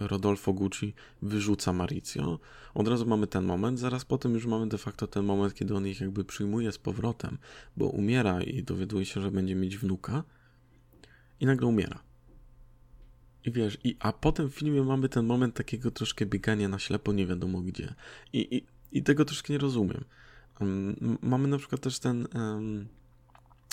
Rodolfo 0.00 0.52
Gucci 0.52 0.94
wyrzuca 1.22 1.72
Mauricio. 1.72 2.38
Od 2.74 2.88
razu 2.88 3.06
mamy 3.06 3.26
ten 3.26 3.44
moment, 3.44 3.78
zaraz 3.78 4.04
potem 4.04 4.34
już 4.34 4.46
mamy 4.46 4.68
de 4.68 4.78
facto 4.78 5.06
ten 5.06 5.24
moment, 5.24 5.54
kiedy 5.54 5.74
on 5.74 5.86
ich 5.86 6.00
jakby 6.00 6.24
przyjmuje 6.24 6.72
z 6.72 6.78
powrotem, 6.78 7.38
bo 7.76 7.88
umiera 7.88 8.42
i 8.42 8.62
dowiaduje 8.62 9.04
się, 9.04 9.20
że 9.20 9.30
będzie 9.30 9.54
mieć 9.54 9.78
wnuka 9.78 10.24
i 11.40 11.46
nagle 11.46 11.66
umiera. 11.66 12.02
I 13.44 13.52
wiesz, 13.52 13.78
i, 13.84 13.96
a 14.00 14.12
potem 14.12 14.50
w 14.50 14.54
filmie 14.54 14.82
mamy 14.82 15.08
ten 15.08 15.26
moment 15.26 15.54
takiego 15.54 15.90
troszkę 15.90 16.26
biegania 16.26 16.68
na 16.68 16.78
ślepo, 16.78 17.12
nie 17.12 17.26
wiadomo 17.26 17.60
gdzie. 17.60 17.94
I, 18.32 18.56
i, 18.56 18.66
i 18.98 19.02
tego 19.02 19.24
troszkę 19.24 19.52
nie 19.52 19.58
rozumiem. 19.58 20.04
Um, 20.60 21.18
mamy 21.22 21.48
na 21.48 21.58
przykład 21.58 21.80
też 21.80 21.98
ten 21.98 22.26
um, 22.34 22.88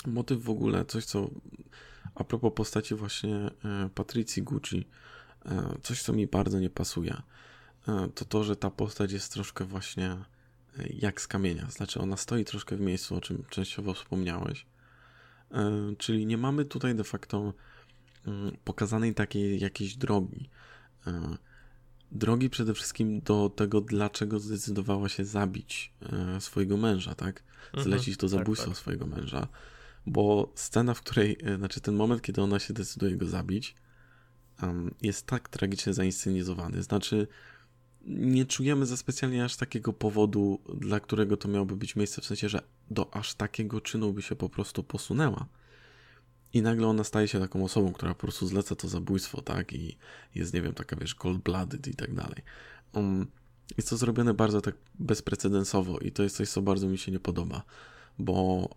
motyw 0.06 0.42
w 0.42 0.50
ogóle, 0.50 0.84
coś 0.84 1.04
co 1.04 1.30
a 2.16 2.24
propos 2.24 2.52
postaci 2.54 2.94
właśnie 2.94 3.36
e, 3.36 3.50
Patricji 3.94 4.42
Gucci, 4.42 4.86
e, 5.46 5.78
coś 5.82 6.02
co 6.02 6.12
mi 6.12 6.26
bardzo 6.26 6.60
nie 6.60 6.70
pasuje, 6.70 7.22
e, 7.88 8.08
to 8.14 8.24
to, 8.24 8.44
że 8.44 8.56
ta 8.56 8.70
postać 8.70 9.12
jest 9.12 9.32
troszkę 9.32 9.64
właśnie 9.64 10.16
jak 10.90 11.20
z 11.20 11.26
kamienia. 11.26 11.70
Znaczy 11.70 12.00
ona 12.00 12.16
stoi 12.16 12.44
troszkę 12.44 12.76
w 12.76 12.80
miejscu, 12.80 13.16
o 13.16 13.20
czym 13.20 13.44
częściowo 13.50 13.94
wspomniałeś. 13.94 14.66
Czyli 15.98 16.26
nie 16.26 16.38
mamy 16.38 16.64
tutaj 16.64 16.94
de 16.94 17.04
facto 17.04 17.52
mm, 18.26 18.56
pokazanej 18.64 19.14
takiej 19.14 19.60
jakiejś 19.60 19.96
drogi. 19.96 20.48
Drogi 22.12 22.50
przede 22.50 22.74
wszystkim 22.74 23.20
do 23.20 23.50
tego, 23.56 23.80
dlaczego 23.80 24.38
zdecydowała 24.38 25.08
się 25.08 25.24
zabić 25.24 25.92
swojego 26.40 26.76
męża, 26.76 27.14
tak? 27.14 27.42
Mhm. 27.66 27.84
Zlecić 27.84 28.16
to 28.16 28.26
tak, 28.26 28.30
zabójstwo 28.30 28.66
tak, 28.66 28.74
tak. 28.74 28.82
swojego 28.82 29.06
męża 29.06 29.48
bo 30.06 30.52
scena, 30.54 30.94
w 30.94 31.00
której, 31.00 31.36
e, 31.42 31.56
znaczy 31.56 31.80
ten 31.80 31.94
moment, 31.94 32.22
kiedy 32.22 32.42
ona 32.42 32.58
się 32.58 32.74
decyduje 32.74 33.16
go 33.16 33.26
zabić, 33.26 33.74
um, 34.62 34.94
jest 35.02 35.26
tak 35.26 35.48
tragicznie 35.48 35.94
zainscenizowany. 35.94 36.82
Znaczy, 36.82 37.26
nie 38.06 38.46
czujemy 38.46 38.86
za 38.86 38.96
specjalnie 38.96 39.44
aż 39.44 39.56
takiego 39.56 39.92
powodu, 39.92 40.60
dla 40.74 41.00
którego 41.00 41.36
to 41.36 41.48
miałoby 41.48 41.76
być 41.76 41.96
miejsce, 41.96 42.22
w 42.22 42.24
sensie, 42.24 42.48
że 42.48 42.62
do 42.90 43.14
aż 43.14 43.34
takiego 43.34 43.80
czynu 43.80 44.12
by 44.12 44.22
się 44.22 44.36
po 44.36 44.48
prostu 44.48 44.82
posunęła. 44.82 45.46
I 46.52 46.62
nagle 46.62 46.86
ona 46.86 47.04
staje 47.04 47.28
się 47.28 47.40
taką 47.40 47.64
osobą, 47.64 47.92
która 47.92 48.14
po 48.14 48.20
prostu 48.20 48.46
zleca 48.46 48.76
to 48.76 48.88
zabójstwo, 48.88 49.42
tak? 49.42 49.72
I 49.72 49.96
jest, 50.34 50.54
nie 50.54 50.62
wiem, 50.62 50.74
taka, 50.74 50.96
wiesz, 50.96 51.14
cold-blooded 51.14 51.88
i 51.90 51.94
tak 51.94 52.14
dalej. 52.14 52.42
Um, 52.92 53.26
jest 53.76 53.90
to 53.90 53.96
zrobione 53.96 54.34
bardzo 54.34 54.60
tak 54.60 54.74
bezprecedensowo 54.98 55.98
i 55.98 56.12
to 56.12 56.22
jest 56.22 56.36
coś, 56.36 56.48
co 56.48 56.62
bardzo 56.62 56.88
mi 56.88 56.98
się 56.98 57.12
nie 57.12 57.20
podoba 57.20 57.62
bo, 58.18 58.68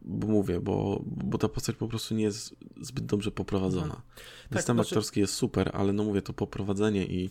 bo 0.00 0.26
mówię, 0.26 0.60
bo, 0.60 1.02
bo 1.06 1.38
ta 1.38 1.48
postać 1.48 1.76
po 1.76 1.88
prostu 1.88 2.14
nie 2.14 2.24
jest 2.24 2.56
zbyt 2.80 3.06
dobrze 3.06 3.30
poprowadzona. 3.30 3.84
Mhm. 3.84 4.02
Tak, 4.48 4.58
System 4.58 4.76
znaczy... 4.76 4.88
aktorski 4.90 5.20
jest 5.20 5.34
super, 5.34 5.70
ale 5.74 5.92
no 5.92 6.04
mówię, 6.04 6.22
to 6.22 6.32
poprowadzenie 6.32 7.06
i 7.06 7.30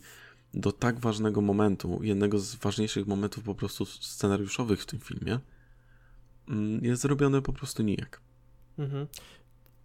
do 0.53 0.71
tak 0.71 0.99
ważnego 0.99 1.41
momentu, 1.41 1.99
jednego 2.03 2.39
z 2.39 2.55
ważniejszych 2.55 3.07
momentów 3.07 3.43
po 3.43 3.55
prostu 3.55 3.85
scenariuszowych 3.85 4.81
w 4.81 4.85
tym 4.85 4.99
filmie, 4.99 5.39
mm, 6.47 6.85
jest 6.85 7.01
zrobione 7.01 7.41
po 7.41 7.53
prostu 7.53 7.83
nijak. 7.83 8.21
Mhm. 8.77 9.07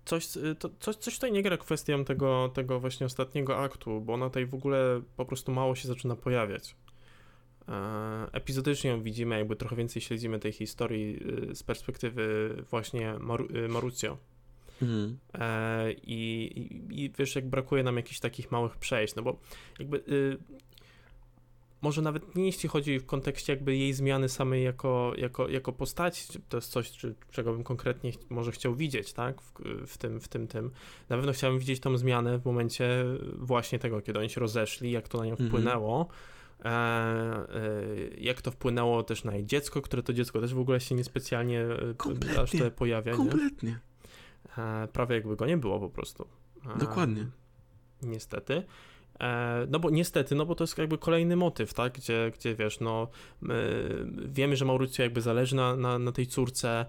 Coś, 0.04 0.36
y, 0.36 0.54
to, 0.58 0.70
coś, 0.80 0.96
coś 0.96 1.14
tutaj 1.14 1.32
nie 1.32 1.42
gra 1.42 1.56
kwestią 1.56 2.04
tego, 2.04 2.50
tego 2.54 2.80
właśnie 2.80 3.06
ostatniego 3.06 3.58
aktu, 3.58 4.00
bo 4.00 4.14
ona 4.14 4.26
tutaj 4.26 4.46
w 4.46 4.54
ogóle 4.54 5.02
po 5.16 5.24
prostu 5.24 5.52
mało 5.52 5.74
się 5.74 5.88
zaczyna 5.88 6.16
pojawiać. 6.16 6.76
E, 7.68 8.28
epizodycznie 8.32 8.90
ją 8.90 9.02
widzimy, 9.02 9.38
jakby 9.38 9.56
trochę 9.56 9.76
więcej 9.76 10.02
śledzimy 10.02 10.38
tej 10.38 10.52
historii 10.52 11.18
y, 11.50 11.54
z 11.54 11.62
perspektywy 11.62 12.54
właśnie 12.70 13.14
Mar 13.20 13.40
y, 13.56 13.68
Marucio. 13.68 14.18
Mhm. 14.82 15.18
E, 15.34 15.92
I, 15.92 16.44
i, 16.56 17.04
I 17.04 17.10
wiesz, 17.18 17.36
jak 17.36 17.48
brakuje 17.48 17.82
nam 17.82 17.96
jakichś 17.96 18.20
takich 18.20 18.50
małych 18.50 18.76
przejść, 18.76 19.14
no 19.14 19.22
bo 19.22 19.38
jakby 19.78 19.96
y, 19.96 20.38
może 21.82 22.02
nawet 22.02 22.36
nie 22.36 22.46
jeśli 22.46 22.68
chodzi 22.68 22.98
w 22.98 23.06
kontekście 23.06 23.52
jakby 23.52 23.76
jej 23.76 23.92
zmiany 23.92 24.28
samej 24.28 24.64
jako, 24.64 25.12
jako, 25.16 25.48
jako 25.48 25.72
postaci, 25.72 26.38
to 26.48 26.56
jest 26.56 26.70
coś, 26.70 26.90
czy, 26.90 27.14
czego 27.30 27.52
bym 27.52 27.64
konkretnie 27.64 28.12
może 28.30 28.52
chciał 28.52 28.74
widzieć, 28.74 29.12
tak, 29.12 29.42
w, 29.42 29.52
w, 29.86 29.98
tym, 29.98 30.20
w 30.20 30.28
tym, 30.28 30.46
tym. 30.46 30.70
Na 31.08 31.16
pewno 31.16 31.32
chciałbym 31.32 31.60
widzieć 31.60 31.80
tą 31.80 31.96
zmianę 31.96 32.38
w 32.38 32.44
momencie 32.44 33.04
właśnie 33.34 33.78
tego, 33.78 34.00
kiedy 34.00 34.18
oni 34.18 34.30
się 34.30 34.40
rozeszli, 34.40 34.90
jak 34.90 35.08
to 35.08 35.18
na 35.18 35.24
nią 35.24 35.30
mhm. 35.30 35.48
wpłynęło, 35.48 36.08
jak 38.18 38.42
to 38.42 38.50
wpłynęło 38.50 39.02
też 39.02 39.24
na 39.24 39.34
jej 39.34 39.46
dziecko, 39.46 39.82
które 39.82 40.02
to 40.02 40.12
dziecko 40.12 40.40
też 40.40 40.54
w 40.54 40.58
ogóle 40.58 40.80
się 40.80 40.94
niespecjalnie 40.94 41.60
e, 41.60 41.94
kompletnie, 41.96 42.40
aż 42.40 42.50
te 42.50 42.70
pojawia. 42.70 43.12
Kompletnie. 43.16 43.68
Nie? 43.68 44.88
Prawie 44.92 45.14
jakby 45.14 45.36
go 45.36 45.46
nie 45.46 45.56
było 45.56 45.80
po 45.80 45.88
prostu. 45.88 46.26
Dokładnie. 46.78 47.26
Niestety. 48.02 48.62
No 49.68 49.78
bo 49.78 49.90
niestety, 49.90 50.34
no 50.34 50.46
bo 50.46 50.54
to 50.54 50.64
jest 50.64 50.78
jakby 50.78 50.98
kolejny 50.98 51.36
motyw, 51.36 51.74
tak, 51.74 51.92
gdzie, 51.92 52.32
gdzie 52.34 52.54
wiesz, 52.54 52.80
no 52.80 53.08
wiemy, 54.28 54.56
że 54.56 54.64
Mauricio 54.64 55.02
jakby 55.02 55.20
zależy 55.20 55.56
na, 55.56 55.76
na, 55.76 55.98
na, 55.98 56.12
tej 56.12 56.26
córce, 56.26 56.86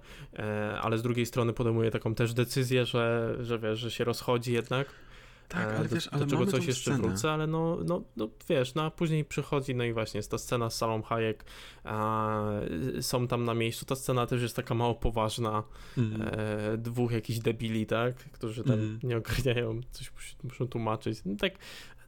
ale 0.81 0.97
z 0.97 1.01
drugiej 1.01 1.25
strony 1.25 1.53
podejmuje 1.53 1.91
taką 1.91 2.15
też 2.15 2.33
decyzję, 2.33 2.85
że, 2.85 3.35
że 3.39 3.59
wiesz, 3.59 3.79
że 3.79 3.91
się 3.91 4.03
rozchodzi 4.03 4.53
jednak. 4.53 4.87
Tak, 5.47 5.67
ale 5.67 5.87
do, 5.87 5.95
wiesz, 5.95 6.09
ale 6.11 6.25
do 6.25 6.31
czego 6.31 6.45
coś 6.45 6.65
jeszcze 6.65 6.91
scenę. 6.91 7.07
wrócę, 7.07 7.31
ale 7.31 7.47
no, 7.47 7.77
no, 7.85 8.01
no 8.15 8.29
wiesz, 8.49 8.75
no 8.75 8.83
a 8.83 8.91
później 8.91 9.25
przychodzi, 9.25 9.75
no 9.75 9.83
i 9.83 9.93
właśnie 9.93 10.17
jest 10.17 10.31
ta 10.31 10.37
scena 10.37 10.69
z 10.69 10.77
salą 10.77 11.01
Hayek, 11.01 11.45
a, 11.83 12.43
są 13.01 13.27
tam 13.27 13.45
na 13.45 13.53
miejscu, 13.53 13.85
ta 13.85 13.95
scena 13.95 14.25
też 14.25 14.41
jest 14.41 14.55
taka 14.55 14.73
mało 14.73 14.95
poważna, 14.95 15.63
mm. 15.97 16.21
e, 16.21 16.77
dwóch 16.77 17.11
jakichś 17.11 17.39
debili, 17.39 17.85
tak, 17.85 18.15
którzy 18.15 18.63
tam 18.63 18.73
mm. 18.73 18.99
nie 19.03 19.17
ogarniają, 19.17 19.81
coś 19.91 20.11
muszą 20.43 20.67
tłumaczyć, 20.67 21.19
no 21.25 21.35
tak, 21.35 21.53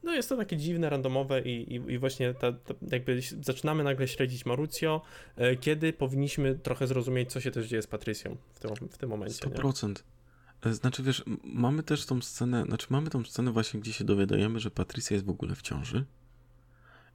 no 0.03 0.13
jest 0.13 0.29
to 0.29 0.37
takie 0.37 0.57
dziwne, 0.57 0.89
randomowe 0.89 1.41
i, 1.41 1.75
i, 1.75 1.75
i 1.75 1.97
właśnie 1.97 2.33
ta, 2.33 2.51
ta, 2.51 2.73
jakby 2.91 3.21
zaczynamy 3.41 3.83
nagle 3.83 4.07
śledzić 4.07 4.45
Marucio, 4.45 5.01
e, 5.35 5.55
kiedy 5.55 5.93
powinniśmy 5.93 6.55
trochę 6.55 6.87
zrozumieć, 6.87 7.31
co 7.31 7.41
się 7.41 7.51
też 7.51 7.67
dzieje 7.67 7.81
z 7.81 7.87
Patrycją 7.87 8.37
w 8.53 8.59
tym, 8.59 8.89
w 8.89 8.97
tym 8.97 9.09
momencie. 9.09 9.47
100%. 9.47 9.87
Nie? 9.87 10.18
E, 10.61 10.73
znaczy, 10.73 11.03
wiesz, 11.03 11.23
mamy 11.43 11.83
też 11.83 12.05
tą 12.05 12.21
scenę, 12.21 12.63
znaczy 12.63 12.87
mamy 12.89 13.09
tą 13.09 13.25
scenę 13.25 13.51
właśnie, 13.51 13.79
gdzie 13.79 13.93
się 13.93 14.03
dowiadujemy, 14.03 14.59
że 14.59 14.71
Patricia 14.71 15.15
jest 15.15 15.25
w 15.25 15.29
ogóle 15.29 15.55
w 15.55 15.61
ciąży 15.61 16.05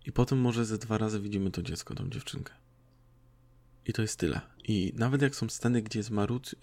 i 0.06 0.12
potem 0.12 0.38
może 0.38 0.64
ze 0.64 0.78
dwa 0.78 0.98
razy 0.98 1.20
widzimy 1.20 1.50
to 1.50 1.62
dziecko, 1.62 1.94
tą 1.94 2.10
dziewczynkę. 2.10 2.52
I 3.86 3.92
to 3.92 4.02
jest 4.02 4.18
tyle. 4.18 4.40
I 4.64 4.92
nawet 4.96 5.22
jak 5.22 5.36
są 5.36 5.48
sceny, 5.48 5.82
gdzie 5.82 5.98
jest 5.98 6.10
Maruc, 6.10 6.54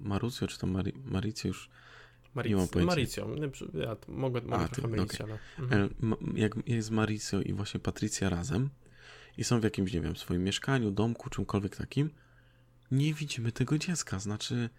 Marucio, 0.00 0.46
czy 0.46 0.58
to 0.58 0.66
Mari, 0.66 0.92
Maricio 1.04 1.48
już 1.48 1.70
Maric, 2.34 2.50
nie 2.50 2.56
mam 2.56 2.68
pojęcia. 2.68 2.94
Maricio, 3.26 3.28
ja 3.74 3.96
mogę, 4.08 4.40
mogę 4.40 4.64
A, 4.64 4.68
trochę 4.68 4.88
ty, 4.88 4.88
mylić, 4.88 5.14
okay. 5.14 5.26
ale... 5.26 5.38
Mhm. 5.58 5.90
E, 6.12 6.40
jak 6.40 6.54
jest 6.66 6.90
Maricio 6.90 7.42
i 7.42 7.52
właśnie 7.52 7.80
Patricia 7.80 8.28
razem 8.28 8.70
i 9.38 9.44
są 9.44 9.60
w 9.60 9.64
jakimś, 9.64 9.92
nie 9.92 10.00
wiem, 10.00 10.16
swoim 10.16 10.44
mieszkaniu, 10.44 10.90
domku, 10.90 11.30
czymkolwiek 11.30 11.76
takim, 11.76 12.10
nie 12.90 13.14
widzimy 13.14 13.52
tego 13.52 13.78
dziecka. 13.78 14.18
Znaczy, 14.18 14.70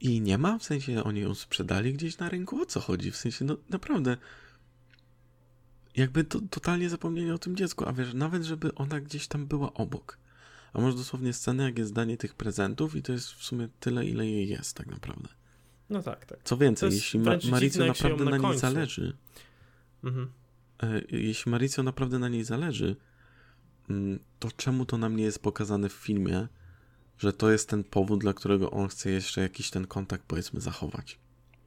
i 0.00 0.20
nie 0.20 0.38
ma? 0.38 0.58
W 0.58 0.64
sensie 0.64 1.04
oni 1.04 1.20
ją 1.20 1.34
sprzedali 1.34 1.92
gdzieś 1.92 2.18
na 2.18 2.28
rynku? 2.28 2.62
O 2.62 2.66
co 2.66 2.80
chodzi? 2.80 3.10
W 3.10 3.16
sensie, 3.16 3.44
no 3.44 3.56
naprawdę. 3.70 4.16
Jakby 5.96 6.24
to, 6.24 6.40
totalnie 6.50 6.90
zapomnieli 6.90 7.30
o 7.30 7.38
tym 7.38 7.56
dziecku, 7.56 7.88
a 7.88 7.92
wiesz, 7.92 8.14
nawet 8.14 8.42
żeby 8.42 8.74
ona 8.74 9.00
gdzieś 9.00 9.28
tam 9.28 9.46
była 9.46 9.74
obok. 9.74 10.18
A 10.72 10.80
może 10.80 10.96
dosłownie 10.96 11.32
scenę, 11.32 11.64
jak 11.64 11.78
jest 11.78 11.92
danie 11.92 12.16
tych 12.16 12.34
prezentów 12.34 12.96
i 12.96 13.02
to 13.02 13.12
jest 13.12 13.32
w 13.32 13.44
sumie 13.44 13.68
tyle, 13.80 14.06
ile 14.06 14.26
jej 14.26 14.48
jest 14.48 14.76
tak 14.76 14.86
naprawdę. 14.86 15.28
No 15.90 16.02
tak, 16.02 16.26
tak. 16.26 16.38
Co 16.44 16.56
więcej, 16.56 16.92
jeśli 16.92 17.20
Ma 17.20 17.38
Maricio 17.50 17.86
naprawdę 17.86 18.24
na, 18.24 18.30
na 18.30 18.38
niej 18.38 18.58
zależy, 18.58 19.16
mhm. 20.04 20.30
e, 20.82 21.02
jeśli 21.08 21.50
Maricio 21.50 21.82
naprawdę 21.82 22.18
na 22.18 22.28
niej 22.28 22.44
zależy, 22.44 22.96
mm, 23.90 24.18
to 24.38 24.48
czemu 24.56 24.86
to 24.86 24.98
nam 24.98 25.16
nie 25.16 25.24
jest 25.24 25.42
pokazane 25.42 25.88
w 25.88 25.92
filmie, 25.92 26.48
że 27.20 27.32
to 27.32 27.50
jest 27.50 27.68
ten 27.68 27.84
powód, 27.84 28.20
dla 28.20 28.32
którego 28.32 28.70
on 28.70 28.88
chce 28.88 29.10
jeszcze 29.10 29.40
jakiś 29.40 29.70
ten 29.70 29.86
kontakt, 29.86 30.24
powiedzmy, 30.26 30.60
zachować. 30.60 31.18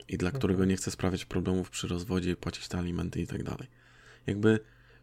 I 0.07 0.17
dla 0.17 0.31
którego 0.31 0.57
mhm. 0.57 0.69
nie 0.69 0.75
chce 0.75 0.91
sprawiać 0.91 1.25
problemów 1.25 1.69
przy 1.69 1.87
rozwodzie, 1.87 2.35
płacić 2.35 2.67
te 2.67 2.77
alimenty 2.77 3.21
i 3.21 3.27
tak 3.27 3.43
dalej. 3.43 3.67
Jakby 4.27 4.59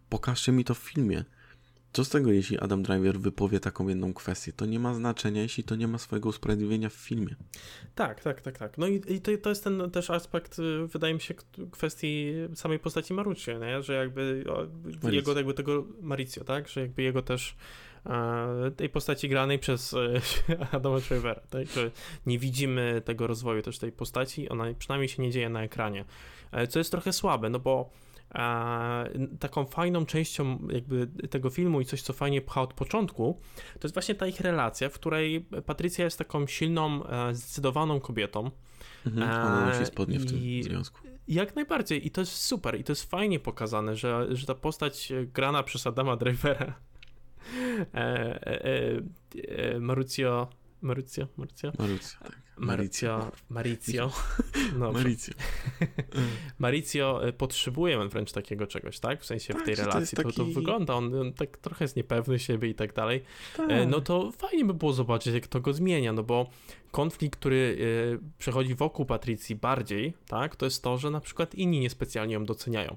pokażcie 0.09 0.53
mi 0.53 0.65
to 0.65 0.75
w 0.75 0.79
filmie. 0.79 1.25
Co 1.93 2.05
z 2.05 2.09
tego, 2.09 2.33
jeśli 2.33 2.59
Adam 2.59 2.83
Driver 2.83 3.21
wypowie 3.21 3.61
taką 3.61 3.89
jedną 3.89 4.15
kwestię? 4.15 4.53
To 4.53 4.67
nie 4.67 4.79
ma 4.79 4.95
znaczenia, 4.95 5.43
jeśli 5.43 5.65
to 5.65 5.77
nie 5.77 5.89
ma 5.89 5.99
swojego 5.99 6.29
usprawiedliwienia 6.29 6.89
w 6.89 6.93
filmie. 6.93 7.37
Tak, 7.95 8.23
tak, 8.23 8.41
tak, 8.41 8.59
tak. 8.59 8.79
No 8.79 8.87
i, 8.87 9.03
i 9.09 9.21
to, 9.21 9.31
to, 9.43 9.49
jest 9.49 9.65
ten 9.65 9.91
też 9.91 10.11
aspekt, 10.11 10.59
y, 10.59 10.87
wydaje 10.87 11.15
mi 11.15 11.21
się, 11.21 11.35
kwestii 11.71 12.33
samej 12.55 12.79
postaci 12.79 13.15
Maruccio, 13.15 13.59
nie? 13.59 13.83
że 13.83 13.95
jakby 13.95 14.45
jego, 15.11 15.35
jakby 15.35 15.55
tego 15.55 15.87
Maricio, 16.01 16.45
tak? 16.45 16.69
Że 16.69 16.81
jakby 16.81 17.03
jego 17.03 17.23
też 17.23 17.57
tej 18.77 18.89
postaci 18.89 19.29
granej 19.29 19.59
przez 19.59 19.95
e, 19.95 20.21
Adama 20.77 21.01
Drivera, 21.01 21.41
tak? 21.51 21.67
że 21.67 21.91
nie 22.27 22.39
widzimy 22.39 23.03
tego 23.05 23.27
rozwoju 23.27 23.63
też 23.63 23.79
tej 23.79 23.93
postaci, 23.93 24.49
ona 24.49 24.65
przynajmniej 24.79 25.09
się 25.09 25.23
nie 25.23 25.31
dzieje 25.31 25.49
na 25.49 25.63
ekranie, 25.63 26.05
e, 26.53 26.67
co 26.67 26.79
jest 26.79 26.91
trochę 26.91 27.13
słabe, 27.13 27.51
no 27.51 27.59
bo 27.59 27.91
taką 29.41 29.67
fajną 29.67 30.07
częścią 30.07 30.59
jakby 30.73 31.07
tego 31.07 31.51
filmu 31.51 31.81
i 31.81 31.85
coś, 31.85 32.03
co 32.03 32.13
fajnie 32.13 32.41
pcha 32.41 32.63
od 32.63 32.75
początku, 32.75 33.41
to 33.81 33.87
jest 33.89 33.95
właśnie 33.95 34.15
ta 34.15 34.27
ich 34.27 34.41
relacja, 34.41 34.89
w 34.89 34.93
której 34.93 35.47
Patrycja 35.67 36.05
jest 36.05 36.19
taką 36.19 36.47
silną, 36.47 37.07
e, 37.07 37.35
zdecydowaną 37.35 38.01
kobietą. 38.01 38.51
Mhm, 39.07 39.31
ona 39.31 39.67
nosi 39.67 39.87
spodnie 39.87 40.19
w 40.19 40.27
tym 40.27 40.63
związku. 40.63 41.01
Jak 41.29 41.57
najbardziej 41.57 42.07
i 42.07 42.11
to 42.11 42.21
jest 42.21 42.33
super 42.33 42.81
i 42.81 42.85
to 42.85 42.93
jest 42.93 43.11
fajnie 43.11 43.41
pokazane, 43.41 43.97
że, 43.97 44.27
że 44.37 44.47
ta 44.47 44.55
postać 44.55 45.13
grana 45.33 45.63
przez 45.63 45.87
Adama 45.87 46.17
Drivera 46.17 46.67
e, 46.67 46.69
e, 46.69 46.69
e, 46.69 46.90
Mauricio 49.81 50.49
Mauricio, 50.83 51.27
Mauricio? 51.37 51.73
Mauricio, 51.79 52.19
tak. 52.23 52.39
Mauricio, 52.59 53.33
Mauricio. 53.51 54.11
No, 54.79 54.93
Mauricio. 54.93 55.35
Mauricio 56.59 57.29
e, 57.29 57.33
potrzebuje 57.33 58.09
wręcz 58.09 58.33
takiego 58.33 58.67
czegoś, 58.67 59.01
tak? 59.01 59.21
W 59.21 59.27
sensie 59.27 59.55
tak, 59.55 59.63
w 59.63 59.67
tej 59.67 59.75
relacji. 59.75 60.17
To, 60.17 60.23
taki... 60.23 60.37
to, 60.37 60.45
to, 60.45 60.51
wygląda, 60.51 60.95
on, 60.95 61.15
on, 61.15 61.33
tak 61.33 61.59
trochę 61.59 61.85
jest 61.85 61.97
niepewny 61.97 62.39
siebie 62.39 62.69
i 62.69 62.75
tak 62.75 62.95
dalej. 62.95 63.23
Tak. 63.57 63.71
No 63.89 64.01
to 64.01 64.33
fajnie 64.33 64.65
by 64.65 64.75
było 64.75 64.93
zobaczyć, 64.93 65.35
jak 65.35 65.47
to 65.47 65.61
go 65.61 65.73
zmienia, 65.73 66.13
no 66.13 66.23
bo 66.23 66.51
konflikt, 66.91 67.39
który 67.39 67.79
przechodzi 68.39 68.75
wokół 68.75 69.07
Patrycji 69.07 69.57
bardziej, 69.57 70.13
tak? 70.27 70.57
To 70.57 70.67
jest 70.67 70.83
to, 70.83 70.99
że 70.99 71.11
na 71.11 71.21
przykład 71.21 71.55
inni 71.55 71.81
niespecjalnie 71.81 72.35
ją 72.35 72.45
doceniają. 72.45 72.97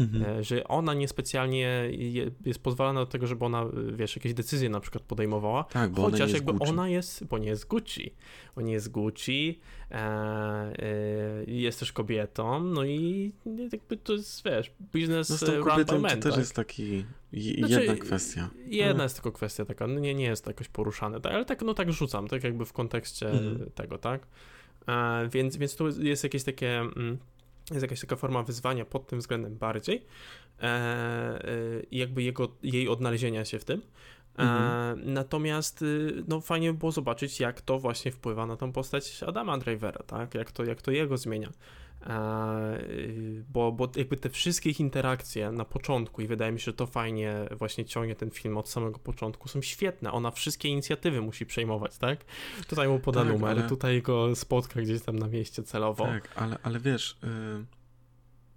Mhm. 0.00 0.38
E, 0.38 0.44
że 0.44 0.64
ona 0.64 0.94
niespecjalnie 0.94 1.90
jest 2.44 2.62
pozwalana 2.62 3.00
do 3.00 3.06
tego, 3.06 3.26
żeby 3.26 3.44
ona, 3.44 3.66
wiesz, 3.92 4.16
jakieś 4.16 4.34
decyzje 4.34 4.68
na 4.68 4.80
przykład 4.80 5.04
podejmowała, 5.04 5.64
tak, 5.64 5.90
bo 5.90 6.02
chociaż 6.02 6.20
ona 6.20 6.32
jakby 6.32 6.52
Gucci. 6.52 6.70
ona 6.70 6.88
jest, 6.88 7.24
bo 7.24 7.38
nie 7.38 7.48
jest 7.48 7.66
Gucci, 7.66 8.14
bo 8.56 8.62
nie 8.62 8.72
jest 8.72 8.90
Gucci, 8.90 9.60
e, 9.90 9.94
e, 9.96 11.44
jest 11.46 11.80
też 11.80 11.92
kobietą, 11.92 12.64
no 12.64 12.84
i 12.84 13.32
jakby 13.72 13.96
to 13.96 14.12
jest, 14.12 14.44
wiesz, 14.44 14.72
biznes 14.92 15.30
no 15.30 15.36
z 15.36 15.40
tą 15.40 15.62
kobietą 15.62 16.02
to 16.02 16.08
też 16.08 16.22
tak? 16.22 16.36
jest 16.36 16.54
taki 16.54 17.04
znaczy, 17.58 17.74
jedna 17.74 17.96
kwestia. 17.96 18.50
Jedna 18.66 19.02
jest 19.02 19.14
tylko 19.14 19.32
kwestia 19.32 19.64
taka, 19.64 19.86
no 19.86 20.00
nie, 20.00 20.14
nie 20.14 20.24
jest 20.24 20.44
to 20.44 20.50
jakoś 20.50 20.68
poruszane, 20.68 21.20
tak, 21.20 21.32
ale 21.32 21.44
tak, 21.44 21.62
no 21.62 21.74
tak 21.74 21.92
rzucam, 21.92 22.28
tak 22.28 22.44
jakby 22.44 22.64
w 22.64 22.72
kontekście 22.72 23.30
mhm. 23.30 23.70
tego, 23.70 23.98
tak, 23.98 24.26
e, 24.88 25.28
więc, 25.28 25.56
więc 25.56 25.76
tu 25.76 26.02
jest 26.02 26.24
jakieś 26.24 26.44
takie... 26.44 26.78
Mm, 26.80 27.18
jest 27.70 27.82
jakaś 27.82 28.00
taka 28.00 28.16
forma 28.16 28.42
wyzwania 28.42 28.84
pod 28.84 29.06
tym 29.06 29.18
względem 29.18 29.56
bardziej 29.56 30.06
e, 30.62 30.64
e, 30.64 31.82
i 31.90 31.98
jakby 31.98 32.22
jego, 32.22 32.56
jej 32.62 32.88
odnalezienia 32.88 33.44
się 33.44 33.58
w 33.58 33.64
tym. 33.64 33.82
E, 34.38 34.42
mhm. 34.42 35.12
Natomiast 35.12 35.82
y, 35.82 36.24
no, 36.28 36.40
fajnie 36.40 36.72
by 36.72 36.78
było 36.78 36.92
zobaczyć, 36.92 37.40
jak 37.40 37.60
to 37.60 37.78
właśnie 37.78 38.12
wpływa 38.12 38.46
na 38.46 38.56
tą 38.56 38.72
postać 38.72 39.22
Adama 39.22 39.58
Drivera, 39.58 40.02
tak? 40.06 40.34
Jak 40.34 40.52
to, 40.52 40.64
jak 40.64 40.82
to 40.82 40.90
jego 40.90 41.16
zmienia. 41.16 41.50
Bo, 43.48 43.72
bo 43.72 43.90
jakby 43.96 44.16
te 44.16 44.30
wszystkie 44.30 44.70
ich 44.70 44.80
interakcje 44.80 45.52
na 45.52 45.64
początku 45.64 46.22
i 46.22 46.26
wydaje 46.26 46.52
mi 46.52 46.60
się, 46.60 46.64
że 46.64 46.72
to 46.72 46.86
fajnie 46.86 47.48
właśnie 47.50 47.84
ciągnie 47.84 48.14
ten 48.14 48.30
film 48.30 48.56
od 48.56 48.68
samego 48.68 48.98
początku, 48.98 49.48
są 49.48 49.62
świetne. 49.62 50.12
Ona 50.12 50.30
wszystkie 50.30 50.68
inicjatywy 50.68 51.20
musi 51.20 51.46
przejmować, 51.46 51.98
tak? 51.98 52.24
Tutaj 52.68 52.88
mu 52.88 52.98
poda 52.98 53.20
tak, 53.20 53.32
numer, 53.32 53.50
ale... 53.50 53.68
tutaj 53.68 54.02
go 54.02 54.36
spotka 54.36 54.82
gdzieś 54.82 55.02
tam 55.02 55.18
na 55.18 55.28
mieście 55.28 55.62
celowo. 55.62 56.04
Tak, 56.04 56.28
ale, 56.36 56.58
ale 56.62 56.80
wiesz... 56.80 57.16
Yy 57.22 57.64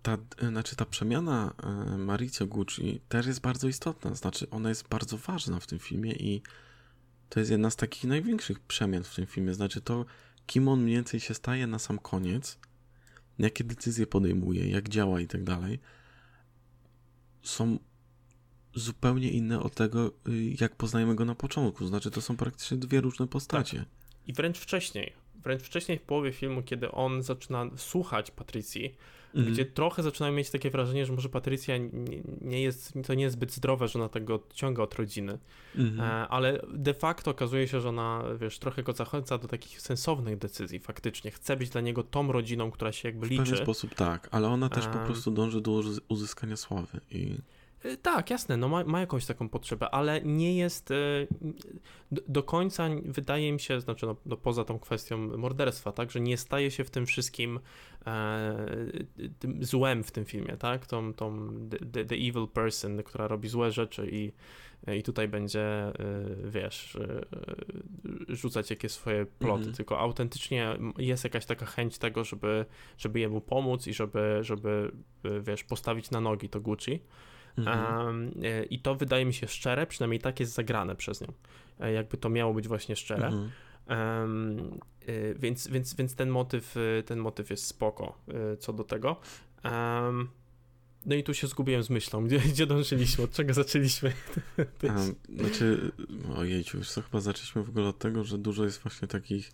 ta, 0.08 0.18
znaczy 0.48 0.76
ta 0.76 0.86
przemiana 0.86 1.54
Maricio 1.98 2.46
Gucci 2.46 3.02
też 3.10 3.28
jest 3.28 3.42
bardzo 3.42 3.68
istotna, 3.68 4.16
znaczy 4.16 4.50
ona 4.50 4.70
jest 4.70 4.88
bardzo 4.88 5.18
ważna 5.18 5.60
w 5.60 5.68
tym 5.68 5.80
filmie 5.80 6.12
i 6.12 6.42
to 7.30 7.40
jest 7.40 7.52
jedna 7.52 7.70
z 7.70 7.76
takich 7.76 8.04
największych 8.04 8.60
przemian 8.60 9.04
w 9.04 9.16
tym 9.16 9.26
filmie, 9.26 9.54
znaczy 9.54 9.82
to 9.82 10.06
kim 10.46 10.68
on 10.68 10.84
mniej 10.84 10.96
więcej 10.96 11.20
się 11.20 11.34
staje 11.34 11.68
na 11.68 11.80
sam 11.80 12.00
koniec, 12.00 12.60
jakie 13.40 13.64
decyzje 13.64 14.08
podejmuje, 14.08 14.70
jak 14.70 14.90
działa 14.90 15.22
i 15.22 15.28
tak 15.28 15.44
dalej, 15.44 15.80
są 17.42 17.80
zupełnie 18.74 19.32
inne 19.32 19.60
od 19.60 19.76
tego, 19.76 20.08
y, 20.08 20.56
jak 20.62 20.76
poznajemy 20.76 21.16
go 21.16 21.26
na 21.26 21.36
początku. 21.36 21.86
Znaczy, 21.86 22.12
to 22.12 22.22
są 22.22 22.38
praktycznie 22.38 22.78
dwie 22.78 23.02
różne 23.02 23.28
postacie. 23.28 23.78
Tak. 23.78 23.88
I 24.28 24.34
wręcz 24.34 24.58
wcześniej. 24.58 25.14
Wręcz 25.44 25.62
wcześniej 25.62 26.00
w 26.00 26.02
połowie 26.02 26.32
filmu, 26.34 26.64
kiedy 26.64 26.92
on 26.92 27.24
zaczyna 27.24 27.66
słuchać 27.76 28.32
Patrycji, 28.32 28.96
mhm. 29.38 29.54
gdzie 29.54 29.66
trochę 29.66 30.04
zaczynają 30.04 30.34
mieć 30.34 30.50
takie 30.50 30.70
wrażenie, 30.70 31.06
że 31.06 31.14
może 31.14 31.30
Patrycja 31.30 31.78
nie, 31.78 31.90
nie, 32.42 32.62
jest, 32.62 32.94
to 33.08 33.14
nie 33.14 33.24
jest 33.24 33.36
zbyt 33.36 33.54
zdrowe, 33.54 33.88
że 33.88 34.00
ona 34.00 34.10
tego 34.10 34.36
odciąga 34.36 34.84
od 34.84 34.96
rodziny, 34.96 35.38
e, 36.00 36.04
ale 36.04 36.62
de 36.74 36.94
facto 36.94 37.32
okazuje 37.32 37.68
się, 37.68 37.82
że 37.82 37.90
ona, 37.90 38.24
wiesz, 38.42 38.60
trochę 38.60 38.84
go 38.84 38.94
zachęca 38.94 39.38
do 39.38 39.48
takich 39.48 39.82
sensownych 39.82 40.38
decyzji 40.38 40.80
faktycznie. 40.80 41.32
Chce 41.32 41.58
być 41.58 41.70
dla 41.70 41.82
niego 41.82 42.04
tą 42.04 42.32
rodziną, 42.32 42.72
która 42.72 42.92
się 42.92 43.10
jakby 43.10 43.28
liczy. 43.28 43.44
W 43.44 43.46
pewien 43.46 43.64
sposób 43.64 43.96
tak, 43.96 44.30
ale 44.32 44.48
ona 44.48 44.70
też 44.70 44.88
po 44.88 45.00
prostu 45.00 45.32
dąży 45.32 45.62
do 45.62 45.82
uzyskania 46.08 46.58
sławy 46.58 47.00
i... 47.12 47.36
E, 47.88 47.98
tak, 47.98 48.30
jasne, 48.30 48.58
no 48.58 48.68
ma, 48.68 48.84
ma 48.84 49.00
jakąś 49.00 49.26
taką 49.26 49.50
potrzebę, 49.50 49.90
ale 49.90 50.22
nie 50.22 50.58
jest 50.58 50.92
e, 50.92 50.96
do, 52.12 52.22
do 52.28 52.44
końca, 52.44 52.90
wydaje 53.06 53.54
mi 53.54 53.60
się, 53.60 53.82
znaczy 53.82 54.06
no, 54.06 54.16
no, 54.26 54.38
poza 54.38 54.64
tą 54.64 54.80
kwestią 54.80 55.18
morderstwa, 55.18 55.92
tak, 55.92 56.12
że 56.12 56.20
nie 56.20 56.38
staje 56.38 56.72
się 56.72 56.84
w 56.84 56.90
tym 56.90 57.06
wszystkim 57.06 57.60
e, 58.08 58.56
tym 59.40 59.66
złem 59.66 60.04
w 60.04 60.12
tym 60.12 60.26
filmie, 60.26 60.58
tak, 60.58 60.86
tą, 60.88 61.14
tą 61.14 61.50
the, 61.70 62.06
the 62.06 62.16
evil 62.16 62.48
person, 62.54 63.04
która 63.04 63.28
robi 63.28 63.50
złe 63.50 63.72
rzeczy 63.72 64.10
i, 64.12 64.32
i 64.98 65.04
tutaj 65.04 65.28
będzie, 65.28 65.66
wiesz, 66.46 66.98
rzucać 68.28 68.70
jakieś 68.70 68.92
swoje 68.92 69.26
ploty, 69.26 69.58
mhm. 69.58 69.76
tylko 69.76 70.00
autentycznie 70.00 70.78
jest 70.98 71.24
jakaś 71.24 71.46
taka 71.46 71.66
chęć 71.66 71.98
tego, 71.98 72.24
żeby, 72.24 72.66
żeby 72.98 73.20
jemu 73.20 73.42
pomóc 73.42 73.88
i 73.88 73.94
żeby, 73.94 74.40
żeby, 74.42 74.92
wiesz, 75.42 75.64
postawić 75.64 76.12
na 76.12 76.22
nogi 76.22 76.50
to 76.50 76.62
Gucci. 76.62 77.00
Mhm. 77.58 78.32
I 78.70 78.80
to 78.80 78.96
wydaje 78.96 79.26
mi 79.26 79.34
się 79.34 79.48
szczere, 79.48 79.88
przynajmniej 79.88 80.20
tak 80.20 80.40
jest 80.40 80.54
zagrane 80.54 80.96
przez 80.96 81.22
nią. 81.22 81.28
E, 81.80 81.92
jakby 81.92 82.18
to 82.18 82.30
miało 82.30 82.54
być 82.54 82.68
właśnie 82.68 82.96
szczere. 82.96 83.28
Mhm. 83.28 83.52
Um, 83.90 84.80
więc, 85.36 85.68
więc, 85.68 85.96
więc 85.96 86.16
ten 86.16 86.30
motyw, 86.30 86.76
ten 87.06 87.20
motyw 87.20 87.50
jest 87.50 87.66
spoko 87.66 88.18
co 88.60 88.74
do 88.74 88.84
tego. 88.84 89.16
Um, 89.64 90.30
no 91.06 91.16
i 91.16 91.24
tu 91.24 91.34
się 91.34 91.48
zgubiłem 91.48 91.84
z 91.84 91.90
myślą. 91.90 92.24
Gdzie, 92.28 92.40
gdzie 92.40 92.68
dążyliśmy? 92.68 93.24
Od 93.24 93.32
czego 93.32 93.54
zaczęliśmy? 93.54 94.14
Um, 94.84 95.16
znaczy, 95.36 95.92
ojejciu, 96.36 96.78
już 96.78 96.88
chyba 96.88 97.20
zaczęliśmy 97.20 97.64
w 97.64 97.70
ogóle 97.70 97.88
od 97.88 98.00
tego, 98.00 98.24
że 98.24 98.38
dużo 98.38 98.64
jest 98.64 98.82
właśnie 98.82 99.08
takich 99.08 99.52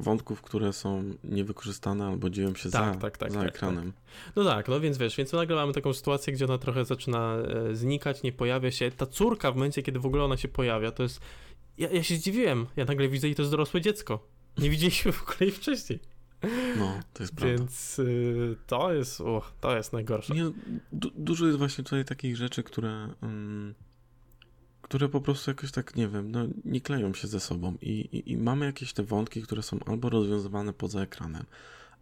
wątków, 0.00 0.42
które 0.42 0.72
są 0.72 1.04
niewykorzystane 1.24 2.06
albo 2.06 2.30
dzieją 2.30 2.54
się 2.54 2.70
tak, 2.70 2.94
za, 2.94 3.00
tak, 3.00 3.18
tak, 3.18 3.32
za 3.32 3.38
tak, 3.38 3.48
ekranem. 3.48 3.92
Tak. 3.92 4.02
No 4.36 4.44
tak, 4.44 4.68
no 4.68 4.80
więc 4.80 4.98
wiesz, 4.98 5.16
więc 5.16 5.32
nagle 5.32 5.56
mamy 5.56 5.72
taką 5.72 5.92
sytuację, 5.92 6.32
gdzie 6.32 6.44
ona 6.44 6.58
trochę 6.58 6.84
zaczyna 6.84 7.36
e, 7.36 7.76
znikać, 7.76 8.22
nie 8.22 8.32
pojawia 8.32 8.70
się. 8.70 8.90
Ta 8.90 9.06
córka 9.06 9.52
w 9.52 9.54
momencie, 9.54 9.82
kiedy 9.82 9.98
w 9.98 10.06
ogóle 10.06 10.24
ona 10.24 10.36
się 10.36 10.48
pojawia, 10.48 10.90
to 10.90 11.02
jest... 11.02 11.20
Ja, 11.78 11.90
ja 11.90 12.02
się 12.02 12.16
zdziwiłem, 12.16 12.66
ja 12.76 12.84
nagle 12.84 13.08
widzę 13.08 13.28
i 13.28 13.34
to 13.34 13.42
jest 13.42 13.50
dorosłe 13.50 13.80
dziecko. 13.80 14.28
Nie 14.58 14.70
widzieliśmy 14.70 15.12
w 15.12 15.22
ogóle 15.22 15.36
jej 15.40 15.50
wcześniej. 15.50 15.98
No, 16.78 17.00
to 17.12 17.22
jest 17.22 17.34
prawda. 17.34 17.56
Więc 17.58 17.98
y, 17.98 18.56
to 18.66 18.92
jest, 18.92 19.20
uch, 19.20 19.52
to 19.60 19.76
jest 19.76 19.92
najgorsze. 19.92 20.34
Nie, 20.34 20.50
du 20.92 21.10
dużo 21.16 21.46
jest 21.46 21.58
właśnie 21.58 21.84
tutaj 21.84 22.04
takich 22.04 22.36
rzeczy, 22.36 22.62
które... 22.62 23.08
Um 23.22 23.74
które 24.92 25.08
po 25.08 25.20
prostu 25.20 25.50
jakoś 25.50 25.72
tak, 25.72 25.96
nie 25.96 26.08
wiem, 26.08 26.30
no, 26.30 26.46
nie 26.64 26.80
kleją 26.80 27.14
się 27.14 27.28
ze 27.28 27.40
sobą 27.40 27.76
I, 27.80 27.90
i, 27.90 28.32
i 28.32 28.36
mamy 28.36 28.66
jakieś 28.66 28.92
te 28.92 29.02
wątki, 29.02 29.42
które 29.42 29.62
są 29.62 29.78
albo 29.86 30.10
rozwiązywane 30.10 30.72
poza 30.72 31.00
ekranem, 31.00 31.44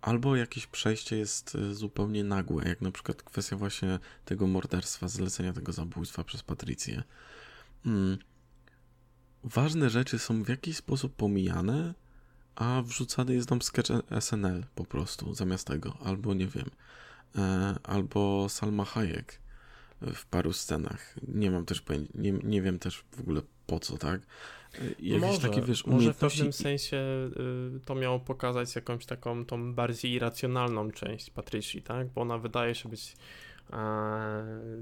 albo 0.00 0.36
jakieś 0.36 0.66
przejście 0.66 1.16
jest 1.16 1.54
y, 1.54 1.74
zupełnie 1.74 2.24
nagłe, 2.24 2.68
jak 2.68 2.80
na 2.80 2.90
przykład 2.90 3.22
kwestia 3.22 3.56
właśnie 3.56 3.98
tego 4.24 4.46
morderstwa, 4.46 5.08
zlecenia 5.08 5.52
tego 5.52 5.72
zabójstwa 5.72 6.24
przez 6.24 6.42
Patrycję. 6.42 7.02
Hmm. 7.84 8.18
Ważne 9.44 9.90
rzeczy 9.90 10.18
są 10.18 10.42
w 10.42 10.48
jakiś 10.48 10.76
sposób 10.76 11.16
pomijane, 11.16 11.94
a 12.54 12.82
wrzucany 12.82 13.34
jest 13.34 13.48
tam 13.48 13.62
sketch 13.62 13.90
SNL 14.20 14.64
po 14.74 14.84
prostu 14.84 15.34
zamiast 15.34 15.66
tego, 15.66 15.96
albo 16.04 16.34
nie 16.34 16.46
wiem, 16.46 16.70
e, 17.36 17.74
albo 17.82 18.48
Salma 18.48 18.84
Hayek 18.84 19.40
w 20.02 20.26
paru 20.26 20.52
scenach. 20.52 21.16
Nie 21.28 21.50
mam 21.50 21.64
też 21.64 21.80
pojęcia, 21.80 22.12
nie, 22.14 22.32
nie 22.32 22.62
wiem 22.62 22.78
też 22.78 23.04
w 23.16 23.20
ogóle 23.20 23.42
po 23.66 23.80
co, 23.80 23.98
tak? 23.98 24.20
Jakieś 24.98 25.20
może, 25.20 25.48
takie, 25.48 25.62
wiesz, 25.62 25.86
może 25.86 26.12
w 26.12 26.16
pewnym 26.16 26.52
sensie 26.52 26.96
y, 27.76 27.80
to 27.84 27.94
miało 27.94 28.20
pokazać 28.20 28.74
jakąś 28.74 29.06
taką 29.06 29.44
tą 29.44 29.74
bardziej 29.74 30.12
irracjonalną 30.12 30.90
część 30.90 31.30
Patrycji, 31.30 31.82
tak? 31.82 32.08
Bo 32.08 32.20
ona 32.20 32.38
wydaje 32.38 32.74
się 32.74 32.88
być 32.88 33.16
e, 33.72 33.76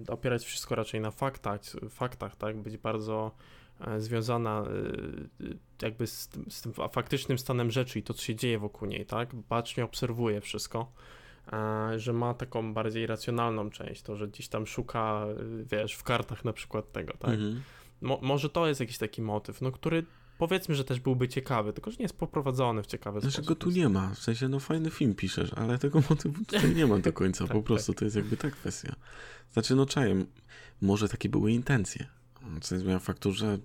opierać 0.08 0.44
wszystko 0.44 0.74
raczej 0.74 1.00
na 1.00 1.10
faktach, 1.10 1.60
faktach 1.90 2.36
tak? 2.36 2.56
Być 2.56 2.76
bardzo 2.76 3.34
e, 3.80 4.00
związana 4.00 4.64
e, 5.40 5.86
jakby 5.86 6.06
z, 6.06 6.30
z 6.48 6.62
tym 6.62 6.72
faktycznym 6.72 7.38
stanem 7.38 7.70
rzeczy 7.70 7.98
i 7.98 8.02
to, 8.02 8.14
co 8.14 8.22
się 8.22 8.34
dzieje 8.34 8.58
wokół 8.58 8.88
niej, 8.88 9.06
tak? 9.06 9.34
Bacznie 9.34 9.84
obserwuje 9.84 10.40
wszystko 10.40 10.92
że 11.96 12.12
ma 12.12 12.34
taką 12.34 12.74
bardziej 12.74 13.06
racjonalną 13.06 13.70
część, 13.70 14.02
to, 14.02 14.16
że 14.16 14.28
gdzieś 14.28 14.48
tam 14.48 14.66
szuka, 14.66 15.26
wiesz, 15.64 15.94
w 15.94 16.02
kartach 16.02 16.44
na 16.44 16.52
przykład 16.52 16.92
tego, 16.92 17.12
tak? 17.12 17.30
Mhm. 17.30 17.62
Mo 18.00 18.18
może 18.22 18.48
to 18.48 18.68
jest 18.68 18.80
jakiś 18.80 18.98
taki 18.98 19.22
motyw, 19.22 19.60
no, 19.60 19.72
który 19.72 20.04
powiedzmy, 20.38 20.74
że 20.74 20.84
też 20.84 21.00
byłby 21.00 21.28
ciekawy, 21.28 21.72
tylko 21.72 21.90
że 21.90 21.96
nie 21.96 22.02
jest 22.02 22.18
poprowadzony 22.18 22.82
w 22.82 22.86
ciekawy 22.86 23.20
znaczy, 23.20 23.32
sposób. 23.32 23.48
go 23.48 23.54
tu 23.54 23.70
nie 23.70 23.88
ma, 23.88 24.14
w 24.14 24.18
sensie, 24.18 24.48
no 24.48 24.60
fajny 24.60 24.90
film 24.90 25.14
piszesz, 25.14 25.54
ale 25.54 25.78
tego 25.78 26.02
motywu 26.10 26.44
tutaj 26.44 26.74
nie 26.74 26.86
ma 26.86 26.98
do 26.98 27.12
końca, 27.12 27.44
tak, 27.46 27.56
po 27.56 27.62
prostu 27.62 27.92
tak. 27.92 27.98
to 27.98 28.04
jest 28.04 28.16
jakby 28.16 28.36
ta 28.36 28.50
kwestia. 28.50 28.94
Znaczy, 29.52 29.74
no 29.74 29.86
czajem, 29.86 30.26
może 30.80 31.08
takie 31.08 31.28
były 31.28 31.52
intencje, 31.52 32.06
co 32.60 32.74
nie 32.74 32.80
zmienia 32.80 32.98
faktu, 32.98 33.32
że 33.32 33.58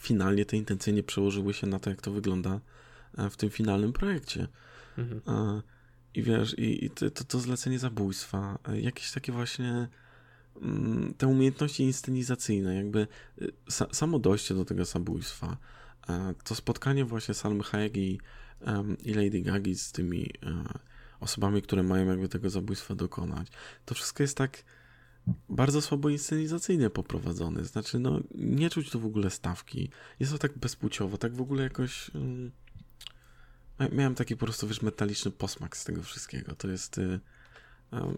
finalnie 0.00 0.44
te 0.44 0.56
intencje 0.56 0.92
nie 0.92 1.02
przełożyły 1.02 1.54
się 1.54 1.66
na 1.66 1.78
to, 1.78 1.90
jak 1.90 2.00
to 2.00 2.10
wygląda 2.10 2.60
e, 3.18 3.30
w 3.30 3.36
tym 3.36 3.50
finalnym 3.50 3.92
projekcie. 3.92 4.48
Mhm. 4.98 5.20
A, 5.26 5.62
i 6.18 6.22
wiesz, 6.22 6.58
i, 6.58 6.84
i 6.84 6.90
to, 6.90 7.10
to 7.10 7.40
zlecenie 7.40 7.78
zabójstwa, 7.78 8.58
e, 8.68 8.80
jakieś 8.80 9.12
takie 9.12 9.32
właśnie 9.32 9.88
mm, 10.62 11.14
te 11.18 11.26
umiejętności 11.26 11.82
inscenizacyjne, 11.82 12.74
jakby 12.74 13.06
e, 13.42 13.44
sa, 13.70 13.86
samo 13.92 14.18
dojście 14.18 14.54
do 14.54 14.64
tego 14.64 14.84
zabójstwa, 14.84 15.56
e, 16.08 16.34
to 16.44 16.54
spotkanie 16.54 17.04
właśnie 17.04 17.34
Salmy 17.34 17.62
Hayek 17.62 17.96
i, 17.96 18.20
i 19.04 19.14
Lady 19.14 19.40
Gagi 19.40 19.74
z 19.74 19.92
tymi 19.92 20.30
osobami, 21.20 21.62
które 21.62 21.82
mają 21.82 22.06
jakby 22.06 22.28
tego 22.28 22.50
zabójstwa 22.50 22.94
dokonać, 22.94 23.48
to 23.84 23.94
wszystko 23.94 24.22
jest 24.22 24.36
tak 24.36 24.64
bardzo 25.48 25.82
słabo 25.82 26.08
inscenizacyjnie 26.08 26.90
poprowadzone, 26.90 27.64
znaczy 27.64 27.98
no 27.98 28.20
nie 28.34 28.70
czuć 28.70 28.90
tu 28.90 29.00
w 29.00 29.06
ogóle 29.06 29.30
stawki, 29.30 29.90
jest 30.20 30.32
to 30.32 30.38
tak 30.38 30.58
bezpłciowo, 30.58 31.18
tak 31.18 31.34
w 31.34 31.40
ogóle 31.40 31.62
jakoś... 31.62 32.14
Um, 32.14 32.50
Miałem 33.92 34.14
taki 34.14 34.36
po 34.36 34.46
prostu, 34.46 34.68
wiesz, 34.68 34.82
metaliczny 34.82 35.30
posmak 35.30 35.76
z 35.76 35.84
tego 35.84 36.02
wszystkiego. 36.02 36.54
To 36.54 36.68
jest... 36.68 37.00
Um, 37.92 38.16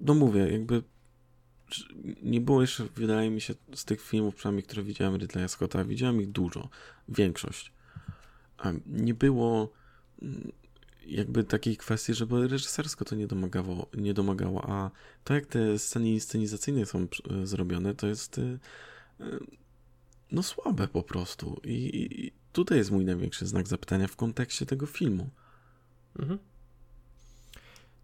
no 0.00 0.14
mówię, 0.14 0.52
jakby 0.52 0.82
nie 2.22 2.40
było 2.40 2.60
jeszcze, 2.60 2.84
wydaje 2.96 3.30
mi 3.30 3.40
się, 3.40 3.54
z 3.74 3.84
tych 3.84 4.02
filmów, 4.02 4.34
przynajmniej, 4.34 4.62
które 4.62 4.82
widziałem 4.82 5.16
Ridleya 5.16 5.48
Scotta, 5.48 5.84
widziałem 5.84 6.20
ich 6.20 6.30
dużo, 6.30 6.68
większość. 7.08 7.72
Nie 8.86 9.14
było 9.14 9.72
mm, 10.22 10.52
jakby 11.06 11.44
takiej 11.44 11.76
kwestii, 11.76 12.14
żeby 12.14 12.48
reżysersko 12.48 13.04
to 13.04 13.14
nie 13.14 13.26
domagało, 13.26 13.86
nie 13.94 14.14
domagało, 14.14 14.70
a 14.70 14.90
to 15.24 15.34
jak 15.34 15.46
te 15.46 15.78
sceny 15.78 16.10
inscenizacyjne 16.10 16.86
są 16.86 17.06
zrobione, 17.44 17.94
to 17.94 18.06
jest 18.06 18.38
e, 18.38 18.42
e, 19.20 19.38
no 20.32 20.42
słabe 20.42 20.88
po 20.88 21.02
prostu 21.02 21.60
i, 21.64 21.72
i 21.72 22.32
Tutaj 22.52 22.78
jest 22.78 22.90
mój 22.90 23.04
największy 23.04 23.46
znak 23.46 23.68
zapytania 23.68 24.08
w 24.08 24.16
kontekście 24.16 24.66
tego 24.66 24.86
filmu. 24.86 25.30
Mhm. 26.18 26.38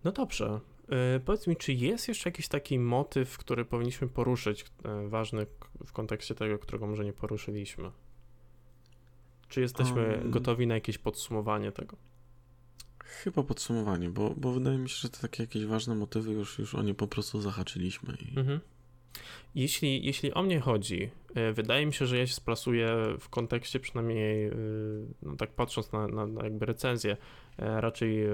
No 0.04 0.12
dobrze. 0.12 0.60
Yy, 0.88 1.20
powiedz 1.20 1.46
mi, 1.46 1.56
czy 1.56 1.72
jest 1.72 2.08
jeszcze 2.08 2.28
jakiś 2.28 2.48
taki 2.48 2.78
motyw, 2.78 3.38
który 3.38 3.64
powinniśmy 3.64 4.08
poruszyć, 4.08 4.64
yy, 4.84 5.08
ważny 5.08 5.46
w 5.86 5.92
kontekście 5.92 6.34
tego, 6.34 6.58
którego 6.58 6.86
może 6.86 7.04
nie 7.04 7.12
poruszyliśmy? 7.12 7.90
Czy 9.48 9.60
jesteśmy 9.60 10.18
um, 10.18 10.30
gotowi 10.30 10.66
na 10.66 10.74
jakieś 10.74 10.98
podsumowanie 10.98 11.72
tego? 11.72 11.96
Chyba 13.04 13.42
podsumowanie, 13.42 14.10
bo, 14.10 14.34
bo 14.36 14.52
wydaje 14.52 14.78
mi 14.78 14.88
się, 14.88 14.96
że 14.96 15.08
te 15.08 15.20
takie 15.20 15.42
jakieś 15.42 15.64
ważne 15.64 15.94
motywy 15.94 16.32
już, 16.32 16.58
już 16.58 16.74
o 16.74 16.82
nie 16.82 16.94
po 16.94 17.08
prostu 17.08 17.40
zahaczyliśmy. 17.40 18.16
I... 18.16 18.38
Mhm. 18.38 18.60
Jeśli, 19.54 20.06
jeśli 20.06 20.34
o 20.34 20.42
mnie 20.42 20.60
chodzi, 20.60 21.10
e, 21.34 21.52
wydaje 21.52 21.86
mi 21.86 21.92
się, 21.92 22.06
że 22.06 22.18
ja 22.18 22.26
się 22.26 22.34
splasuję 22.34 22.96
w 23.20 23.28
kontekście 23.28 23.80
przynajmniej, 23.80 24.46
e, 24.46 24.52
no 25.22 25.36
tak 25.36 25.50
patrząc 25.50 25.92
na, 25.92 26.08
na, 26.08 26.26
na 26.26 26.44
jakby 26.44 26.66
recenzję, 26.66 27.16
e, 27.58 27.80
raczej, 27.80 28.26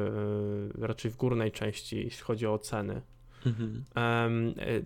raczej 0.79 1.11
w 1.11 1.17
górnej 1.17 1.53
części, 1.53 1.97
jeśli 1.97 2.25
chodzi 2.25 2.47
o 2.47 2.53
oceny. 2.53 3.01
Mhm. 3.47 3.85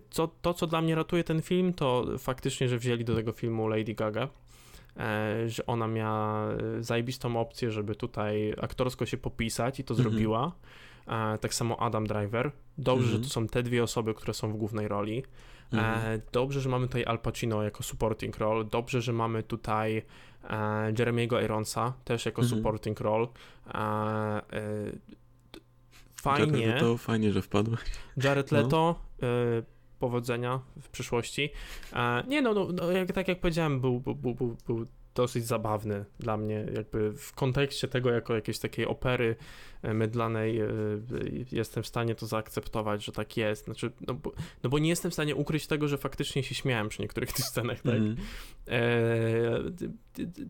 Co, 0.09 0.27
to, 0.41 0.53
co 0.53 0.67
dla 0.67 0.81
mnie 0.81 0.95
ratuje 0.95 1.23
ten 1.23 1.41
film, 1.41 1.73
to 1.73 2.05
faktycznie, 2.17 2.69
że 2.69 2.77
wzięli 2.77 3.05
do 3.05 3.15
tego 3.15 3.31
filmu 3.31 3.67
Lady 3.67 3.93
Gaga, 3.93 4.27
że 5.47 5.65
ona 5.65 5.87
miała 5.87 6.49
zajebistą 6.79 7.39
opcję, 7.39 7.71
żeby 7.71 7.95
tutaj 7.95 8.53
aktorsko 8.61 9.05
się 9.05 9.17
popisać 9.17 9.79
i 9.79 9.83
to 9.83 9.93
mhm. 9.93 10.09
zrobiła. 10.09 10.51
Tak 11.41 11.53
samo 11.53 11.79
Adam 11.79 12.07
Driver. 12.07 12.51
Dobrze, 12.77 13.03
mhm. 13.03 13.17
że 13.23 13.29
to 13.29 13.33
są 13.33 13.47
te 13.47 13.63
dwie 13.63 13.83
osoby, 13.83 14.13
które 14.13 14.33
są 14.33 14.51
w 14.51 14.57
głównej 14.57 14.87
roli. 14.87 15.23
Mhm. 15.73 16.19
E, 16.19 16.21
dobrze, 16.31 16.61
że 16.61 16.69
mamy 16.69 16.87
tutaj 16.87 17.05
Al 17.05 17.19
Pacino 17.19 17.63
jako 17.63 17.83
supporting 17.83 18.37
role. 18.37 18.65
Dobrze, 18.65 19.01
że 19.01 19.13
mamy 19.13 19.43
tutaj 19.43 20.05
e, 20.49 20.93
Jeremiego 20.99 21.41
Ironsa 21.41 21.93
też 22.03 22.25
jako 22.25 22.41
mhm. 22.41 22.57
supporting 22.59 22.99
role. 22.99 23.27
E, 23.73 24.41
fajnie. 26.15 26.59
Jared 26.59 26.81
Leto, 26.81 26.97
fajnie, 26.97 27.31
że 27.31 27.41
wpadłeś. 27.41 27.79
Jared 28.23 28.51
no. 28.51 28.57
Leto, 28.57 28.95
no. 29.21 29.27
powodzenia 29.99 30.59
w 30.81 30.89
przyszłości. 30.89 31.49
nie 32.27 32.41
no, 32.41 32.53
no, 32.53 32.67
no 32.73 32.91
jak, 32.91 33.11
tak 33.11 33.27
jak 33.27 33.39
powiedziałem, 33.39 33.81
był, 33.81 33.99
był, 33.99 34.15
był, 34.15 34.57
był 34.67 34.85
dosyć 35.19 35.45
zabawny 35.45 36.05
dla 36.19 36.37
mnie, 36.37 36.65
jakby 36.75 37.11
w 37.11 37.33
kontekście 37.33 37.87
tego 37.87 38.11
jako 38.11 38.35
jakiejś 38.35 38.59
takiej 38.59 38.85
opery 38.85 39.35
e, 39.81 39.93
mydlanej 39.93 40.59
e, 40.59 40.67
jestem 41.51 41.83
w 41.83 41.87
stanie 41.87 42.15
to 42.15 42.25
zaakceptować, 42.25 43.05
że 43.05 43.11
tak 43.11 43.37
jest. 43.37 43.65
Znaczy, 43.65 43.91
no 44.07 44.13
bo, 44.13 44.31
no 44.63 44.69
bo 44.69 44.79
nie 44.79 44.89
jestem 44.89 45.11
w 45.11 45.13
stanie 45.13 45.35
ukryć 45.35 45.67
tego, 45.67 45.87
że 45.87 45.97
faktycznie 45.97 46.43
się 46.43 46.55
śmiałem 46.55 46.89
przy 46.89 47.01
niektórych 47.01 47.33
tych 47.33 47.45
scenach, 47.45 47.81
tak? 47.81 47.95
Mm. 47.95 48.15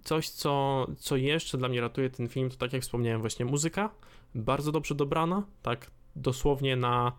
coś, 0.03 0.29
co, 0.29 0.87
co 0.97 1.15
jeszcze 1.17 1.57
dla 1.57 1.69
mnie 1.69 1.81
ratuje 1.81 2.09
ten 2.09 2.27
film, 2.27 2.49
to 2.49 2.55
tak 2.55 2.73
jak 2.73 2.81
wspomniałem, 2.81 3.21
właśnie 3.21 3.45
muzyka, 3.45 3.89
bardzo 4.35 4.71
dobrze 4.71 4.95
dobrana, 4.95 5.43
tak 5.61 5.91
dosłownie 6.15 6.75
na 6.75 7.11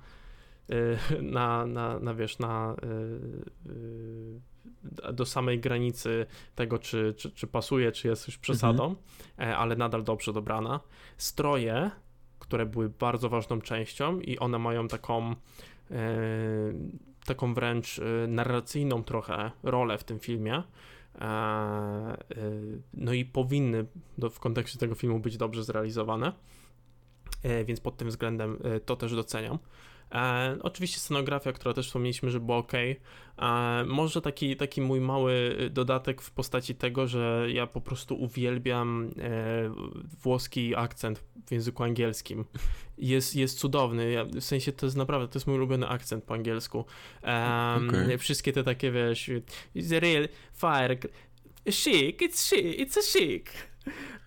na, 1.22 1.66
na, 1.66 1.98
na 1.98 2.14
wiesz, 2.14 2.38
na 2.38 2.76
do 5.12 5.26
samej 5.26 5.60
granicy 5.60 6.26
tego, 6.54 6.78
czy, 6.78 7.14
czy, 7.16 7.30
czy 7.30 7.46
pasuje, 7.46 7.92
czy 7.92 8.08
jest 8.08 8.26
już 8.26 8.38
przesadą, 8.38 8.84
mhm. 8.84 8.98
E, 9.38 9.56
ale 9.56 9.76
nadal 9.76 10.04
dobrze 10.04 10.32
dobrana. 10.32 10.80
Stroje, 11.16 11.90
które 12.38 12.66
były 12.66 12.88
bardzo 12.88 13.28
ważną 13.28 13.60
częścią 13.60 14.20
i 14.20 14.38
one 14.38 14.58
mają 14.58 14.88
taką 14.88 15.30
e, 15.30 15.36
taką 17.24 17.54
wręcz 17.54 17.98
e, 17.98 18.26
narracyjną 18.26 19.04
trochę 19.04 19.50
rolę 19.62 19.98
w 19.98 20.04
tym 20.04 20.20
filmie. 20.20 20.62
No 22.94 23.12
i 23.12 23.24
powinny 23.24 23.86
w 24.30 24.38
kontekście 24.38 24.78
tego 24.78 24.94
filmu 24.94 25.20
być 25.20 25.36
dobrze 25.36 25.64
zrealizowane, 25.64 26.32
więc 27.64 27.80
pod 27.80 27.96
tym 27.96 28.08
względem 28.08 28.58
to 28.86 28.96
też 28.96 29.14
doceniam. 29.14 29.58
E, 30.12 30.56
oczywiście 30.62 30.98
scenografia, 31.00 31.52
która 31.52 31.74
też 31.74 31.86
wspomnieliśmy, 31.86 32.30
że 32.30 32.40
była 32.40 32.56
ok. 32.56 32.72
E, 32.74 33.84
może 33.86 34.22
taki, 34.22 34.56
taki 34.56 34.80
mój 34.80 35.00
mały 35.00 35.56
dodatek 35.70 36.22
w 36.22 36.30
postaci 36.30 36.74
tego, 36.74 37.06
że 37.06 37.46
ja 37.52 37.66
po 37.66 37.80
prostu 37.80 38.22
uwielbiam 38.22 39.10
e, 39.18 39.70
włoski 40.22 40.76
akcent 40.76 41.24
w 41.46 41.52
języku 41.52 41.82
angielskim. 41.82 42.44
Jest, 42.98 43.36
jest 43.36 43.58
cudowny. 43.58 44.10
Ja, 44.10 44.24
w 44.24 44.40
sensie 44.40 44.72
to 44.72 44.86
jest 44.86 44.96
naprawdę, 44.96 45.28
to 45.28 45.38
jest 45.38 45.46
mój 45.46 45.56
ulubiony 45.56 45.88
akcent 45.88 46.24
po 46.24 46.34
angielsku. 46.34 46.84
Okay. 47.88 48.18
Wszystkie 48.18 48.52
te 48.52 48.64
takie, 48.64 48.92
wiesz, 48.92 49.30
it's 49.76 49.96
a 49.96 50.00
real 50.00 50.28
fire, 50.52 50.96
chic, 51.66 52.20
it's 52.20 52.50
chic, 52.50 52.78
it's 52.78 52.98
a 52.98 53.02
chic. 53.02 53.50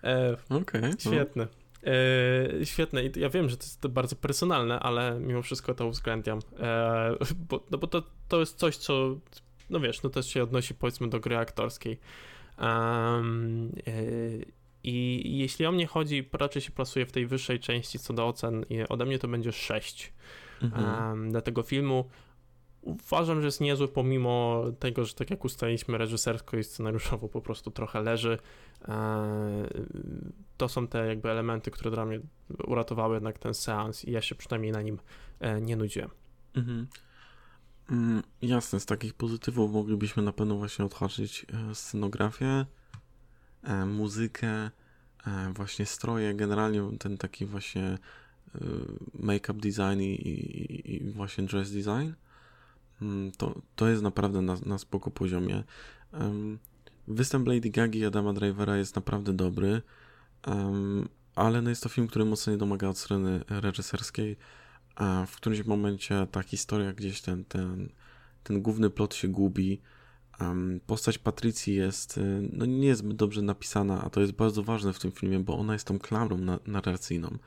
E, 0.04 0.36
okay, 0.50 0.92
świetne. 0.98 1.44
No. 1.44 1.63
E, 1.86 2.66
świetne 2.66 3.04
i 3.04 3.20
ja 3.20 3.28
wiem, 3.28 3.48
że 3.48 3.56
to 3.56 3.62
jest 3.62 3.80
to 3.80 3.88
bardzo 3.88 4.16
personalne, 4.16 4.80
ale 4.80 5.20
mimo 5.20 5.42
wszystko 5.42 5.74
to 5.74 5.86
uwzględniam, 5.86 6.38
e, 6.60 7.16
bo, 7.48 7.66
no 7.70 7.78
bo 7.78 7.86
to, 7.86 8.02
to 8.28 8.40
jest 8.40 8.58
coś, 8.58 8.76
co, 8.76 9.16
no 9.70 9.80
wiesz, 9.80 10.02
no 10.02 10.10
też 10.10 10.26
się 10.26 10.42
odnosi 10.42 10.74
powiedzmy 10.74 11.08
do 11.08 11.20
gry 11.20 11.36
aktorskiej. 11.36 11.98
Um, 12.58 13.72
I 14.84 15.38
jeśli 15.38 15.66
o 15.66 15.72
mnie 15.72 15.86
chodzi, 15.86 16.28
raczej 16.32 16.62
się 16.62 16.70
plasuje 16.70 17.06
w 17.06 17.12
tej 17.12 17.26
wyższej 17.26 17.60
części 17.60 17.98
co 17.98 18.14
do 18.14 18.26
ocen 18.26 18.64
i 18.70 18.80
ode 18.88 19.04
mnie 19.04 19.18
to 19.18 19.28
będzie 19.28 19.52
6 19.52 20.12
mhm. 20.62 21.08
um, 21.10 21.30
dla 21.30 21.40
tego 21.40 21.62
filmu. 21.62 22.10
Uważam, 22.84 23.40
że 23.40 23.46
jest 23.46 23.60
niezły, 23.60 23.88
pomimo 23.88 24.64
tego, 24.78 25.04
że 25.04 25.14
tak 25.14 25.30
jak 25.30 25.44
ustaliliśmy, 25.44 25.98
reżysersko 25.98 26.56
i 26.56 26.64
scenariuszowo 26.64 27.28
po 27.28 27.40
prostu 27.40 27.70
trochę 27.70 28.02
leży. 28.02 28.38
E, 28.88 29.68
to 30.56 30.68
są 30.68 30.86
te 30.86 31.06
jakby 31.06 31.30
elementy, 31.30 31.70
które 31.70 31.90
dla 31.90 32.04
mnie 32.04 32.20
uratowały 32.66 33.14
jednak 33.14 33.38
ten 33.38 33.54
seans 33.54 34.04
i 34.04 34.10
ja 34.10 34.20
się 34.20 34.34
przynajmniej 34.34 34.72
na 34.72 34.82
nim 34.82 34.98
e, 35.40 35.60
nie 35.60 35.76
nudziłem. 35.76 36.10
Mhm. 36.54 36.86
Mm, 37.90 38.22
jasne, 38.42 38.80
z 38.80 38.86
takich 38.86 39.14
pozytywów 39.14 39.72
moglibyśmy 39.72 40.22
na 40.22 40.32
pewno 40.32 40.56
właśnie 40.56 40.84
odhaczyć 40.84 41.46
e, 41.70 41.74
scenografię, 41.74 42.66
muzykę, 43.86 44.70
właśnie 45.54 45.86
stroje, 45.86 46.34
generalnie 46.34 46.98
ten 46.98 47.18
taki 47.18 47.46
właśnie 47.46 47.98
make-up 49.14 49.60
design 49.60 50.00
i, 50.00 50.04
i, 50.04 50.94
i, 50.94 51.10
właśnie 51.10 51.44
dress 51.44 51.72
design. 51.72 52.12
Mm, 53.04 53.32
to, 53.32 53.60
to 53.76 53.88
jest 53.88 54.02
naprawdę 54.02 54.42
na, 54.42 54.56
na 54.66 54.78
spoko 54.78 55.10
poziomie. 55.10 55.64
Występ 57.08 57.48
Lady 57.48 57.70
Gagi 57.70 57.98
i 57.98 58.04
Adama 58.04 58.32
Drivera 58.32 58.76
jest 58.76 58.96
naprawdę 58.96 59.32
dobry, 59.32 59.82
ale 61.34 61.62
no 61.62 61.70
jest 61.70 61.82
to 61.82 61.88
film, 61.88 62.06
który 62.06 62.24
mocno 62.24 62.52
nie 62.52 62.58
domaga 62.58 62.88
od 62.88 62.98
strony 62.98 63.44
reżyserskiej. 63.48 64.36
A 64.94 65.26
w 65.26 65.36
którymś 65.36 65.66
momencie 65.66 66.26
ta 66.30 66.42
historia 66.42 66.92
gdzieś 66.92 67.22
ten, 67.22 67.44
ten, 67.44 67.88
ten 68.44 68.62
główny 68.62 68.90
plot 68.90 69.14
się 69.14 69.28
gubi. 69.28 69.80
Postać 70.86 71.18
Patrycji 71.18 71.74
jest, 71.74 72.18
y, 72.18 72.48
no 72.52 72.66
nie 72.66 72.86
jest 72.86 73.00
zbyt 73.00 73.16
dobrze 73.16 73.42
napisana, 73.42 74.04
a 74.04 74.10
to 74.10 74.20
jest 74.20 74.32
bardzo 74.32 74.62
ważne 74.62 74.92
w 74.92 74.98
tym 74.98 75.12
filmie, 75.12 75.40
bo 75.40 75.58
ona 75.58 75.72
jest 75.72 75.86
tą 75.86 75.98
klamrą 75.98 76.38
na, 76.38 76.58
narracyjną. 76.66 77.38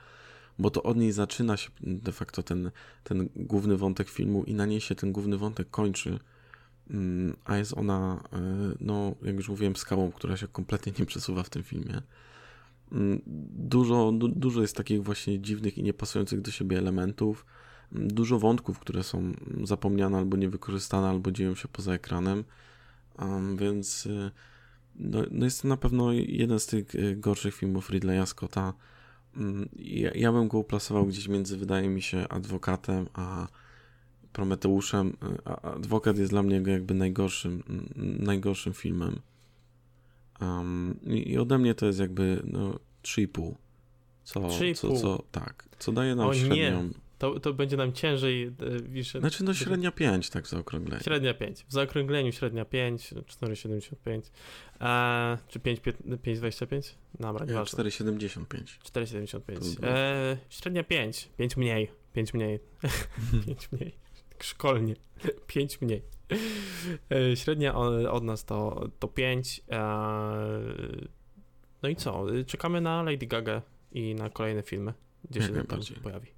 Bo 0.60 0.70
to 0.70 0.84
od 0.84 0.98
niej 0.98 1.12
zaczyna 1.12 1.58
się 1.58 1.70
de 1.82 2.12
facto 2.12 2.44
ten, 2.44 2.72
ten 3.04 3.30
główny 3.36 3.78
wątek 3.78 4.10
filmu 4.10 4.44
i 4.44 4.54
na 4.54 4.66
niej 4.66 4.82
się 4.82 4.96
ten 4.96 5.12
główny 5.12 5.38
wątek 5.38 5.70
kończy. 5.70 6.20
Mm, 6.90 7.36
a 7.46 7.58
jest 7.58 7.78
ona, 7.78 8.24
e, 8.34 8.40
no, 8.80 9.16
jak 9.22 9.36
już 9.36 9.50
mówiłem, 9.50 9.76
skałą, 9.76 10.12
która 10.12 10.38
się 10.38 10.48
kompletnie 10.48 10.94
nie 11.00 11.06
przesuwa 11.06 11.44
w 11.44 11.50
tym 11.50 11.64
filmie. 11.64 12.02
Mm, 12.92 13.22
dużo, 13.56 14.12
du, 14.12 14.28
dużo 14.28 14.62
jest 14.62 14.76
takich 14.76 15.04
właśnie 15.04 15.40
dziwnych 15.40 15.78
i 15.78 15.84
niepasujących 15.84 16.42
do 16.42 16.52
siebie 16.52 16.78
elementów. 16.78 17.46
Mm, 17.92 18.08
dużo 18.08 18.40
wątków, 18.40 18.80
które 18.80 19.04
są 19.04 19.34
zapomniane 19.64 20.18
albo 20.18 20.38
niewykorzystane, 20.38 21.08
albo 21.08 21.32
dzieją 21.32 21.56
się 21.56 21.68
poza 21.68 21.94
ekranem. 21.94 22.44
Więc 23.58 24.08
e, 24.08 24.32
no, 24.96 25.20
no 25.32 25.46
jest 25.46 25.62
to 25.62 25.68
na 25.68 25.78
pewno 25.78 26.12
jeden 26.14 26.60
z 26.60 26.66
tych 26.66 26.96
e, 26.96 27.16
gorszych 27.16 27.56
filmów 27.56 27.90
Ridleya 27.90 28.26
Scotta. 28.26 28.74
Ja, 29.76 30.12
ja 30.16 30.32
bym 30.32 30.48
go 30.48 30.58
uplasował 30.58 31.06
gdzieś 31.06 31.28
między, 31.28 31.58
wydaje 31.58 31.90
mi 31.90 32.02
się, 32.02 32.28
adwokatem 32.28 33.08
a 33.14 33.48
Prometeuszem, 34.34 35.18
a 35.46 35.62
Adwokat 35.62 36.18
jest 36.18 36.32
dla 36.32 36.44
mnie 36.44 36.62
jakby 36.66 36.94
najgorszym, 36.94 37.64
najgorszym 38.20 38.74
filmem. 38.74 39.20
Um, 40.42 41.00
i, 41.06 41.38
ode 41.38 41.58
mnie 41.58 41.76
to 41.76 41.86
jest 41.86 42.00
jakby 42.00 42.42
no, 42.46 42.80
3,5. 43.04 43.54
Co, 44.24 44.40
3,5. 44.40 44.76
Co, 44.76 44.96
co, 45.02 45.24
tak, 45.32 45.66
co 45.80 45.92
daje 45.92 46.16
nam 46.16 46.28
o, 46.28 46.34
średnią... 46.34 46.84
Nie. 46.84 47.07
To, 47.18 47.40
to 47.40 47.54
będzie 47.54 47.78
nam 47.78 47.94
ciężej. 47.94 48.54
E, 49.16 49.20
znaczy, 49.20 49.44
no 49.44 49.54
średnia 49.54 49.92
5, 49.92 50.30
tak 50.30 50.46
w 50.46 50.50
zaokrągleniu. 50.50 51.04
Średnia 51.04 51.34
5. 51.34 51.66
W 51.70 51.74
zaokrągleniu 51.74 52.32
średnia 52.32 52.66
5, 52.66 53.14
4,75. 53.14 54.22
E, 54.82 55.38
czy 55.48 55.60
5,25? 55.60 56.96
Dobra, 57.20 57.46
nie 57.46 57.54
4,75. 57.54 58.46
4,75. 58.46 59.84
E, 59.84 60.38
średnia 60.50 60.84
5. 60.84 61.30
5 61.38 61.58
mniej. 61.58 61.92
5 62.14 62.34
mniej. 62.34 62.60
5 63.46 63.72
mniej 63.72 64.08
szkolnie. 64.44 64.96
5 65.48 65.82
mniej. 65.82 66.02
E, 67.12 67.36
średnia 67.36 67.76
od 68.12 68.24
nas 68.24 68.46
to, 68.46 68.90
to 69.00 69.08
5. 69.08 69.62
E, 69.72 69.80
no 71.84 71.90
i 71.90 71.96
co? 71.96 72.26
Czekamy 72.46 72.82
na 72.82 73.04
Lady 73.04 73.28
Gaga 73.28 73.62
i 73.92 74.16
na 74.16 74.30
kolejne 74.30 74.64
filmy, 74.64 74.94
gdzie 75.30 75.42
się 75.42 75.64
tam 75.64 75.80
pojawi. 76.04 76.37